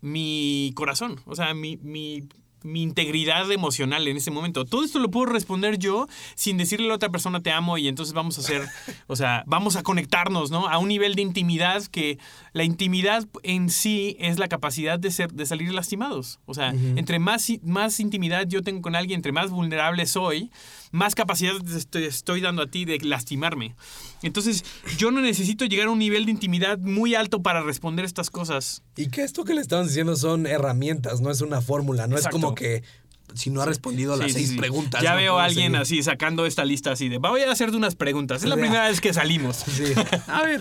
mi 0.00 0.72
corazón, 0.74 1.20
o 1.24 1.34
sea, 1.34 1.54
mi, 1.54 1.78
mi, 1.78 2.28
mi 2.64 2.82
integridad 2.82 3.50
emocional 3.52 4.08
en 4.08 4.16
ese 4.16 4.30
momento. 4.30 4.64
Todo 4.64 4.84
esto 4.84 4.98
lo 4.98 5.10
puedo 5.10 5.26
responder 5.26 5.78
yo 5.78 6.08
sin 6.34 6.56
decirle 6.56 6.86
a 6.86 6.88
la 6.88 6.94
otra 6.94 7.10
persona 7.10 7.42
te 7.42 7.52
amo 7.52 7.78
y 7.78 7.88
entonces 7.88 8.14
vamos 8.14 8.38
a 8.38 8.40
hacer, 8.40 8.66
o 9.06 9.16
sea, 9.16 9.44
vamos 9.46 9.76
a 9.76 9.82
conectarnos, 9.82 10.50
¿no? 10.50 10.66
A 10.66 10.78
un 10.78 10.88
nivel 10.88 11.14
de 11.14 11.22
intimidad 11.22 11.84
que 11.84 12.18
la 12.52 12.64
intimidad 12.64 13.28
en 13.42 13.68
sí 13.68 14.16
es 14.18 14.38
la 14.38 14.48
capacidad 14.48 14.98
de, 14.98 15.10
ser, 15.10 15.32
de 15.32 15.46
salir 15.46 15.72
lastimados. 15.72 16.40
O 16.46 16.54
sea, 16.54 16.70
entre 16.96 17.18
más, 17.18 17.50
más 17.62 18.00
intimidad 18.00 18.46
yo 18.48 18.62
tengo 18.62 18.80
con 18.80 18.96
alguien, 18.96 19.18
entre 19.18 19.32
más 19.32 19.50
vulnerable 19.50 20.06
soy, 20.06 20.50
más 20.94 21.16
capacidad 21.16 21.52
te 21.60 21.76
estoy, 21.76 22.04
estoy 22.04 22.40
dando 22.40 22.62
a 22.62 22.68
ti 22.68 22.84
de 22.84 22.98
lastimarme. 23.00 23.74
Entonces, 24.22 24.64
yo 24.96 25.10
no 25.10 25.20
necesito 25.20 25.64
llegar 25.64 25.88
a 25.88 25.90
un 25.90 25.98
nivel 25.98 26.24
de 26.24 26.30
intimidad 26.30 26.78
muy 26.78 27.16
alto 27.16 27.42
para 27.42 27.62
responder 27.62 28.04
estas 28.04 28.30
cosas. 28.30 28.82
Y 28.96 29.08
que 29.08 29.22
esto 29.24 29.44
que 29.44 29.54
le 29.54 29.60
estamos 29.60 29.88
diciendo 29.88 30.14
son 30.14 30.46
herramientas, 30.46 31.20
no 31.20 31.32
es 31.32 31.40
una 31.40 31.60
fórmula. 31.60 32.06
No 32.06 32.16
Exacto. 32.16 32.36
es 32.36 32.42
como 32.42 32.54
que 32.54 32.84
si 33.34 33.50
no 33.50 33.60
ha 33.60 33.66
respondido 33.66 34.14
a 34.14 34.16
las 34.16 34.28
Sí, 34.28 34.34
seis 34.34 34.50
sí. 34.50 34.56
preguntas. 34.56 35.02
Ya 35.02 35.10
no 35.10 35.16
veo 35.16 35.38
a 35.40 35.44
alguien 35.46 35.72
seguir. 35.72 35.80
así 35.82 36.02
sacando 36.04 36.46
esta 36.46 36.64
lista 36.64 36.92
así 36.92 37.08
de, 37.08 37.18
voy 37.18 37.40
a 37.42 37.50
hacerte 37.50 37.76
unas 37.76 37.96
preguntas. 37.96 38.44
Es 38.44 38.48
la 38.48 38.54
primera 38.56 38.86
vez 38.88 39.00
que 39.00 39.12
salimos. 39.12 39.56
Sí. 39.56 39.82
A 40.28 40.42
ver. 40.44 40.60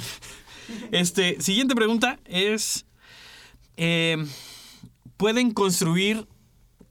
Este, 0.92 1.40
siguiente 1.42 1.76
pregunta 1.76 2.18
es, 2.26 2.88
eh, 3.78 4.18
¿pueden 5.18 5.52
construir 5.52 6.26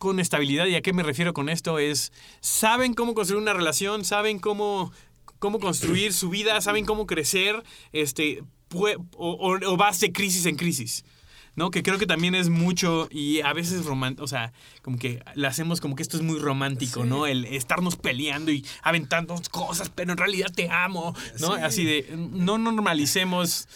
con 0.03 0.19
estabilidad? 0.19 0.67
¿Y 0.67 0.75
a 0.75 0.83
qué 0.83 0.93
me 0.93 1.05
refiero 1.05 1.33
con 1.33 1.49
esto? 1.49 1.79
Es, 1.79 2.13
¿saben 2.41 2.93
cómo 2.95 3.15
construir 3.15 3.41
una 3.41 3.53
relación? 3.53 4.05
¿Saben 4.05 4.41
cómo 4.41 4.91
cómo 5.39 5.59
construir 5.61 6.13
su 6.13 6.29
vida, 6.31 6.61
saben 6.61 6.85
cómo 6.85 7.05
crecer, 7.07 7.63
este, 7.93 8.43
o, 8.75 8.89
o- 9.17 9.73
o 9.73 9.77
vas 9.77 9.99
de 10.01 10.13
crisis 10.13 10.47
en 10.47 10.57
crisis. 10.57 11.05
¿no? 11.55 11.71
Que 11.71 11.83
creo 11.83 11.99
que 11.99 12.07
también 12.07 12.35
es 12.35 12.49
mucho 12.49 13.09
y 13.11 13.41
a 13.43 13.53
veces 13.53 13.85
romántico, 13.85 14.25
o 14.25 14.27
sea, 14.29 14.53
como 14.83 14.97
que 14.99 15.23
le 15.35 15.47
hacemos 15.47 15.81
como 15.83 15.95
que 15.97 16.03
esto 16.03 16.17
es 16.17 16.23
muy 16.23 16.39
romántico, 16.39 17.05
¿no? 17.05 17.27
El 17.27 17.45
estarnos 17.45 17.97
peleando 17.97 18.51
y 18.53 18.65
aventando 18.83 19.35
cosas, 19.51 19.91
pero 19.91 20.13
en 20.13 20.17
realidad 20.19 20.51
te 20.55 20.71
amo, 20.71 21.15
¿no? 21.41 21.57
Sí. 21.57 21.61
Así 21.63 21.85
de, 21.85 22.07
no 22.17 22.57
normalicemos 22.57 23.69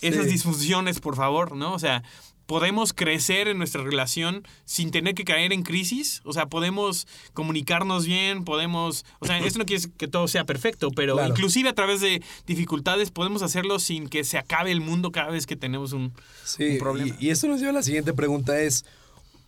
esas 0.00 0.26
Sí. 0.26 0.30
disfunciones, 0.32 1.00
por 1.00 1.16
favor, 1.16 1.56
¿no? 1.56 1.72
O 1.74 1.78
sea, 1.80 2.04
podemos 2.48 2.94
crecer 2.94 3.46
en 3.46 3.58
nuestra 3.58 3.82
relación 3.82 4.42
sin 4.64 4.90
tener 4.90 5.14
que 5.14 5.24
caer 5.26 5.52
en 5.52 5.62
crisis, 5.62 6.22
o 6.24 6.32
sea, 6.32 6.46
podemos 6.46 7.06
comunicarnos 7.34 8.06
bien, 8.06 8.42
podemos, 8.44 9.04
o 9.18 9.26
sea, 9.26 9.38
esto 9.38 9.58
no 9.58 9.66
quiere 9.66 9.82
decir 9.82 9.94
que 9.98 10.08
todo 10.08 10.26
sea 10.28 10.44
perfecto, 10.44 10.90
pero 10.90 11.12
Claro. 11.12 11.28
inclusive 11.28 11.68
a 11.68 11.74
través 11.74 12.00
de 12.00 12.22
dificultades 12.46 13.10
podemos 13.10 13.42
hacerlo 13.42 13.78
sin 13.78 14.08
que 14.08 14.24
se 14.24 14.38
acabe 14.38 14.72
el 14.72 14.80
mundo 14.80 15.12
cada 15.12 15.30
vez 15.30 15.46
que 15.46 15.56
tenemos 15.56 15.92
un, 15.92 16.14
Sí, 16.42 16.64
un 16.64 16.78
problema. 16.78 17.14
Y, 17.20 17.26
y 17.26 17.30
esto 17.30 17.48
nos 17.48 17.58
lleva 17.60 17.70
a 17.70 17.74
la 17.74 17.82
siguiente 17.82 18.14
pregunta 18.14 18.58
es, 18.58 18.86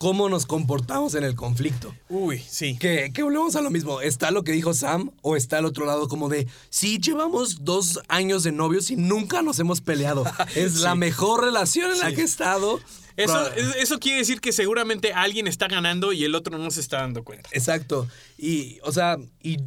¿cómo 0.00 0.30
nos 0.30 0.46
comportamos 0.46 1.14
en 1.14 1.24
el 1.24 1.34
conflicto? 1.34 1.94
Uy, 2.08 2.38
sí. 2.38 2.78
Que, 2.78 3.10
que 3.12 3.22
volvemos 3.22 3.54
a 3.54 3.60
lo 3.60 3.68
mismo. 3.68 4.00
¿Está 4.00 4.30
lo 4.30 4.44
que 4.44 4.52
dijo 4.52 4.72
Sam 4.72 5.10
o 5.20 5.36
está 5.36 5.58
al 5.58 5.66
otro 5.66 5.84
lado 5.84 6.08
como 6.08 6.30
de, 6.30 6.46
sí, 6.70 6.98
llevamos 6.98 7.66
dos 7.66 8.00
años 8.08 8.42
de 8.42 8.50
novios 8.50 8.90
y 8.90 8.96
nunca 8.96 9.42
nos 9.42 9.58
hemos 9.58 9.82
peleado? 9.82 10.24
Es 10.56 10.76
la 10.76 10.94
mejor 10.94 11.44
relación 11.44 11.90
en 11.92 11.98
la 11.98 12.14
que 12.14 12.22
he 12.22 12.24
estado. 12.24 12.80
Eso, 13.18 13.46
eso 13.78 13.98
quiere 13.98 14.20
decir 14.20 14.40
que 14.40 14.52
seguramente 14.52 15.12
alguien 15.12 15.46
está 15.46 15.68
ganando 15.68 16.14
y 16.14 16.24
el 16.24 16.34
otro 16.34 16.56
no 16.56 16.70
se 16.70 16.80
está 16.80 17.02
dando 17.02 17.22
cuenta. 17.22 17.50
Exacto. 17.52 18.08
Y, 18.38 18.78
o 18.82 18.92
sea, 18.92 19.18
y, 19.42 19.58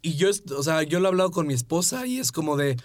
y 0.00 0.14
yo, 0.14 0.30
o 0.56 0.62
sea, 0.62 0.84
yo 0.84 1.00
lo 1.00 1.08
he 1.08 1.10
hablado 1.10 1.30
con 1.30 1.46
mi 1.46 1.52
esposa 1.52 2.06
y 2.06 2.18
es 2.18 2.32
como 2.32 2.56
de, 2.56 2.78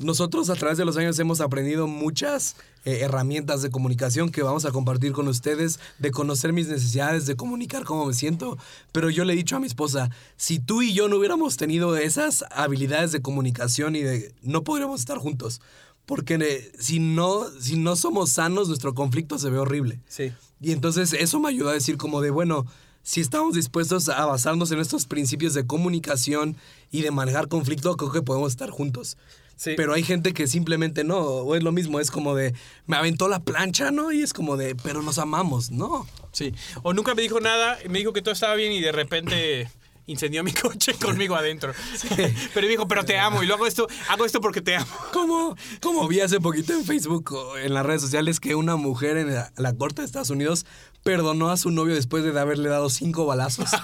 nosotros 0.00 0.50
a 0.50 0.54
través 0.54 0.78
de 0.78 0.84
los 0.84 0.96
años 0.96 1.18
hemos 1.18 1.40
aprendido 1.40 1.86
muchas 1.86 2.56
eh, 2.84 3.00
herramientas 3.00 3.62
de 3.62 3.70
comunicación 3.70 4.30
que 4.30 4.42
vamos 4.42 4.64
a 4.64 4.72
compartir 4.72 5.12
con 5.12 5.28
ustedes, 5.28 5.78
de 5.98 6.10
conocer 6.10 6.52
mis 6.52 6.68
necesidades, 6.68 7.26
de 7.26 7.36
comunicar 7.36 7.84
cómo 7.84 8.06
me 8.06 8.14
siento. 8.14 8.58
Pero 8.92 9.10
yo 9.10 9.24
le 9.24 9.32
he 9.32 9.36
dicho 9.36 9.56
a 9.56 9.60
mi 9.60 9.66
esposa, 9.66 10.10
si 10.36 10.58
tú 10.58 10.82
y 10.82 10.94
yo 10.94 11.08
no 11.08 11.16
hubiéramos 11.16 11.56
tenido 11.56 11.96
esas 11.96 12.44
habilidades 12.50 13.12
de 13.12 13.22
comunicación 13.22 13.96
y 13.96 14.02
de, 14.02 14.34
no 14.42 14.64
podríamos 14.64 15.00
estar 15.00 15.18
juntos. 15.18 15.60
Porque 16.06 16.34
eh, 16.34 16.72
si 16.78 16.98
no, 16.98 17.44
si 17.60 17.78
no 17.78 17.96
somos 17.96 18.30
sanos, 18.30 18.68
nuestro 18.68 18.94
conflicto 18.94 19.38
se 19.38 19.50
ve 19.50 19.58
horrible. 19.58 20.00
Sí. 20.08 20.32
Y 20.60 20.72
entonces 20.72 21.12
eso 21.12 21.40
me 21.40 21.48
ayudó 21.48 21.70
a 21.70 21.74
decir 21.74 21.96
como 21.96 22.20
de, 22.20 22.30
bueno, 22.30 22.66
si 23.02 23.20
estamos 23.20 23.54
dispuestos 23.54 24.08
a 24.08 24.24
basarnos 24.24 24.70
en 24.70 24.80
estos 24.80 25.06
principios 25.06 25.52
de 25.52 25.66
comunicación 25.66 26.56
y 26.90 27.02
de 27.02 27.10
manejar 27.10 27.48
conflicto, 27.48 27.96
creo 27.96 28.10
que 28.10 28.22
podemos 28.22 28.52
estar 28.52 28.70
juntos. 28.70 29.18
Sí. 29.56 29.74
Pero 29.76 29.92
hay 29.94 30.02
gente 30.02 30.32
que 30.32 30.46
simplemente 30.46 31.04
no, 31.04 31.18
o 31.18 31.54
es 31.54 31.62
lo 31.62 31.72
mismo, 31.72 32.00
es 32.00 32.10
como 32.10 32.34
de, 32.34 32.54
me 32.86 32.96
aventó 32.96 33.28
la 33.28 33.40
plancha, 33.40 33.90
¿no? 33.90 34.12
Y 34.12 34.22
es 34.22 34.32
como 34.32 34.56
de, 34.56 34.74
pero 34.74 35.02
nos 35.02 35.18
amamos, 35.18 35.70
¿no? 35.70 36.06
Sí. 36.32 36.52
O 36.82 36.92
nunca 36.92 37.14
me 37.14 37.22
dijo 37.22 37.40
nada, 37.40 37.78
me 37.88 37.98
dijo 37.98 38.12
que 38.12 38.22
todo 38.22 38.32
estaba 38.32 38.54
bien 38.54 38.72
y 38.72 38.80
de 38.80 38.92
repente 38.92 39.68
incendió 40.06 40.44
mi 40.44 40.52
coche 40.52 40.94
conmigo 40.94 41.34
adentro. 41.34 41.72
Pero 42.54 42.68
dijo, 42.68 42.86
pero 42.88 43.04
te 43.04 43.18
amo 43.18 43.42
y 43.42 43.46
luego 43.46 43.66
esto, 43.66 43.86
hago 44.08 44.24
esto 44.24 44.40
porque 44.40 44.60
te 44.60 44.76
amo. 44.76 44.86
Como, 45.12 45.56
como 45.80 46.08
vi 46.08 46.20
hace 46.20 46.40
poquito 46.40 46.72
en 46.72 46.84
Facebook 46.84 47.32
o 47.32 47.56
en 47.56 47.72
las 47.72 47.86
redes 47.86 48.02
sociales 48.02 48.40
que 48.40 48.54
una 48.54 48.76
mujer 48.76 49.16
en 49.16 49.34
la, 49.34 49.52
la 49.56 49.72
corte 49.74 50.02
de 50.02 50.06
Estados 50.06 50.30
Unidos 50.30 50.66
perdonó 51.04 51.50
a 51.50 51.56
su 51.56 51.70
novio 51.70 51.94
después 51.94 52.24
de 52.24 52.38
haberle 52.38 52.68
dado 52.68 52.90
cinco 52.90 53.24
balazos. 53.26 53.70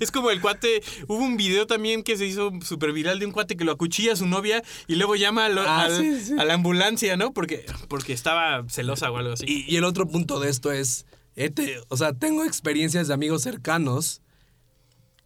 Es 0.00 0.10
como 0.10 0.30
el 0.30 0.40
cuate, 0.40 0.82
hubo 1.06 1.18
un 1.22 1.36
video 1.36 1.66
también 1.66 2.02
que 2.02 2.16
se 2.16 2.24
hizo 2.24 2.50
súper 2.64 2.92
viral 2.94 3.18
de 3.18 3.26
un 3.26 3.32
cuate 3.32 3.58
que 3.58 3.64
lo 3.64 3.72
acuchilla 3.72 4.14
a 4.14 4.16
su 4.16 4.26
novia 4.26 4.62
y 4.86 4.94
luego 4.94 5.16
llama 5.16 5.44
a, 5.44 5.48
lo- 5.50 5.60
Ah, 5.60 5.82
al- 5.82 5.98
sí, 5.98 6.18
sí. 6.28 6.34
a 6.38 6.46
la 6.46 6.54
ambulancia, 6.54 7.18
¿no? 7.18 7.34
Porque, 7.34 7.66
porque 7.88 8.14
estaba 8.14 8.64
celosa 8.70 9.10
o 9.10 9.18
algo 9.18 9.34
así. 9.34 9.44
Y, 9.46 9.70
y 9.70 9.76
el 9.76 9.84
otro 9.84 10.08
punto 10.08 10.40
de 10.40 10.48
esto 10.48 10.72
es, 10.72 11.04
este, 11.34 11.76
o 11.88 11.96
sea, 11.98 12.14
tengo 12.14 12.42
experiencias 12.42 13.06
de 13.08 13.12
amigos 13.12 13.42
cercanos 13.42 14.22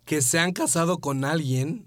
que 0.05 0.21
se 0.21 0.41
han 0.41 0.53
casado 0.53 0.99
con 0.99 1.25
alguien 1.25 1.87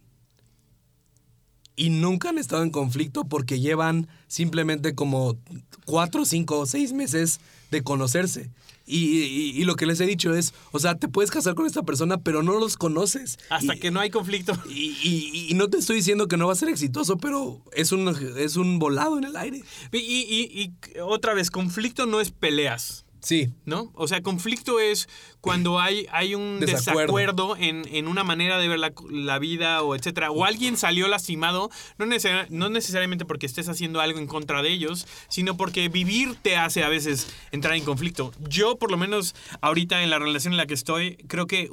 y 1.75 1.89
nunca 1.89 2.29
han 2.29 2.37
estado 2.37 2.63
en 2.63 2.69
conflicto 2.69 3.25
porque 3.25 3.59
llevan 3.59 4.07
simplemente 4.27 4.95
como 4.95 5.37
cuatro, 5.85 6.23
cinco, 6.23 6.65
seis 6.65 6.93
meses 6.93 7.41
de 7.71 7.83
conocerse. 7.83 8.51
Y, 8.85 8.97
y- 9.23 9.51
y 9.61 9.63
lo 9.63 9.75
que 9.75 9.85
les 9.85 9.99
he 10.01 10.05
dicho 10.05 10.33
es, 10.35 10.53
o 10.71 10.79
sea, 10.79 10.95
te 10.95 11.07
puedes 11.07 11.31
casar 11.31 11.55
con 11.55 11.65
esta 11.65 11.83
persona, 11.83 12.17
pero 12.17 12.43
no 12.43 12.59
los 12.59 12.75
conoces. 12.75 13.37
Hasta 13.49 13.75
Y- 13.75 13.79
que 13.79 13.91
no 13.91 13.99
hay 14.01 14.09
conflicto. 14.09 14.53
Y, 14.69 14.95
y- 15.03 15.47
y 15.49 15.53
no 15.53 15.69
te 15.69 15.77
estoy 15.77 15.95
diciendo 15.97 16.27
que 16.27 16.35
no 16.37 16.47
va 16.47 16.53
a 16.53 16.57
ser 16.57 16.67
exitoso, 16.69 17.17
pero 17.17 17.61
es 17.73 17.91
un, 17.93 18.13
es 18.37 18.55
un 18.57 18.79
volado 18.79 19.17
en 19.17 19.23
el 19.23 19.35
aire. 19.37 19.63
Y, 19.93 19.97
y- 19.99 20.61
y 20.93 20.99
otra 20.99 21.33
vez, 21.33 21.49
conflicto 21.49 22.05
no 22.05 22.19
es 22.19 22.31
peleas. 22.31 23.02
Sí, 23.23 23.49
¿No? 23.65 23.89
O 23.95 24.07
sea, 24.09 24.21
conflicto 24.21 24.81
es 24.81 25.07
cuando 25.39 25.79
hay, 25.79 26.07
hay 26.11 26.35
un 26.35 26.59
Desacuerdo. 26.59 27.15
desacuerdo, 27.17 27.55
en, 27.57 27.83
en 27.89 28.07
una 28.09 28.23
manera 28.25 28.59
de 28.59 28.67
ver 28.67 28.79
la, 28.79 28.91
la 29.09 29.39
vida 29.39 29.81
o 29.81 29.95
etcétera. 29.95 30.29
O 30.29 30.43
alguien 30.43 30.75
salió 30.75 31.07
lastimado, 31.07 31.69
no, 31.97 32.05
necesar- 32.05 32.47
no 32.49 32.67
necesariamente 32.69 33.23
porque 33.23 33.45
estés 33.45 33.69
haciendo 33.69 34.01
algo 34.01 34.19
en 34.19 34.27
contra 34.27 34.61
de 34.61 34.71
ellos, 34.73 35.07
sino 35.29 35.55
porque 35.55 35.87
vivir 35.87 36.35
te 36.41 36.57
hace 36.57 36.83
a 36.83 36.89
veces 36.89 37.33
entrar 37.51 37.75
en 37.75 37.85
conflicto. 37.85 38.33
Yo, 38.49 38.75
por 38.77 38.91
lo 38.91 38.97
menos, 38.97 39.35
ahorita 39.61 40.03
en 40.03 40.09
la 40.09 40.19
relación 40.19 40.53
en 40.53 40.57
la 40.57 40.65
que 40.65 40.73
estoy, 40.73 41.15
creo 41.27 41.47
que 41.47 41.69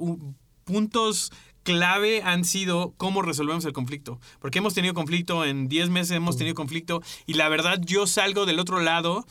puntos 0.65 1.33
clave 1.63 2.23
han 2.23 2.45
sido 2.45 2.95
cómo 2.97 3.23
resolvemos 3.23 3.65
el 3.65 3.73
conflicto. 3.73 4.21
Porque 4.39 4.59
hemos 4.59 4.75
tenido 4.75 4.95
conflicto 4.95 5.45
en 5.45 5.69
10 5.69 5.91
meses, 5.91 6.13
hemos 6.13 6.37
tenido 6.37 6.55
conflicto 6.55 7.03
y 7.27 7.35
la 7.35 7.49
verdad 7.49 7.79
yo 7.85 8.07
salgo 8.07 8.47
del 8.47 8.59
otro 8.59 8.81
lado 8.81 9.27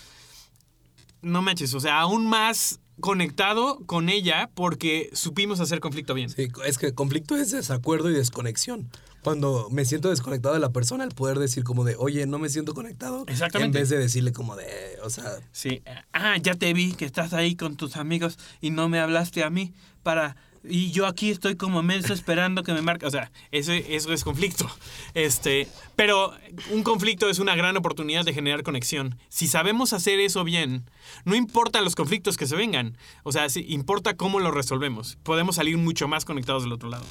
no 1.22 1.42
manches, 1.42 1.74
o 1.74 1.80
sea, 1.80 2.00
aún 2.00 2.28
más 2.28 2.80
conectado 3.00 3.80
con 3.86 4.10
ella 4.10 4.50
porque 4.54 5.10
supimos 5.14 5.60
hacer 5.60 5.80
conflicto 5.80 6.14
bien. 6.14 6.30
Sí, 6.30 6.50
es 6.66 6.78
que 6.78 6.94
conflicto 6.94 7.36
es 7.36 7.52
desacuerdo 7.52 8.10
y 8.10 8.14
desconexión. 8.14 8.90
Cuando 9.24 9.68
me 9.70 9.84
siento 9.84 10.10
desconectado 10.10 10.54
de 10.54 10.62
la 10.62 10.72
persona, 10.72 11.04
el 11.04 11.12
poder 11.12 11.40
decir 11.40 11.64
como 11.64 11.84
de, 11.84 11.96
oye, 11.98 12.26
no 12.26 12.40
me 12.40 12.48
siento 12.50 12.74
conectado. 12.74 13.26
Exactamente. 13.28 13.78
En 13.78 13.82
vez 13.82 13.90
de 13.90 13.98
decirle 13.98 14.32
como 14.32 14.56
de, 14.56 14.66
o 15.04 15.10
sea, 15.10 15.26
Sí. 15.52 15.82
Ah, 16.14 16.38
ya 16.38 16.56
te 16.56 16.74
vi 16.74 16.94
que 16.94 17.06
estás 17.06 17.34
ahí 17.34 17.56
con 17.56 17.76
tus 17.76 17.98
amigos 17.98 18.38
y 18.62 18.70
no 18.70 18.88
me 18.90 19.00
hablaste 19.00 19.44
a 19.44 19.50
mí 19.50 19.74
para... 20.04 20.38
Y 20.64 20.92
yo 20.92 21.08
aquí 21.08 21.30
estoy 21.30 21.56
como 21.56 21.82
menso 21.84 22.14
esperando 22.14 22.64
que 22.64 22.74
me 22.74 22.82
marque. 22.82 23.06
O 23.06 23.12
sea, 23.12 23.32
eso, 23.52 23.72
eso 23.72 24.14
es 24.14 24.24
conflicto. 24.24 24.70
Este, 25.14 25.68
pero 25.96 26.34
un 26.72 26.84
conflicto 26.84 27.30
es 27.30 27.40
una 27.40 27.56
gran 27.56 27.76
oportunidad 27.78 28.26
de 28.26 28.34
generar 28.34 28.64
conexión. 28.64 29.18
Si 29.30 29.48
sabemos 29.48 29.94
hacer 29.94 30.20
eso 30.20 30.44
bien, 30.44 30.90
no 31.26 31.36
importa 31.36 31.82
los 31.82 31.96
conflictos 31.96 32.38
que 32.38 32.48
se 32.48 32.56
vengan. 32.56 32.98
O 33.24 33.32
sea, 33.32 33.48
importa 33.68 34.16
cómo 34.16 34.40
los 34.40 34.54
resolvemos. 34.54 35.18
Podemos 35.24 35.56
salir 35.56 35.78
mucho 35.78 36.08
más 36.08 36.26
conectados 36.26 36.64
del 36.64 36.74
otro 36.74 36.90
lado. 36.90 37.06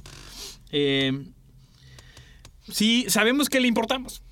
Eh, 0.70 1.26
si 2.70 3.08
sabemos 3.08 3.48
que 3.48 3.60
le 3.60 3.68
importamos, 3.68 4.22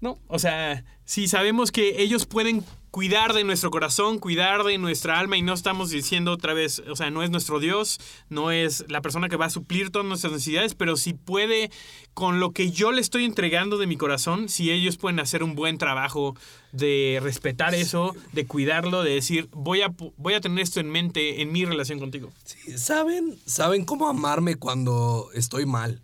¿no? 0.00 0.18
O 0.28 0.38
sea, 0.38 0.84
si 1.12 1.28
sabemos 1.28 1.72
que 1.72 2.02
ellos 2.02 2.24
pueden 2.24 2.64
cuidar 2.90 3.34
de 3.34 3.44
nuestro 3.44 3.70
corazón, 3.70 4.18
cuidar 4.18 4.64
de 4.64 4.78
nuestra 4.78 5.18
alma 5.18 5.36
y 5.36 5.42
no 5.42 5.52
estamos 5.52 5.90
diciendo 5.90 6.32
otra 6.32 6.54
vez, 6.54 6.82
o 6.90 6.96
sea, 6.96 7.10
no 7.10 7.22
es 7.22 7.28
nuestro 7.28 7.60
Dios, 7.60 8.00
no 8.30 8.50
es 8.50 8.86
la 8.88 9.02
persona 9.02 9.28
que 9.28 9.36
va 9.36 9.44
a 9.44 9.50
suplir 9.50 9.90
todas 9.90 10.08
nuestras 10.08 10.32
necesidades, 10.32 10.74
pero 10.74 10.96
si 10.96 11.12
puede, 11.12 11.70
con 12.14 12.40
lo 12.40 12.52
que 12.52 12.70
yo 12.70 12.92
le 12.92 13.02
estoy 13.02 13.26
entregando 13.26 13.76
de 13.76 13.86
mi 13.86 13.98
corazón, 13.98 14.48
si 14.48 14.70
ellos 14.70 14.96
pueden 14.96 15.20
hacer 15.20 15.42
un 15.42 15.54
buen 15.54 15.76
trabajo 15.76 16.34
de 16.72 17.20
respetar 17.22 17.74
eso, 17.74 18.16
de 18.32 18.46
cuidarlo, 18.46 19.02
de 19.02 19.10
decir, 19.10 19.50
voy 19.52 19.82
a, 19.82 19.92
voy 20.16 20.32
a 20.32 20.40
tener 20.40 20.60
esto 20.60 20.80
en 20.80 20.88
mente 20.88 21.42
en 21.42 21.52
mi 21.52 21.66
relación 21.66 21.98
contigo. 21.98 22.32
sí, 22.44 22.78
¿saben, 22.78 23.38
saben 23.44 23.84
cómo 23.84 24.08
amarme 24.08 24.56
cuando 24.56 25.28
estoy 25.34 25.66
mal. 25.66 26.00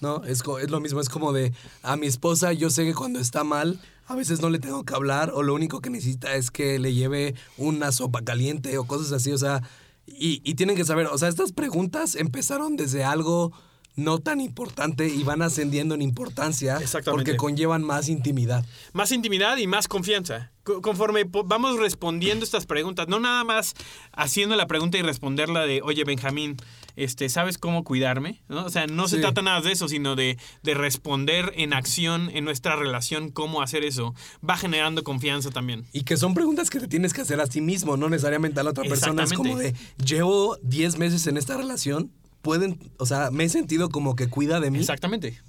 ¿No? 0.00 0.24
Es, 0.24 0.42
es 0.60 0.68
lo 0.68 0.80
mismo, 0.80 1.00
es 1.00 1.08
como 1.08 1.32
de, 1.32 1.52
a 1.84 1.96
mi 1.96 2.08
esposa 2.08 2.52
yo 2.52 2.70
sé 2.70 2.84
que 2.84 2.92
cuando 2.92 3.20
está 3.20 3.44
mal, 3.44 3.78
a 4.12 4.16
veces 4.16 4.42
no 4.42 4.50
le 4.50 4.58
tengo 4.58 4.84
que 4.84 4.94
hablar 4.94 5.32
o 5.34 5.42
lo 5.42 5.54
único 5.54 5.80
que 5.80 5.88
necesita 5.88 6.34
es 6.34 6.50
que 6.50 6.78
le 6.78 6.92
lleve 6.92 7.34
una 7.56 7.92
sopa 7.92 8.22
caliente 8.22 8.76
o 8.76 8.84
cosas 8.84 9.10
así, 9.12 9.32
o 9.32 9.38
sea, 9.38 9.62
y, 10.06 10.42
y 10.44 10.54
tienen 10.54 10.76
que 10.76 10.84
saber, 10.84 11.06
o 11.06 11.16
sea, 11.16 11.28
estas 11.28 11.52
preguntas 11.52 12.14
empezaron 12.14 12.76
desde 12.76 13.04
algo 13.04 13.52
no 13.96 14.18
tan 14.18 14.40
importante 14.40 15.08
y 15.08 15.22
van 15.22 15.42
ascendiendo 15.42 15.94
en 15.94 16.02
importancia 16.02 16.76
Exactamente. 16.76 17.32
porque 17.32 17.36
conllevan 17.36 17.82
más 17.82 18.08
intimidad. 18.08 18.64
Más 18.92 19.12
intimidad 19.12 19.56
y 19.56 19.66
más 19.66 19.88
confianza. 19.88 20.51
Co- 20.64 20.80
Conforme 20.80 21.24
vamos 21.24 21.78
respondiendo 21.78 22.44
estas 22.44 22.66
preguntas, 22.66 23.08
no 23.08 23.18
nada 23.20 23.42
más 23.44 23.74
haciendo 24.12 24.54
la 24.56 24.66
pregunta 24.66 24.96
y 24.98 25.02
responderla 25.02 25.66
de, 25.66 25.82
oye 25.82 26.04
Benjamín, 26.04 26.56
este, 26.94 27.28
¿sabes 27.28 27.58
cómo 27.58 27.84
cuidarme? 27.84 28.42
¿No? 28.48 28.64
O 28.66 28.70
sea, 28.70 28.86
no 28.86 29.08
se 29.08 29.18
trata 29.18 29.42
nada 29.42 29.60
de 29.60 29.72
eso, 29.72 29.88
sino 29.88 30.14
de, 30.14 30.36
de 30.62 30.74
responder 30.74 31.52
en 31.56 31.72
acción 31.72 32.30
en 32.34 32.44
nuestra 32.44 32.76
relación, 32.76 33.30
cómo 33.30 33.62
hacer 33.62 33.82
eso. 33.84 34.14
Va 34.48 34.56
generando 34.56 35.02
confianza 35.02 35.50
también. 35.50 35.84
Y 35.92 36.02
que 36.04 36.16
son 36.16 36.34
preguntas 36.34 36.68
que 36.70 36.78
te 36.80 36.86
tienes 36.88 37.12
que 37.14 37.22
hacer 37.22 37.40
a 37.40 37.46
ti 37.46 37.60
mismo, 37.60 37.96
no 37.96 38.08
necesariamente 38.10 38.60
a 38.60 38.62
la 38.62 38.70
otra 38.70 38.84
persona. 38.84 39.24
Es 39.24 39.32
como 39.32 39.56
de, 39.56 39.74
llevo 40.04 40.58
10 40.62 40.98
meses 40.98 41.26
en 41.26 41.38
esta 41.38 41.56
relación, 41.56 42.12
pueden, 42.42 42.78
o 42.98 43.06
sea, 43.06 43.30
me 43.30 43.44
he 43.44 43.48
sentido 43.48 43.88
como 43.88 44.14
que 44.14 44.28
cuida 44.28 44.60
de 44.60 44.70
mí. 44.70 44.78
Exactamente. 44.78 45.40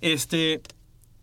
Este, 0.00 0.62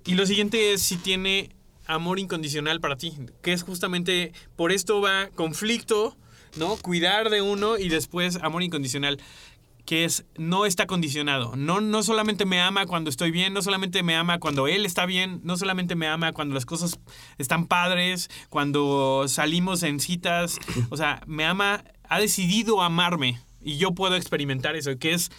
y 0.06 0.14
lo 0.16 0.26
siguiente 0.26 0.74
es 0.74 0.82
si 0.82 0.98
tiene 0.98 1.50
amor 1.88 2.20
incondicional 2.20 2.80
para 2.80 2.96
ti, 2.96 3.14
que 3.42 3.54
es 3.54 3.64
justamente 3.64 4.34
por 4.56 4.72
esto 4.72 5.02
va 5.02 5.30
conflicto, 5.36 6.16
¿no? 6.58 6.78
Cuidar 6.78 7.30
de 7.30 7.42
uno 7.42 7.78
y 7.78 7.90
después 7.90 8.38
amor 8.42 8.64
incondicional 8.64 9.20
que 9.86 10.04
es 10.04 10.26
no 10.36 10.66
está 10.66 10.88
condicionado. 10.88 11.56
No, 11.56 11.80
no 11.80 12.04
solamente 12.04 12.46
me 12.46 12.60
ama 12.60 12.86
cuando 12.86 13.10
estoy 13.10 13.32
bien, 13.32 13.54
no 13.54 13.62
solamente 13.62 14.04
me 14.04 14.16
ama 14.16 14.40
cuando 14.40 14.68
él 14.68 14.86
está 14.86 15.06
bien, 15.06 15.42
no 15.44 15.58
solamente 15.58 15.96
me 15.96 16.08
ama 16.08 16.34
cuando 16.34 16.56
las 16.56 16.66
cosas 16.66 17.00
están 17.38 17.68
padres, 17.68 18.30
cuando 18.50 19.26
salimos 19.28 19.84
en 19.84 20.00
citas. 20.00 20.58
O 20.90 20.98
sea, 20.98 21.22
me 21.28 21.46
ama, 21.46 21.84
ha 22.10 22.20
decidido 22.20 22.82
amarme 22.82 23.40
y 23.62 23.78
yo 23.78 23.92
puedo 23.92 24.16
experimentar 24.16 24.76
eso, 24.76 24.98
que 24.98 25.14
es 25.14 25.32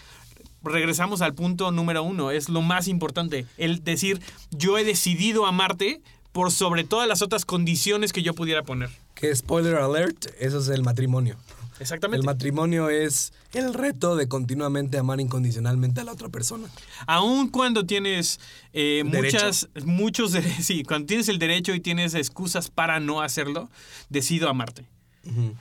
regresamos 0.63 1.23
al 1.23 1.35
punto 1.35 1.71
número 1.71 2.03
uno, 2.03 2.33
es 2.33 2.49
lo 2.49 2.61
más 2.61 2.89
importante, 2.89 3.47
el 3.57 3.85
decir 3.85 4.21
yo 4.51 4.79
he 4.79 4.85
decidido 4.85 5.47
amarte 5.47 6.03
por 6.37 6.53
sobre 6.53 6.85
todas 6.85 7.09
las 7.09 7.22
otras 7.22 7.46
condiciones 7.46 8.12
que 8.12 8.22
yo 8.22 8.35
pudiera 8.35 8.62
poner. 8.62 8.90
Que 9.14 9.35
spoiler 9.35 9.77
alert, 9.77 10.27
eso 10.38 10.59
es 10.59 10.68
el 10.68 10.83
matrimonio. 10.83 11.38
Exactamente. 11.81 12.20
El 12.20 12.27
matrimonio 12.27 12.90
es 12.90 13.33
el 13.55 13.72
reto 13.72 14.16
de 14.16 14.29
continuamente 14.29 14.99
amar 14.99 15.18
incondicionalmente 15.18 16.03
a 16.03 16.05
la 16.05 16.12
otra 16.12 16.29
persona. 16.29 16.68
Aun 17.07 17.49
cuando 17.49 17.87
tienes 17.87 18.38
eh, 18.75 19.03
muchas, 19.07 19.70
muchos, 19.87 20.33
sí, 20.61 20.83
cuando 20.83 21.07
tienes 21.07 21.31
el 21.31 21.38
derecho 21.38 21.72
y 21.72 21.81
tienes 21.81 22.12
excusas 22.12 22.68
para 22.68 23.01
no 23.01 23.22
hacerlo, 23.22 23.70
decido 24.11 24.51
amarte, 24.51 24.85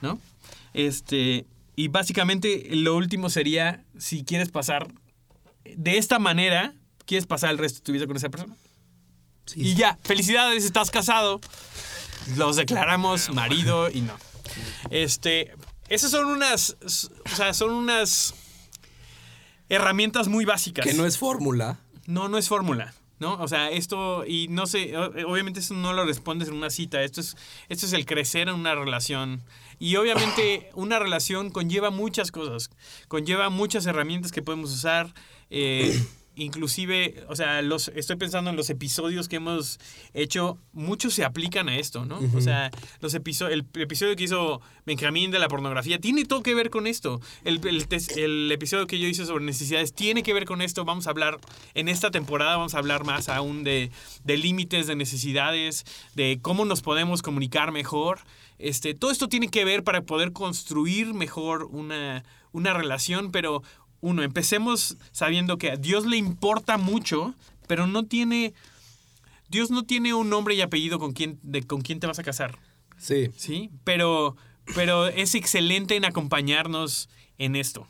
¿no? 0.02 0.20
Este, 0.74 1.46
y 1.74 1.88
básicamente 1.88 2.68
lo 2.72 2.94
último 2.96 3.30
sería, 3.30 3.82
si 3.96 4.24
quieres 4.24 4.50
pasar 4.50 4.88
de 5.64 5.96
esta 5.96 6.18
manera, 6.18 6.74
quieres 7.06 7.26
pasar 7.26 7.52
el 7.52 7.56
resto 7.56 7.78
de 7.78 7.84
tu 7.84 7.92
vida 7.92 8.06
con 8.06 8.18
esa 8.18 8.28
persona. 8.28 8.54
Sí. 9.46 9.60
Y 9.60 9.74
ya, 9.74 9.98
felicidades, 10.02 10.64
estás 10.64 10.90
casado. 10.90 11.40
Los 12.36 12.56
declaramos 12.56 13.32
marido 13.32 13.88
y 13.90 14.00
no. 14.00 14.14
Este, 14.90 15.54
esas 15.88 16.10
son 16.10 16.26
unas, 16.26 16.76
o 16.82 17.36
sea, 17.36 17.54
son 17.54 17.70
unas 17.70 18.34
herramientas 19.68 20.28
muy 20.28 20.44
básicas. 20.44 20.84
Que 20.84 20.94
no 20.94 21.06
es 21.06 21.18
fórmula. 21.18 21.78
No, 22.06 22.28
no 22.28 22.38
es 22.38 22.48
fórmula. 22.48 22.94
¿No? 23.18 23.40
O 23.40 23.48
sea, 23.48 23.70
esto, 23.70 24.26
y 24.26 24.48
no 24.48 24.66
sé, 24.66 24.94
obviamente 24.94 25.60
eso 25.60 25.72
no 25.72 25.94
lo 25.94 26.04
respondes 26.04 26.48
en 26.48 26.54
una 26.54 26.68
cita, 26.68 27.02
esto 27.02 27.22
es, 27.22 27.34
esto 27.70 27.86
es 27.86 27.94
el 27.94 28.04
crecer 28.04 28.48
en 28.48 28.54
una 28.54 28.74
relación. 28.74 29.42
Y 29.78 29.96
obviamente 29.96 30.68
una 30.74 30.98
relación 30.98 31.50
conlleva 31.50 31.88
muchas 31.88 32.30
cosas, 32.30 32.68
conlleva 33.08 33.48
muchas 33.48 33.86
herramientas 33.86 34.32
que 34.32 34.42
podemos 34.42 34.70
usar, 34.70 35.14
eh, 35.48 35.98
inclusive, 36.36 37.24
o 37.28 37.34
sea, 37.34 37.62
los, 37.62 37.88
estoy 37.88 38.16
pensando 38.16 38.50
en 38.50 38.56
los 38.56 38.70
episodios 38.70 39.26
que 39.28 39.36
hemos 39.36 39.78
hecho, 40.14 40.58
muchos 40.72 41.14
se 41.14 41.24
aplican 41.24 41.68
a 41.68 41.76
esto, 41.76 42.04
¿no? 42.04 42.20
O 42.34 42.40
sea, 42.40 42.70
los 43.00 43.14
episo- 43.14 43.48
el, 43.48 43.66
episodio 43.74 44.14
que 44.14 44.24
hizo 44.24 44.60
Benjamín 44.84 45.30
de 45.30 45.38
la 45.38 45.48
pornografía 45.48 45.98
tiene 46.00 46.24
todo 46.24 46.42
que 46.42 46.54
ver 46.54 46.70
con 46.70 46.86
esto. 46.86 47.20
El, 47.44 47.60
el 47.66 47.86
el 48.16 48.52
episodio 48.52 48.86
que 48.86 48.98
yo 48.98 49.08
hice 49.08 49.26
sobre 49.26 49.44
necesidades 49.44 49.92
tiene 49.94 50.22
que 50.22 50.32
ver 50.34 50.44
con 50.44 50.62
esto. 50.62 50.84
Vamos 50.84 51.06
a 51.06 51.10
hablar, 51.10 51.38
en 51.74 51.88
esta 51.88 52.10
temporada 52.10 52.56
vamos 52.56 52.74
a 52.74 52.78
hablar 52.78 53.04
más 53.04 53.28
aún 53.28 53.64
de, 53.64 53.90
de 54.24 54.36
límites, 54.36 54.86
de 54.86 54.94
necesidades, 54.94 55.84
de 56.14 56.38
cómo 56.42 56.64
nos 56.64 56.82
podemos 56.82 57.22
comunicar 57.22 57.72
mejor. 57.72 58.20
Este, 58.58 58.94
todo 58.94 59.10
esto 59.10 59.28
tiene 59.28 59.48
que 59.48 59.64
ver 59.64 59.84
para 59.84 60.02
poder 60.02 60.32
construir 60.32 61.12
mejor 61.14 61.64
una, 61.64 62.24
una 62.52 62.72
relación, 62.72 63.30
pero 63.30 63.62
uno, 64.00 64.22
empecemos 64.22 64.96
sabiendo 65.12 65.58
que 65.58 65.72
a 65.72 65.76
Dios 65.76 66.06
le 66.06 66.16
importa 66.16 66.78
mucho, 66.78 67.34
pero 67.66 67.86
no 67.86 68.04
tiene... 68.04 68.54
Dios 69.48 69.70
no 69.70 69.84
tiene 69.84 70.12
un 70.12 70.28
nombre 70.28 70.54
y 70.54 70.60
apellido 70.60 70.98
con 70.98 71.12
quién, 71.12 71.38
de 71.42 71.62
con 71.62 71.80
quién 71.80 72.00
te 72.00 72.06
vas 72.06 72.18
a 72.18 72.24
casar. 72.24 72.58
Sí. 72.98 73.30
Sí, 73.36 73.70
pero, 73.84 74.36
pero 74.74 75.06
es 75.06 75.34
excelente 75.34 75.96
en 75.96 76.04
acompañarnos 76.04 77.08
en 77.38 77.54
esto. 77.56 77.86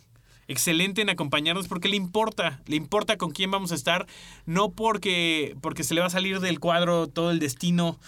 Excelente 0.49 1.03
en 1.03 1.09
acompañarnos 1.09 1.66
porque 1.66 1.88
le 1.88 1.97
importa, 1.97 2.61
le 2.66 2.77
importa 2.77 3.16
con 3.16 3.31
quién 3.31 3.51
vamos 3.51 3.73
a 3.73 3.75
estar, 3.75 4.07
no 4.45 4.71
porque, 4.71 5.57
porque 5.61 5.83
se 5.83 5.95
le 5.95 6.01
va 6.01 6.07
a 6.07 6.11
salir 6.11 6.40
del 6.40 6.61
cuadro 6.61 7.09
todo 7.09 7.33
el 7.33 7.40
destino, 7.40 7.99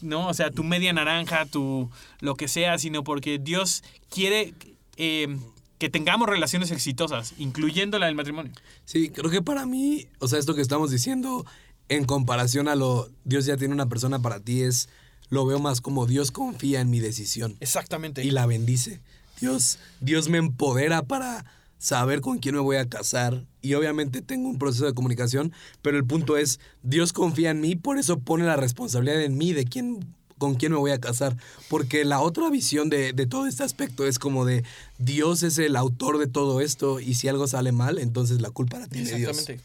¿no? 0.00 0.26
O 0.26 0.34
sea, 0.34 0.50
tu 0.50 0.64
media 0.64 0.92
naranja, 0.92 1.44
tu 1.44 1.90
lo 2.20 2.34
que 2.34 2.48
sea, 2.48 2.78
sino 2.78 3.04
porque 3.04 3.38
Dios 3.38 3.84
quiere 4.08 4.54
eh, 4.96 5.36
que 5.82 5.90
tengamos 5.90 6.28
relaciones 6.28 6.70
exitosas, 6.70 7.34
incluyendo 7.38 7.98
la 7.98 8.06
del 8.06 8.14
matrimonio. 8.14 8.52
Sí, 8.84 9.10
creo 9.10 9.32
que 9.32 9.42
para 9.42 9.66
mí, 9.66 10.06
o 10.20 10.28
sea, 10.28 10.38
esto 10.38 10.54
que 10.54 10.60
estamos 10.60 10.92
diciendo 10.92 11.44
en 11.88 12.04
comparación 12.04 12.68
a 12.68 12.76
lo 12.76 13.10
Dios 13.24 13.46
ya 13.46 13.56
tiene 13.56 13.74
una 13.74 13.88
persona 13.88 14.20
para 14.20 14.38
ti 14.38 14.62
es 14.62 14.88
lo 15.28 15.44
veo 15.44 15.58
más 15.58 15.80
como 15.80 16.06
Dios 16.06 16.30
confía 16.30 16.80
en 16.80 16.88
mi 16.88 17.00
decisión 17.00 17.56
Exactamente. 17.58 18.22
y 18.24 18.30
la 18.30 18.46
bendice. 18.46 19.00
Dios 19.40 19.80
Dios 19.98 20.28
me 20.28 20.38
empodera 20.38 21.02
para 21.02 21.46
saber 21.78 22.20
con 22.20 22.38
quién 22.38 22.54
me 22.54 22.60
voy 22.60 22.76
a 22.76 22.88
casar 22.88 23.44
y 23.60 23.74
obviamente 23.74 24.22
tengo 24.22 24.48
un 24.48 24.60
proceso 24.60 24.86
de 24.86 24.94
comunicación, 24.94 25.52
pero 25.82 25.96
el 25.96 26.04
punto 26.04 26.36
es 26.36 26.60
Dios 26.84 27.12
confía 27.12 27.50
en 27.50 27.60
mí, 27.60 27.74
por 27.74 27.98
eso 27.98 28.20
pone 28.20 28.44
la 28.44 28.54
responsabilidad 28.54 29.20
en 29.20 29.36
mí 29.36 29.52
de 29.52 29.64
quién 29.64 30.14
con 30.42 30.56
quién 30.56 30.72
me 30.72 30.78
voy 30.78 30.90
a 30.90 30.98
casar, 30.98 31.36
porque 31.68 32.04
la 32.04 32.20
otra 32.20 32.50
visión 32.50 32.90
de, 32.90 33.12
de 33.12 33.26
todo 33.26 33.46
este 33.46 33.62
aspecto 33.62 34.04
es 34.08 34.18
como 34.18 34.44
de 34.44 34.64
Dios 34.98 35.44
es 35.44 35.56
el 35.58 35.76
autor 35.76 36.18
de 36.18 36.26
todo 36.26 36.60
esto 36.60 36.98
y 36.98 37.14
si 37.14 37.28
algo 37.28 37.46
sale 37.46 37.70
mal, 37.70 38.00
entonces 38.00 38.40
la 38.40 38.50
culpa 38.50 38.80
la 38.80 38.88
tiene 38.88 39.08
Dios. 39.14 39.38
Exactamente. 39.38 39.64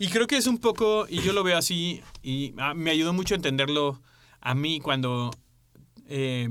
Y 0.00 0.08
creo 0.08 0.26
que 0.26 0.36
es 0.36 0.48
un 0.48 0.58
poco, 0.58 1.06
y 1.08 1.20
yo 1.20 1.32
lo 1.32 1.44
veo 1.44 1.56
así, 1.56 2.02
y 2.20 2.52
ah, 2.58 2.74
me 2.74 2.90
ayudó 2.90 3.12
mucho 3.12 3.34
a 3.34 3.36
entenderlo 3.36 4.02
a 4.40 4.56
mí 4.56 4.80
cuando 4.80 5.30
eh, 6.08 6.48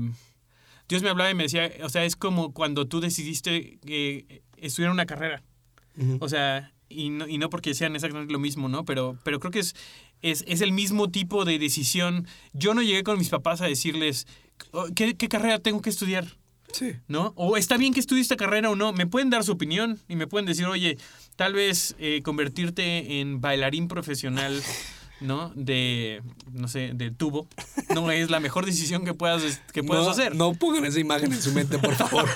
Dios 0.88 1.02
me 1.02 1.10
hablaba 1.10 1.30
y 1.30 1.34
me 1.34 1.42
decía, 1.42 1.70
o 1.82 1.90
sea, 1.90 2.06
es 2.06 2.16
como 2.16 2.54
cuando 2.54 2.88
tú 2.88 3.00
decidiste 3.00 3.78
eh, 3.84 4.40
estudiar 4.56 4.92
una 4.92 5.04
carrera. 5.04 5.42
O 6.20 6.28
sea, 6.30 6.72
y 6.88 7.10
no, 7.10 7.28
y 7.28 7.36
no 7.36 7.50
porque 7.50 7.74
sean 7.74 7.96
exactamente 7.96 8.32
lo 8.32 8.38
mismo, 8.38 8.68
¿no? 8.68 8.86
Pero, 8.86 9.18
pero 9.24 9.40
creo 9.40 9.50
que 9.50 9.58
es, 9.58 9.74
es, 10.22 10.44
es 10.46 10.60
el 10.60 10.72
mismo 10.72 11.10
tipo 11.10 11.44
de 11.44 11.58
decisión. 11.58 12.26
Yo 12.52 12.74
no 12.74 12.82
llegué 12.82 13.02
con 13.02 13.18
mis 13.18 13.28
papás 13.28 13.60
a 13.60 13.66
decirles, 13.66 14.26
"Oh, 14.72 14.86
¿qué, 14.94 15.14
qué 15.16 15.28
carrera 15.28 15.58
tengo 15.58 15.82
que 15.82 15.90
estudiar? 15.90 16.38
Sí. 16.72 16.92
¿no? 17.08 17.32
O 17.36 17.56
está 17.56 17.76
bien 17.76 17.94
que 17.94 18.00
estudie 18.00 18.20
esta 18.20 18.36
carrera 18.36 18.70
o 18.70 18.76
no. 18.76 18.92
Me 18.92 19.06
pueden 19.06 19.30
dar 19.30 19.44
su 19.44 19.52
opinión 19.52 19.98
y 20.08 20.16
me 20.16 20.26
pueden 20.26 20.46
decir, 20.46 20.66
oye, 20.66 20.98
tal 21.36 21.54
vez 21.54 21.94
eh, 21.98 22.22
convertirte 22.22 23.20
en 23.20 23.40
bailarín 23.40 23.88
profesional, 23.88 24.62
¿no? 25.20 25.50
De, 25.54 26.22
no 26.52 26.68
sé, 26.68 26.92
del 26.94 27.16
tubo, 27.16 27.48
no 27.94 28.10
es 28.10 28.30
la 28.30 28.40
mejor 28.40 28.66
decisión 28.66 29.04
que 29.04 29.14
puedas, 29.14 29.60
que 29.72 29.82
puedas 29.82 30.04
no, 30.04 30.10
hacer. 30.10 30.34
No 30.36 30.52
pongan 30.54 30.84
esa 30.84 31.00
imagen 31.00 31.32
en 31.32 31.40
su 31.40 31.52
mente, 31.52 31.78
por 31.78 31.94
favor. 31.94 32.28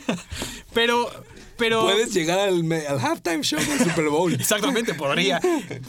Pero, 0.74 1.10
pero... 1.56 1.82
Puedes 1.82 2.12
llegar 2.14 2.38
al, 2.38 2.64
me- 2.64 2.86
al 2.86 2.98
halftime 3.00 3.42
show 3.42 3.58
del 3.60 3.78
Super 3.78 4.08
Bowl. 4.08 4.32
Exactamente, 4.40 4.94
podría. 4.94 5.40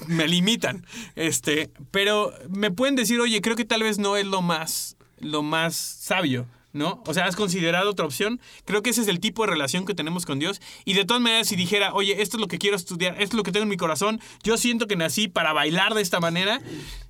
Me 0.07 0.27
limitan. 0.27 0.85
Este, 1.15 1.71
pero 1.91 2.33
me 2.49 2.71
pueden 2.71 2.95
decir, 2.95 3.19
oye, 3.19 3.41
creo 3.41 3.55
que 3.55 3.65
tal 3.65 3.83
vez 3.83 3.97
no 3.97 4.17
es 4.17 4.25
lo 4.25 4.41
más, 4.41 4.97
lo 5.19 5.43
más 5.43 5.75
sabio, 5.75 6.47
¿no? 6.73 7.01
O 7.07 7.13
sea, 7.13 7.25
¿has 7.25 7.35
considerado 7.35 7.89
otra 7.89 8.05
opción? 8.05 8.39
Creo 8.65 8.83
que 8.83 8.89
ese 8.89 9.01
es 9.01 9.07
el 9.07 9.19
tipo 9.19 9.43
de 9.45 9.51
relación 9.51 9.85
que 9.85 9.93
tenemos 9.95 10.25
con 10.25 10.39
Dios. 10.39 10.59
Y 10.83 10.93
de 10.93 11.05
todas 11.05 11.21
maneras, 11.21 11.47
si 11.47 11.55
dijera, 11.55 11.93
oye, 11.93 12.21
esto 12.21 12.37
es 12.37 12.41
lo 12.41 12.47
que 12.47 12.57
quiero 12.57 12.75
estudiar, 12.75 13.13
esto 13.13 13.23
es 13.23 13.33
lo 13.35 13.43
que 13.43 13.51
tengo 13.51 13.63
en 13.63 13.69
mi 13.69 13.77
corazón, 13.77 14.19
yo 14.43 14.57
siento 14.57 14.85
que 14.87 14.95
nací 14.95 15.27
para 15.27 15.53
bailar 15.53 15.93
de 15.93 16.01
esta 16.01 16.19
manera. 16.19 16.61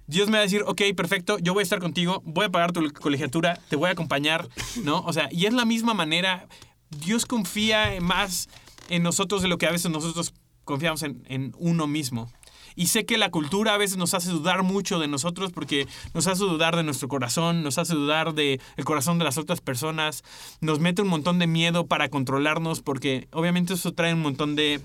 Dios 0.07 0.27
me 0.27 0.33
va 0.33 0.39
a 0.39 0.43
decir, 0.43 0.61
ok, 0.67 0.81
perfecto, 0.95 1.39
yo 1.39 1.53
voy 1.55 1.61
a 1.61 1.63
estar 1.63 1.79
contigo, 1.79 2.21
voy 2.25 2.45
a 2.45 2.49
pagar 2.49 2.71
tu 2.73 2.93
colegiatura, 2.93 3.59
te 3.69 3.75
voy 3.75 3.89
a 3.89 3.93
acompañar, 3.93 4.47
¿no? 4.83 4.99
O 4.99 5.11
sea, 5.13 5.29
y 5.31 5.47
es 5.47 5.53
la 5.53 5.65
misma 5.65 5.95
manera, 5.95 6.47
Dios 6.89 7.25
confía 7.25 7.91
más 8.01 8.49
en 8.89 9.03
nosotros 9.03 9.41
de 9.41 9.47
lo 9.47 9.57
que 9.57 9.67
a 9.67 9.71
veces 9.71 9.91
nosotros 9.91 10.33
confiamos 10.63 11.03
en, 11.03 11.53
uno 11.57 11.87
mismo. 11.87 12.31
Y 12.77 12.87
sé 12.87 13.05
que 13.05 13.17
la 13.17 13.31
cultura 13.31 13.73
a 13.73 13.77
veces 13.77 13.95
nos 13.95 14.13
hace 14.13 14.31
dudar 14.31 14.63
mucho 14.63 14.99
de 14.99 15.07
nosotros 15.07 15.53
porque 15.53 15.87
nos 16.13 16.27
hace 16.27 16.43
dudar 16.43 16.75
de 16.75 16.83
nuestro 16.83 17.07
corazón, 17.07 17.63
nos 17.63 17.77
hace 17.77 17.93
dudar 17.93 18.33
del 18.33 18.59
corazón 18.83 19.17
de 19.17 19.23
las 19.23 19.37
otras 19.37 19.61
personas, 19.61 20.23
nos 20.59 20.79
mete 20.79 21.01
un 21.01 21.07
montón 21.07 21.39
de 21.39 21.47
miedo 21.47 21.87
para 21.87 22.09
controlarnos 22.09 22.81
porque 22.81 23.29
obviamente 23.31 23.75
eso 23.75 23.93
trae 23.93 24.13
un 24.13 24.21
montón 24.21 24.57
de, 24.57 24.81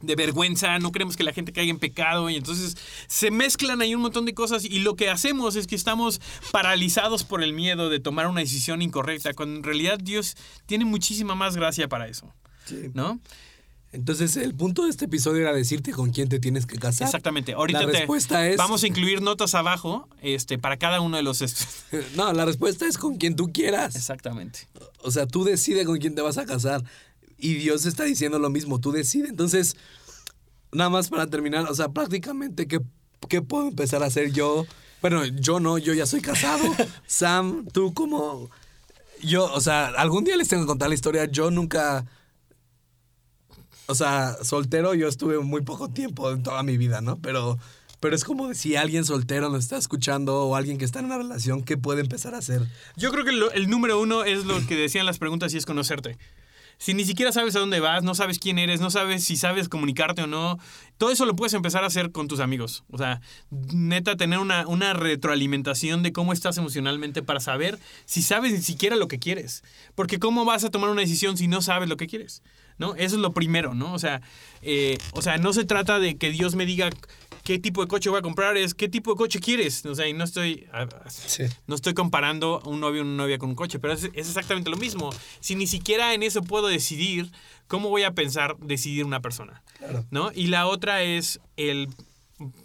de 0.00 0.14
vergüenza, 0.16 0.78
no 0.78 0.92
queremos 0.92 1.16
que 1.16 1.24
la 1.24 1.32
gente 1.32 1.52
caiga 1.52 1.70
en 1.70 1.78
pecado 1.78 2.30
y 2.30 2.36
entonces 2.36 2.76
se 3.06 3.30
mezclan 3.30 3.80
ahí 3.82 3.94
un 3.94 4.00
montón 4.02 4.24
de 4.24 4.32
cosas 4.34 4.64
y 4.64 4.78
lo 4.80 4.96
que 4.96 5.10
hacemos 5.10 5.56
es 5.56 5.66
que 5.66 5.74
estamos 5.74 6.20
paralizados 6.52 7.24
por 7.24 7.42
el 7.42 7.52
miedo 7.52 7.90
de 7.90 8.00
tomar 8.00 8.26
una 8.26 8.40
decisión 8.40 8.82
incorrecta, 8.82 9.34
cuando 9.34 9.56
en 9.56 9.62
realidad 9.62 9.98
Dios 9.98 10.36
tiene 10.66 10.84
muchísima 10.84 11.34
más 11.34 11.56
gracia 11.56 11.88
para 11.88 12.08
eso, 12.08 12.32
¿no? 12.94 13.20
Entonces, 13.92 14.36
el 14.36 14.54
punto 14.54 14.84
de 14.84 14.90
este 14.90 15.06
episodio 15.06 15.40
era 15.42 15.52
decirte 15.52 15.90
con 15.90 16.10
quién 16.10 16.28
te 16.28 16.38
tienes 16.38 16.64
que 16.64 16.78
casar. 16.78 17.08
Exactamente. 17.08 17.54
Ahorita 17.54 17.80
La 17.80 17.86
te- 17.90 17.98
respuesta 17.98 18.46
es- 18.46 18.56
vamos 18.56 18.84
a 18.84 18.86
incluir 18.86 19.20
notas 19.20 19.56
abajo 19.56 20.08
este, 20.22 20.58
para 20.58 20.76
cada 20.76 21.00
uno 21.00 21.16
de 21.16 21.24
los... 21.24 21.40
No, 22.14 22.32
la 22.32 22.44
respuesta 22.44 22.86
es 22.86 22.96
con 22.98 23.16
quien 23.16 23.34
tú 23.34 23.52
quieras. 23.52 23.96
Exactamente. 23.96 24.68
O 25.02 25.10
sea, 25.10 25.26
tú 25.26 25.42
decides 25.42 25.86
con 25.86 25.98
quién 25.98 26.14
te 26.14 26.22
vas 26.22 26.38
a 26.38 26.46
casar. 26.46 26.84
Y 27.40 27.54
Dios 27.54 27.86
está 27.86 28.04
diciendo 28.04 28.38
lo 28.38 28.50
mismo, 28.50 28.80
tú 28.80 28.92
decides. 28.92 29.30
Entonces, 29.30 29.76
nada 30.72 30.90
más 30.90 31.08
para 31.08 31.26
terminar, 31.26 31.66
o 31.70 31.74
sea, 31.74 31.88
prácticamente, 31.88 32.66
¿qué, 32.68 32.80
qué 33.28 33.42
puedo 33.42 33.68
empezar 33.68 34.02
a 34.02 34.06
hacer 34.06 34.32
yo? 34.32 34.66
Bueno, 35.00 35.24
yo 35.24 35.60
no, 35.60 35.78
yo 35.78 35.94
ya 35.94 36.06
soy 36.06 36.20
casado. 36.20 36.64
Sam, 37.06 37.66
tú 37.72 37.94
como... 37.94 38.50
Yo, 39.22 39.52
o 39.52 39.60
sea, 39.60 39.86
algún 39.88 40.24
día 40.24 40.36
les 40.36 40.48
tengo 40.48 40.62
que 40.62 40.68
contar 40.68 40.88
la 40.88 40.94
historia. 40.94 41.24
Yo 41.26 41.50
nunca... 41.50 42.06
O 43.86 43.94
sea, 43.94 44.36
soltero 44.44 44.94
yo 44.94 45.08
estuve 45.08 45.38
muy 45.40 45.62
poco 45.62 45.88
tiempo 45.90 46.30
en 46.30 46.42
toda 46.42 46.62
mi 46.62 46.76
vida, 46.76 47.00
¿no? 47.00 47.18
Pero, 47.20 47.58
pero 47.98 48.14
es 48.14 48.22
como 48.24 48.54
si 48.54 48.76
alguien 48.76 49.04
soltero 49.04 49.48
nos 49.50 49.64
está 49.64 49.78
escuchando 49.78 50.44
o 50.44 50.54
alguien 50.54 50.78
que 50.78 50.84
está 50.84 51.00
en 51.00 51.06
una 51.06 51.18
relación, 51.18 51.64
¿qué 51.64 51.76
puede 51.76 52.00
empezar 52.00 52.34
a 52.34 52.38
hacer? 52.38 52.62
Yo 52.96 53.10
creo 53.10 53.24
que 53.24 53.32
lo- 53.32 53.50
el 53.50 53.68
número 53.68 54.00
uno 54.00 54.22
es 54.22 54.44
lo 54.44 54.64
que 54.66 54.76
decían 54.76 55.06
las 55.06 55.18
preguntas 55.18 55.52
y 55.54 55.56
es 55.56 55.66
conocerte. 55.66 56.18
Si 56.80 56.94
ni 56.94 57.04
siquiera 57.04 57.30
sabes 57.30 57.54
a 57.56 57.58
dónde 57.58 57.78
vas, 57.78 58.02
no 58.04 58.14
sabes 58.14 58.38
quién 58.38 58.58
eres, 58.58 58.80
no 58.80 58.88
sabes 58.88 59.22
si 59.22 59.36
sabes 59.36 59.68
comunicarte 59.68 60.22
o 60.22 60.26
no, 60.26 60.58
todo 60.96 61.10
eso 61.10 61.26
lo 61.26 61.36
puedes 61.36 61.52
empezar 61.52 61.84
a 61.84 61.88
hacer 61.88 62.10
con 62.10 62.26
tus 62.26 62.40
amigos. 62.40 62.84
O 62.90 62.96
sea, 62.96 63.20
neta, 63.50 64.16
tener 64.16 64.38
una, 64.38 64.66
una 64.66 64.94
retroalimentación 64.94 66.02
de 66.02 66.14
cómo 66.14 66.32
estás 66.32 66.56
emocionalmente 66.56 67.22
para 67.22 67.38
saber 67.38 67.78
si 68.06 68.22
sabes 68.22 68.52
ni 68.52 68.62
siquiera 68.62 68.96
lo 68.96 69.08
que 69.08 69.18
quieres. 69.18 69.62
Porque 69.94 70.18
cómo 70.18 70.46
vas 70.46 70.64
a 70.64 70.70
tomar 70.70 70.88
una 70.88 71.02
decisión 71.02 71.36
si 71.36 71.48
no 71.48 71.60
sabes 71.60 71.86
lo 71.86 71.98
que 71.98 72.06
quieres. 72.06 72.42
¿No? 72.78 72.94
Eso 72.94 73.16
es 73.16 73.20
lo 73.20 73.34
primero, 73.34 73.74
¿no? 73.74 73.92
O 73.92 73.98
sea, 73.98 74.22
eh, 74.62 74.96
o 75.12 75.20
sea, 75.20 75.36
no 75.36 75.52
se 75.52 75.66
trata 75.66 75.98
de 75.98 76.16
que 76.16 76.30
Dios 76.30 76.54
me 76.54 76.64
diga 76.64 76.88
qué 77.50 77.58
tipo 77.58 77.80
de 77.82 77.88
coche 77.88 78.08
voy 78.10 78.20
a 78.20 78.22
comprar, 78.22 78.56
es 78.56 78.74
qué 78.74 78.88
tipo 78.88 79.10
de 79.10 79.16
coche 79.16 79.40
quieres. 79.40 79.84
O 79.84 79.92
sea, 79.96 80.06
y 80.06 80.12
no 80.12 80.22
estoy... 80.22 80.68
Sí. 81.08 81.42
No 81.66 81.74
estoy 81.74 81.94
comparando 81.94 82.60
un 82.64 82.78
novio 82.78 83.02
o 83.02 83.04
una 83.04 83.24
novia 83.24 83.38
con 83.38 83.48
un 83.48 83.56
coche, 83.56 83.80
pero 83.80 83.92
es, 83.92 84.04
es 84.04 84.28
exactamente 84.28 84.70
lo 84.70 84.76
mismo. 84.76 85.10
Si 85.40 85.56
ni 85.56 85.66
siquiera 85.66 86.14
en 86.14 86.22
eso 86.22 86.42
puedo 86.42 86.68
decidir, 86.68 87.32
¿cómo 87.66 87.88
voy 87.88 88.04
a 88.04 88.12
pensar 88.12 88.56
decidir 88.58 89.04
una 89.04 89.20
persona? 89.20 89.64
Claro. 89.78 90.06
¿No? 90.12 90.30
Y 90.32 90.46
la 90.46 90.68
otra 90.68 91.02
es 91.02 91.40
el 91.56 91.88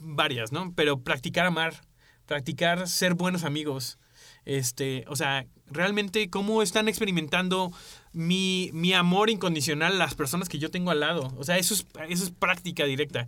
varias, 0.02 0.52
¿no? 0.52 0.72
Pero 0.76 1.00
practicar 1.00 1.48
amar, 1.48 1.82
practicar 2.28 2.88
ser 2.88 3.16
buenos 3.16 3.44
amigos. 3.44 3.98
Este, 4.46 5.04
o 5.08 5.16
sea, 5.16 5.48
realmente 5.68 6.30
cómo 6.30 6.62
están 6.62 6.88
experimentando 6.88 7.72
mi, 8.14 8.70
mi 8.74 8.94
amor 8.94 9.30
incondicional 9.30 9.98
las 9.98 10.16
personas 10.16 10.50
que 10.50 10.60
yo 10.60 10.72
tengo 10.72 10.92
al 10.92 11.00
lado. 11.00 11.34
O 11.38 11.44
sea, 11.44 11.58
eso 11.58 11.74
es, 11.74 11.86
eso 12.10 12.24
es 12.24 12.32
práctica 12.32 12.86
directa. 12.86 13.28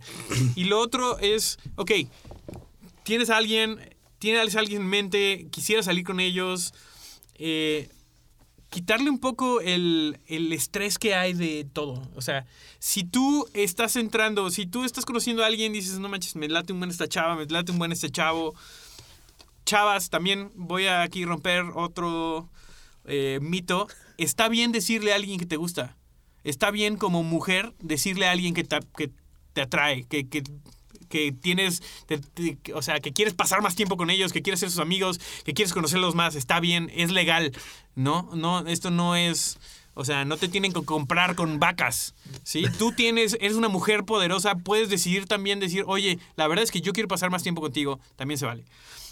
Y 0.54 0.64
lo 0.64 0.80
otro 0.80 1.18
es, 1.18 1.58
ok, 1.76 1.92
tienes 3.02 3.30
a 3.30 3.36
alguien, 3.36 3.78
tienes 4.18 4.56
a 4.56 4.60
alguien 4.60 4.82
en 4.82 4.88
mente, 4.88 5.46
quisiera 5.50 5.82
salir 5.82 6.04
con 6.04 6.20
ellos, 6.20 6.74
eh, 7.34 7.88
quitarle 8.70 9.10
un 9.10 9.18
poco 9.18 9.60
el, 9.60 10.18
el 10.26 10.52
estrés 10.52 10.98
que 10.98 11.14
hay 11.14 11.32
de 11.32 11.66
todo. 11.72 12.02
O 12.14 12.22
sea, 12.22 12.46
si 12.78 13.04
tú 13.04 13.48
estás 13.54 13.96
entrando, 13.96 14.50
si 14.50 14.66
tú 14.66 14.84
estás 14.84 15.04
conociendo 15.04 15.42
a 15.42 15.46
alguien, 15.46 15.72
dices, 15.72 15.98
no 15.98 16.08
manches, 16.08 16.36
me 16.36 16.48
late 16.48 16.72
un 16.72 16.80
buen 16.80 16.90
esta 16.90 17.08
chava, 17.08 17.36
me 17.36 17.46
late 17.46 17.72
un 17.72 17.78
buen 17.78 17.92
este 17.92 18.10
chavo. 18.10 18.54
Chavas, 19.68 20.08
también 20.08 20.50
voy 20.54 20.86
a 20.86 21.02
aquí 21.02 21.26
romper 21.26 21.62
otro 21.74 22.48
eh, 23.04 23.38
mito. 23.42 23.86
Está 24.16 24.48
bien 24.48 24.72
decirle 24.72 25.12
a 25.12 25.16
alguien 25.16 25.38
que 25.38 25.44
te 25.44 25.56
gusta. 25.56 25.94
Está 26.42 26.70
bien 26.70 26.96
como 26.96 27.22
mujer 27.22 27.74
decirle 27.78 28.26
a 28.26 28.30
alguien 28.30 28.54
que 28.54 28.64
te, 28.64 28.78
que 28.96 29.10
te 29.52 29.60
atrae, 29.60 30.04
que, 30.04 30.26
que, 30.26 30.42
que 31.10 31.32
tienes, 31.32 31.82
o 32.74 32.80
sea, 32.80 33.00
que 33.00 33.12
quieres 33.12 33.34
pasar 33.34 33.60
más 33.60 33.74
tiempo 33.74 33.98
con 33.98 34.08
ellos, 34.08 34.32
que 34.32 34.40
quieres 34.40 34.60
ser 34.60 34.70
sus 34.70 34.80
amigos, 34.80 35.20
que 35.44 35.52
quieres 35.52 35.74
conocerlos 35.74 36.14
más. 36.14 36.34
Está 36.34 36.60
bien, 36.60 36.90
es 36.94 37.10
legal. 37.10 37.52
No, 37.94 38.30
no, 38.32 38.66
esto 38.66 38.90
no 38.90 39.16
es... 39.16 39.58
O 40.00 40.04
sea, 40.04 40.24
no 40.24 40.36
te 40.36 40.46
tienen 40.46 40.72
que 40.72 40.84
comprar 40.84 41.34
con 41.34 41.58
vacas, 41.58 42.14
¿sí? 42.44 42.64
Tú 42.78 42.92
tienes, 42.92 43.36
eres 43.40 43.56
una 43.56 43.68
mujer 43.68 44.04
poderosa, 44.04 44.54
puedes 44.54 44.88
decidir 44.88 45.26
también 45.26 45.58
decir, 45.58 45.82
oye, 45.88 46.20
la 46.36 46.46
verdad 46.46 46.62
es 46.62 46.70
que 46.70 46.80
yo 46.80 46.92
quiero 46.92 47.08
pasar 47.08 47.30
más 47.30 47.42
tiempo 47.42 47.60
contigo, 47.60 47.98
también 48.14 48.38
se 48.38 48.46
vale. 48.46 48.64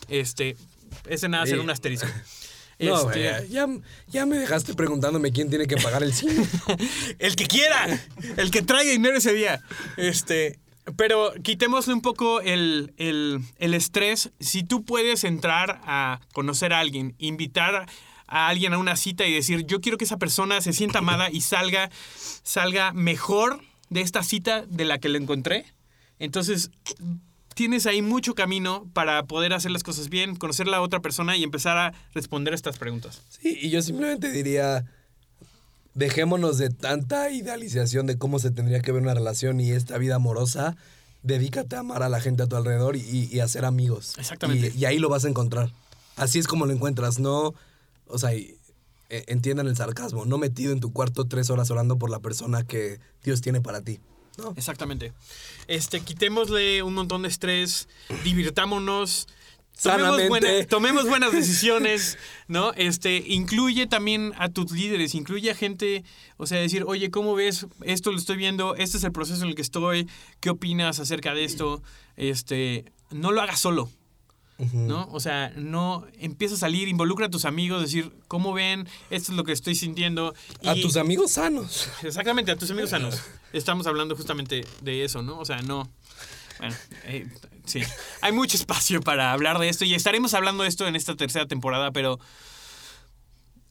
Este, 0.09 0.57
ese 1.09 1.29
nada, 1.29 1.42
hacer 1.42 1.57
Sí. 1.59 1.64
un 1.64 1.70
asterisco. 1.70 2.07
No, 2.79 3.11
Este, 3.11 3.49
ya, 3.49 3.66
ya 4.07 4.27
me 4.27 4.37
dejaste 4.37 4.75
preguntándome 4.75 5.33
quién 5.33 5.49
tiene 5.49 5.66
que 5.66 5.77
pagar 5.79 6.03
el 6.03 6.12
cine. 6.12 6.46
el 7.18 7.35
que 7.35 7.46
quiera, 7.46 7.87
el 8.37 8.51
que 8.51 8.61
traiga 8.61 8.92
dinero 8.92 9.16
ese 9.16 9.33
día. 9.33 9.62
Este, 9.96 10.59
pero 10.94 11.33
quitémosle 11.42 11.94
un 11.94 12.03
poco 12.03 12.42
el, 12.42 12.92
el- 12.99 13.40
el 13.57 13.72
estrés. 13.72 14.31
Si 14.40 14.62
tú 14.62 14.85
puedes 14.85 15.25
entrar 15.25 15.81
a 15.85 16.20
conocer 16.35 16.75
a 16.75 16.81
alguien, 16.81 17.14
invitar 17.18 17.87
a 18.26 18.48
alguien 18.48 18.72
a 18.72 18.78
una 18.78 18.96
cita 18.96 19.26
y 19.26 19.32
decir, 19.32 19.66
yo 19.66 19.80
quiero 19.80 19.98
que 19.98 20.04
esa 20.04 20.16
persona 20.16 20.60
se 20.60 20.72
sienta 20.72 20.98
amada 20.98 21.30
y 21.30 21.40
salga, 21.40 21.90
salga 22.42 22.92
mejor 22.92 23.60
de 23.90 24.00
esta 24.00 24.22
cita 24.22 24.64
de 24.66 24.84
la 24.84 24.98
que 24.98 25.08
lo 25.08 25.18
encontré. 25.18 25.66
Entonces, 26.18 26.70
tienes 27.54 27.86
ahí 27.86 28.02
mucho 28.02 28.34
camino 28.34 28.86
para 28.92 29.24
poder 29.24 29.52
hacer 29.52 29.70
las 29.70 29.82
cosas 29.82 30.08
bien, 30.08 30.36
conocer 30.36 30.66
a 30.68 30.70
la 30.70 30.82
otra 30.82 31.00
persona 31.00 31.36
y 31.36 31.42
empezar 31.42 31.78
a 31.78 31.94
responder 32.14 32.54
estas 32.54 32.78
preguntas. 32.78 33.22
Sí, 33.28 33.58
y 33.60 33.70
yo 33.70 33.80
simplemente 33.82 34.30
diría, 34.30 34.84
dejémonos 35.94 36.58
de 36.58 36.70
tanta 36.70 37.30
idealización 37.30 38.06
de 38.06 38.18
cómo 38.18 38.38
se 38.38 38.50
tendría 38.50 38.80
que 38.80 38.92
ver 38.92 39.02
una 39.02 39.14
relación 39.14 39.60
y 39.60 39.70
esta 39.70 39.98
vida 39.98 40.16
amorosa. 40.16 40.76
Dedícate 41.22 41.76
a 41.76 41.80
amar 41.80 42.02
a 42.02 42.08
la 42.08 42.20
gente 42.20 42.42
a 42.42 42.46
tu 42.46 42.56
alrededor 42.56 42.96
y, 42.96 43.28
y 43.32 43.40
a 43.40 43.48
ser 43.48 43.64
amigos. 43.64 44.14
Exactamente. 44.18 44.72
Y, 44.74 44.80
y 44.80 44.84
ahí 44.84 44.98
lo 44.98 45.08
vas 45.08 45.24
a 45.24 45.28
encontrar. 45.28 45.72
Así 46.16 46.38
es 46.38 46.46
como 46.46 46.66
lo 46.66 46.72
encuentras, 46.72 47.18
no, 47.18 47.54
o 48.07 48.19
sea, 48.19 48.35
y- 48.35 48.57
e- 49.09 49.25
entiendan 49.29 49.66
el 49.69 49.77
sarcasmo, 49.77 50.25
no 50.25 50.37
metido 50.38 50.73
en 50.73 50.81
tu 50.81 50.92
cuarto 50.92 51.27
tres 51.27 51.49
horas 51.51 51.71
orando 51.71 51.99
por 51.99 52.11
la 52.11 52.19
persona 52.21 52.64
que 52.64 52.99
Dios 53.23 53.40
tiene 53.40 53.61
para 53.61 53.81
ti. 53.83 54.01
¿no? 54.38 54.53
Exactamente. 54.57 55.12
Este, 55.66 56.01
quitémosle 56.01 56.83
un 56.83 56.92
montón 56.95 57.23
de 57.23 57.29
estrés, 57.29 57.88
divirtámonos. 58.25 59.29
Tomemos, 59.83 60.29
buena- 60.29 60.66
tomemos 60.69 61.07
buenas 61.09 61.33
decisiones, 61.33 62.16
¿no? 62.49 62.73
Este, 62.75 63.16
incluye 63.27 63.87
también 63.87 64.33
a 64.38 64.49
tus 64.49 64.73
líderes, 64.73 65.14
incluye 65.14 65.51
a 65.51 65.55
gente, 65.55 66.03
o 66.38 66.47
sea, 66.47 66.59
decir, 66.61 66.85
oye, 66.87 67.11
¿cómo 67.11 67.35
ves? 67.35 67.66
Esto 67.83 68.11
lo 68.11 68.16
estoy 68.19 68.37
viendo, 68.37 68.75
este 68.75 68.97
es 68.97 69.05
el 69.05 69.12
proceso 69.12 69.42
en 69.42 69.49
el 69.51 69.55
que 69.55 69.61
estoy, 69.62 70.09
¿qué 70.40 70.49
opinas 70.51 70.99
acerca 70.99 71.35
de 71.35 71.45
esto? 71.45 71.83
Este, 72.16 72.90
no 73.11 73.33
lo 73.33 73.42
hagas 73.42 73.61
solo, 73.61 73.90
¿no? 74.59 75.09
O 75.12 75.21
sea, 75.21 75.53
no 75.57 76.07
empieza 76.19 76.55
a 76.55 76.59
salir, 76.59 76.88
involucra 76.88 77.27
a 77.27 77.31
tus 77.31 77.45
amigos, 77.45 77.83
decir, 77.83 78.12
¿cómo 78.27 78.53
ven? 78.53 78.88
Esto 79.11 79.33
es 79.33 79.37
lo 79.37 79.45
que 79.45 79.53
estoy 79.53 79.75
sintiendo. 79.75 80.35
A 80.64 80.75
tus 80.75 80.97
amigos 80.97 81.33
sanos. 81.33 81.88
Exactamente, 82.03 82.53
a 82.53 82.57
tus 82.57 82.71
amigos 82.71 82.90
sanos. 82.90 83.23
Estamos 83.53 83.87
hablando 83.87 84.16
justamente 84.16 84.64
de 84.81 85.05
eso, 85.05 85.23
¿no? 85.23 85.38
O 85.38 85.45
sea, 85.45 85.61
no. 85.62 85.90
Bueno, 86.59 86.75
eh, 87.05 87.29
sí. 87.66 87.83
Hay 88.23 88.33
mucho 88.33 88.57
espacio 88.57 89.03
para 89.03 89.33
hablar 89.33 89.59
de 89.59 89.69
esto 89.69 89.85
y 89.85 89.95
estaremos 89.95 90.33
hablando 90.33 90.62
de 90.62 90.71
esto 90.71 90.87
en 90.87 90.97
esta 90.97 91.16
tercera 91.16 91.47
temporada, 91.47 91.90
pero. 91.92 92.19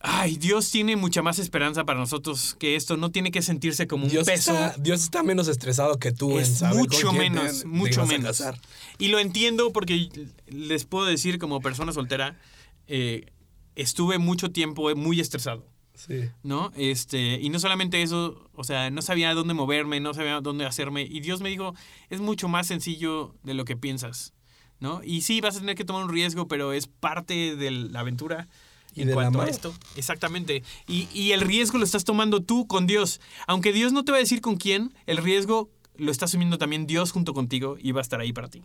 Ay, 0.07 0.37
Dios 0.37 0.69
tiene 0.69 0.95
mucha 0.95 1.23
más 1.23 1.39
esperanza 1.39 1.83
para 1.83 1.99
nosotros 1.99 2.55
que 2.59 2.75
esto. 2.75 2.95
No 2.95 3.09
tiene 3.11 3.31
que 3.31 3.41
sentirse 3.41 3.87
como 3.87 4.05
un 4.05 4.11
Dios 4.11 4.25
peso. 4.27 4.51
está, 4.51 4.75
Dios 4.77 5.01
está 5.01 5.23
menos 5.23 5.47
estresado 5.47 5.97
que 5.97 6.11
tú 6.11 6.33
en 6.33 6.39
es 6.39 6.59
saber 6.59 6.77
mucho 6.77 7.07
con 7.07 7.17
menos, 7.17 7.61
te 7.61 7.67
mucho 7.67 8.05
menos. 8.05 8.43
Y 8.99 9.07
lo 9.07 9.19
entiendo 9.19 9.73
porque 9.73 10.09
les 10.47 10.85
puedo 10.85 11.05
decir, 11.05 11.39
como 11.39 11.59
persona 11.59 11.91
soltera, 11.91 12.39
eh, 12.87 13.31
estuve 13.75 14.19
mucho 14.19 14.51
tiempo 14.51 14.93
muy 14.95 15.19
estresado. 15.19 15.65
Sí. 15.95 16.29
¿no? 16.43 16.71
Este, 16.75 17.39
y 17.41 17.49
no 17.49 17.57
solamente 17.57 18.01
eso, 18.01 18.49
o 18.53 18.63
sea, 18.65 18.91
no 18.91 19.01
sabía 19.01 19.33
dónde 19.33 19.53
moverme, 19.53 20.01
no 20.01 20.13
sabía 20.13 20.41
dónde 20.41 20.65
hacerme. 20.65 21.03
Y 21.03 21.21
Dios 21.21 21.41
me 21.41 21.49
dijo, 21.49 21.73
es 22.09 22.19
mucho 22.19 22.47
más 22.47 22.67
sencillo 22.67 23.33
de 23.43 23.53
lo 23.53 23.65
que 23.65 23.77
piensas, 23.77 24.33
¿no? 24.79 25.01
Y 25.03 25.21
sí, 25.21 25.39
vas 25.39 25.55
a 25.55 25.59
tener 25.61 25.75
que 25.75 25.85
tomar 25.85 26.03
un 26.03 26.11
riesgo, 26.11 26.47
pero 26.47 26.73
es 26.73 26.87
parte 26.87 27.55
de 27.55 27.71
la 27.71 28.01
aventura. 28.01 28.47
Y 28.95 29.01
en 29.01 29.07
del 29.07 29.15
cuanto 29.15 29.41
a 29.41 29.49
esto, 29.49 29.75
exactamente. 29.95 30.63
Y, 30.87 31.09
y 31.13 31.33
el 31.33 31.41
riesgo 31.41 31.77
lo 31.77 31.83
estás 31.83 32.05
tomando 32.05 32.41
tú 32.41 32.65
con 32.65 32.87
Dios. 32.87 33.19
Aunque 33.45 33.73
Dios 33.73 33.91
no 33.91 34.05
te 34.05 34.11
va 34.11 34.17
a 34.17 34.21
decir 34.21 34.41
con 34.41 34.55
quién, 34.55 34.93
el 35.05 35.17
riesgo 35.17 35.69
lo 35.97 36.11
está 36.11 36.25
asumiendo 36.25 36.57
también 36.57 36.87
Dios 36.87 37.11
junto 37.11 37.33
contigo 37.33 37.77
y 37.79 37.91
va 37.91 38.01
a 38.01 38.03
estar 38.03 38.19
ahí 38.19 38.33
para 38.33 38.49
ti. 38.49 38.63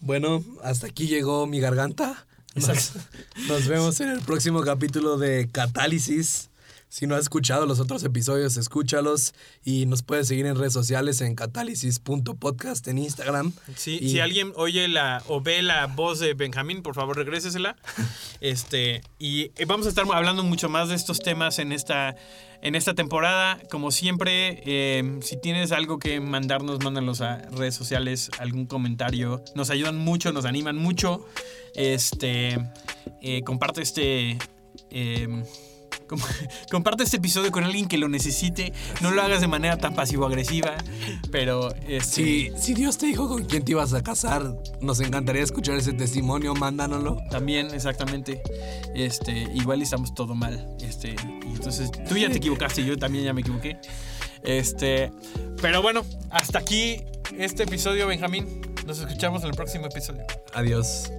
Bueno, 0.00 0.42
hasta 0.62 0.88
aquí 0.88 1.06
llegó 1.06 1.46
mi 1.46 1.60
garganta. 1.60 2.26
Nos, 2.54 2.92
nos 3.48 3.66
vemos 3.66 4.00
en 4.00 4.10
el 4.10 4.20
próximo 4.20 4.62
capítulo 4.62 5.16
de 5.16 5.48
Catálisis. 5.50 6.50
Si 6.94 7.06
no 7.06 7.14
has 7.14 7.22
escuchado 7.22 7.64
los 7.64 7.80
otros 7.80 8.04
episodios, 8.04 8.58
escúchalos 8.58 9.32
y 9.64 9.86
nos 9.86 10.02
puedes 10.02 10.28
seguir 10.28 10.44
en 10.44 10.56
redes 10.58 10.74
sociales 10.74 11.22
en 11.22 11.34
catálisis.podcast 11.34 12.86
en 12.86 12.98
Instagram. 12.98 13.54
Sí, 13.76 13.98
Y- 13.98 14.10
si 14.10 14.20
alguien 14.20 14.52
oye 14.56 14.88
la 14.88 15.22
o 15.26 15.40
ve 15.40 15.62
la 15.62 15.86
voz 15.86 16.18
de 16.18 16.34
Benjamín, 16.34 16.82
por 16.82 16.94
favor, 16.94 17.16
regrésesela. 17.16 17.76
Este, 18.42 19.00
y 19.18 19.52
eh, 19.56 19.64
vamos 19.66 19.86
a 19.86 19.88
estar 19.88 20.04
hablando 20.12 20.42
mucho 20.42 20.68
más 20.68 20.88
de 20.90 20.94
estos 20.96 21.20
temas 21.20 21.58
en 21.60 21.72
esta, 21.72 22.14
en 22.60 22.74
esta 22.74 22.92
temporada. 22.92 23.58
Como 23.70 23.90
siempre, 23.90 24.62
eh, 24.66 25.18
si 25.22 25.40
tienes 25.40 25.72
algo 25.72 25.98
que 25.98 26.20
mandarnos, 26.20 26.84
mándanos 26.84 27.22
a 27.22 27.38
redes 27.52 27.74
sociales, 27.74 28.30
algún 28.38 28.66
comentario. 28.66 29.42
Nos 29.54 29.70
ayudan 29.70 29.96
mucho, 29.96 30.30
nos 30.32 30.44
animan 30.44 30.76
mucho. 30.76 31.24
Este, 31.74 32.58
eh, 33.22 33.42
comparte 33.46 33.80
este. 33.80 34.36
eh, 34.90 35.26
Com- 35.26 35.44
comparte 36.70 37.04
este 37.04 37.16
episodio 37.16 37.50
con 37.50 37.64
alguien 37.64 37.88
que 37.88 37.98
lo 37.98 38.08
necesite. 38.08 38.72
No 39.00 39.10
lo 39.10 39.22
hagas 39.22 39.40
de 39.40 39.48
manera 39.48 39.78
tan 39.78 39.94
pasivo-agresiva. 39.94 40.74
Pero 41.30 41.74
este, 41.88 42.00
Si, 42.00 42.52
si 42.56 42.74
Dios 42.74 42.98
te 42.98 43.06
dijo 43.06 43.28
con 43.28 43.44
quién 43.44 43.64
te 43.64 43.72
ibas 43.72 43.94
a 43.94 44.02
casar, 44.02 44.54
nos 44.80 45.00
encantaría 45.00 45.42
escuchar 45.42 45.76
ese 45.76 45.92
testimonio, 45.92 46.54
mándanoslo. 46.54 47.18
También, 47.30 47.72
exactamente. 47.74 48.42
Este, 48.94 49.48
igual 49.54 49.82
estamos 49.82 50.14
todo 50.14 50.34
mal. 50.34 50.76
Este, 50.80 51.14
y 51.46 51.54
entonces 51.54 51.90
tú 52.08 52.16
ya 52.16 52.28
te 52.30 52.38
equivocaste, 52.38 52.84
yo 52.84 52.96
también 52.96 53.24
ya 53.24 53.32
me 53.32 53.40
equivoqué. 53.40 53.78
Este, 54.42 55.12
pero 55.60 55.82
bueno, 55.82 56.04
hasta 56.30 56.58
aquí 56.58 57.02
este 57.38 57.64
episodio, 57.64 58.06
Benjamín. 58.06 58.60
Nos 58.86 58.98
escuchamos 58.98 59.42
en 59.42 59.50
el 59.50 59.54
próximo 59.54 59.86
episodio. 59.86 60.24
Adiós. 60.54 61.10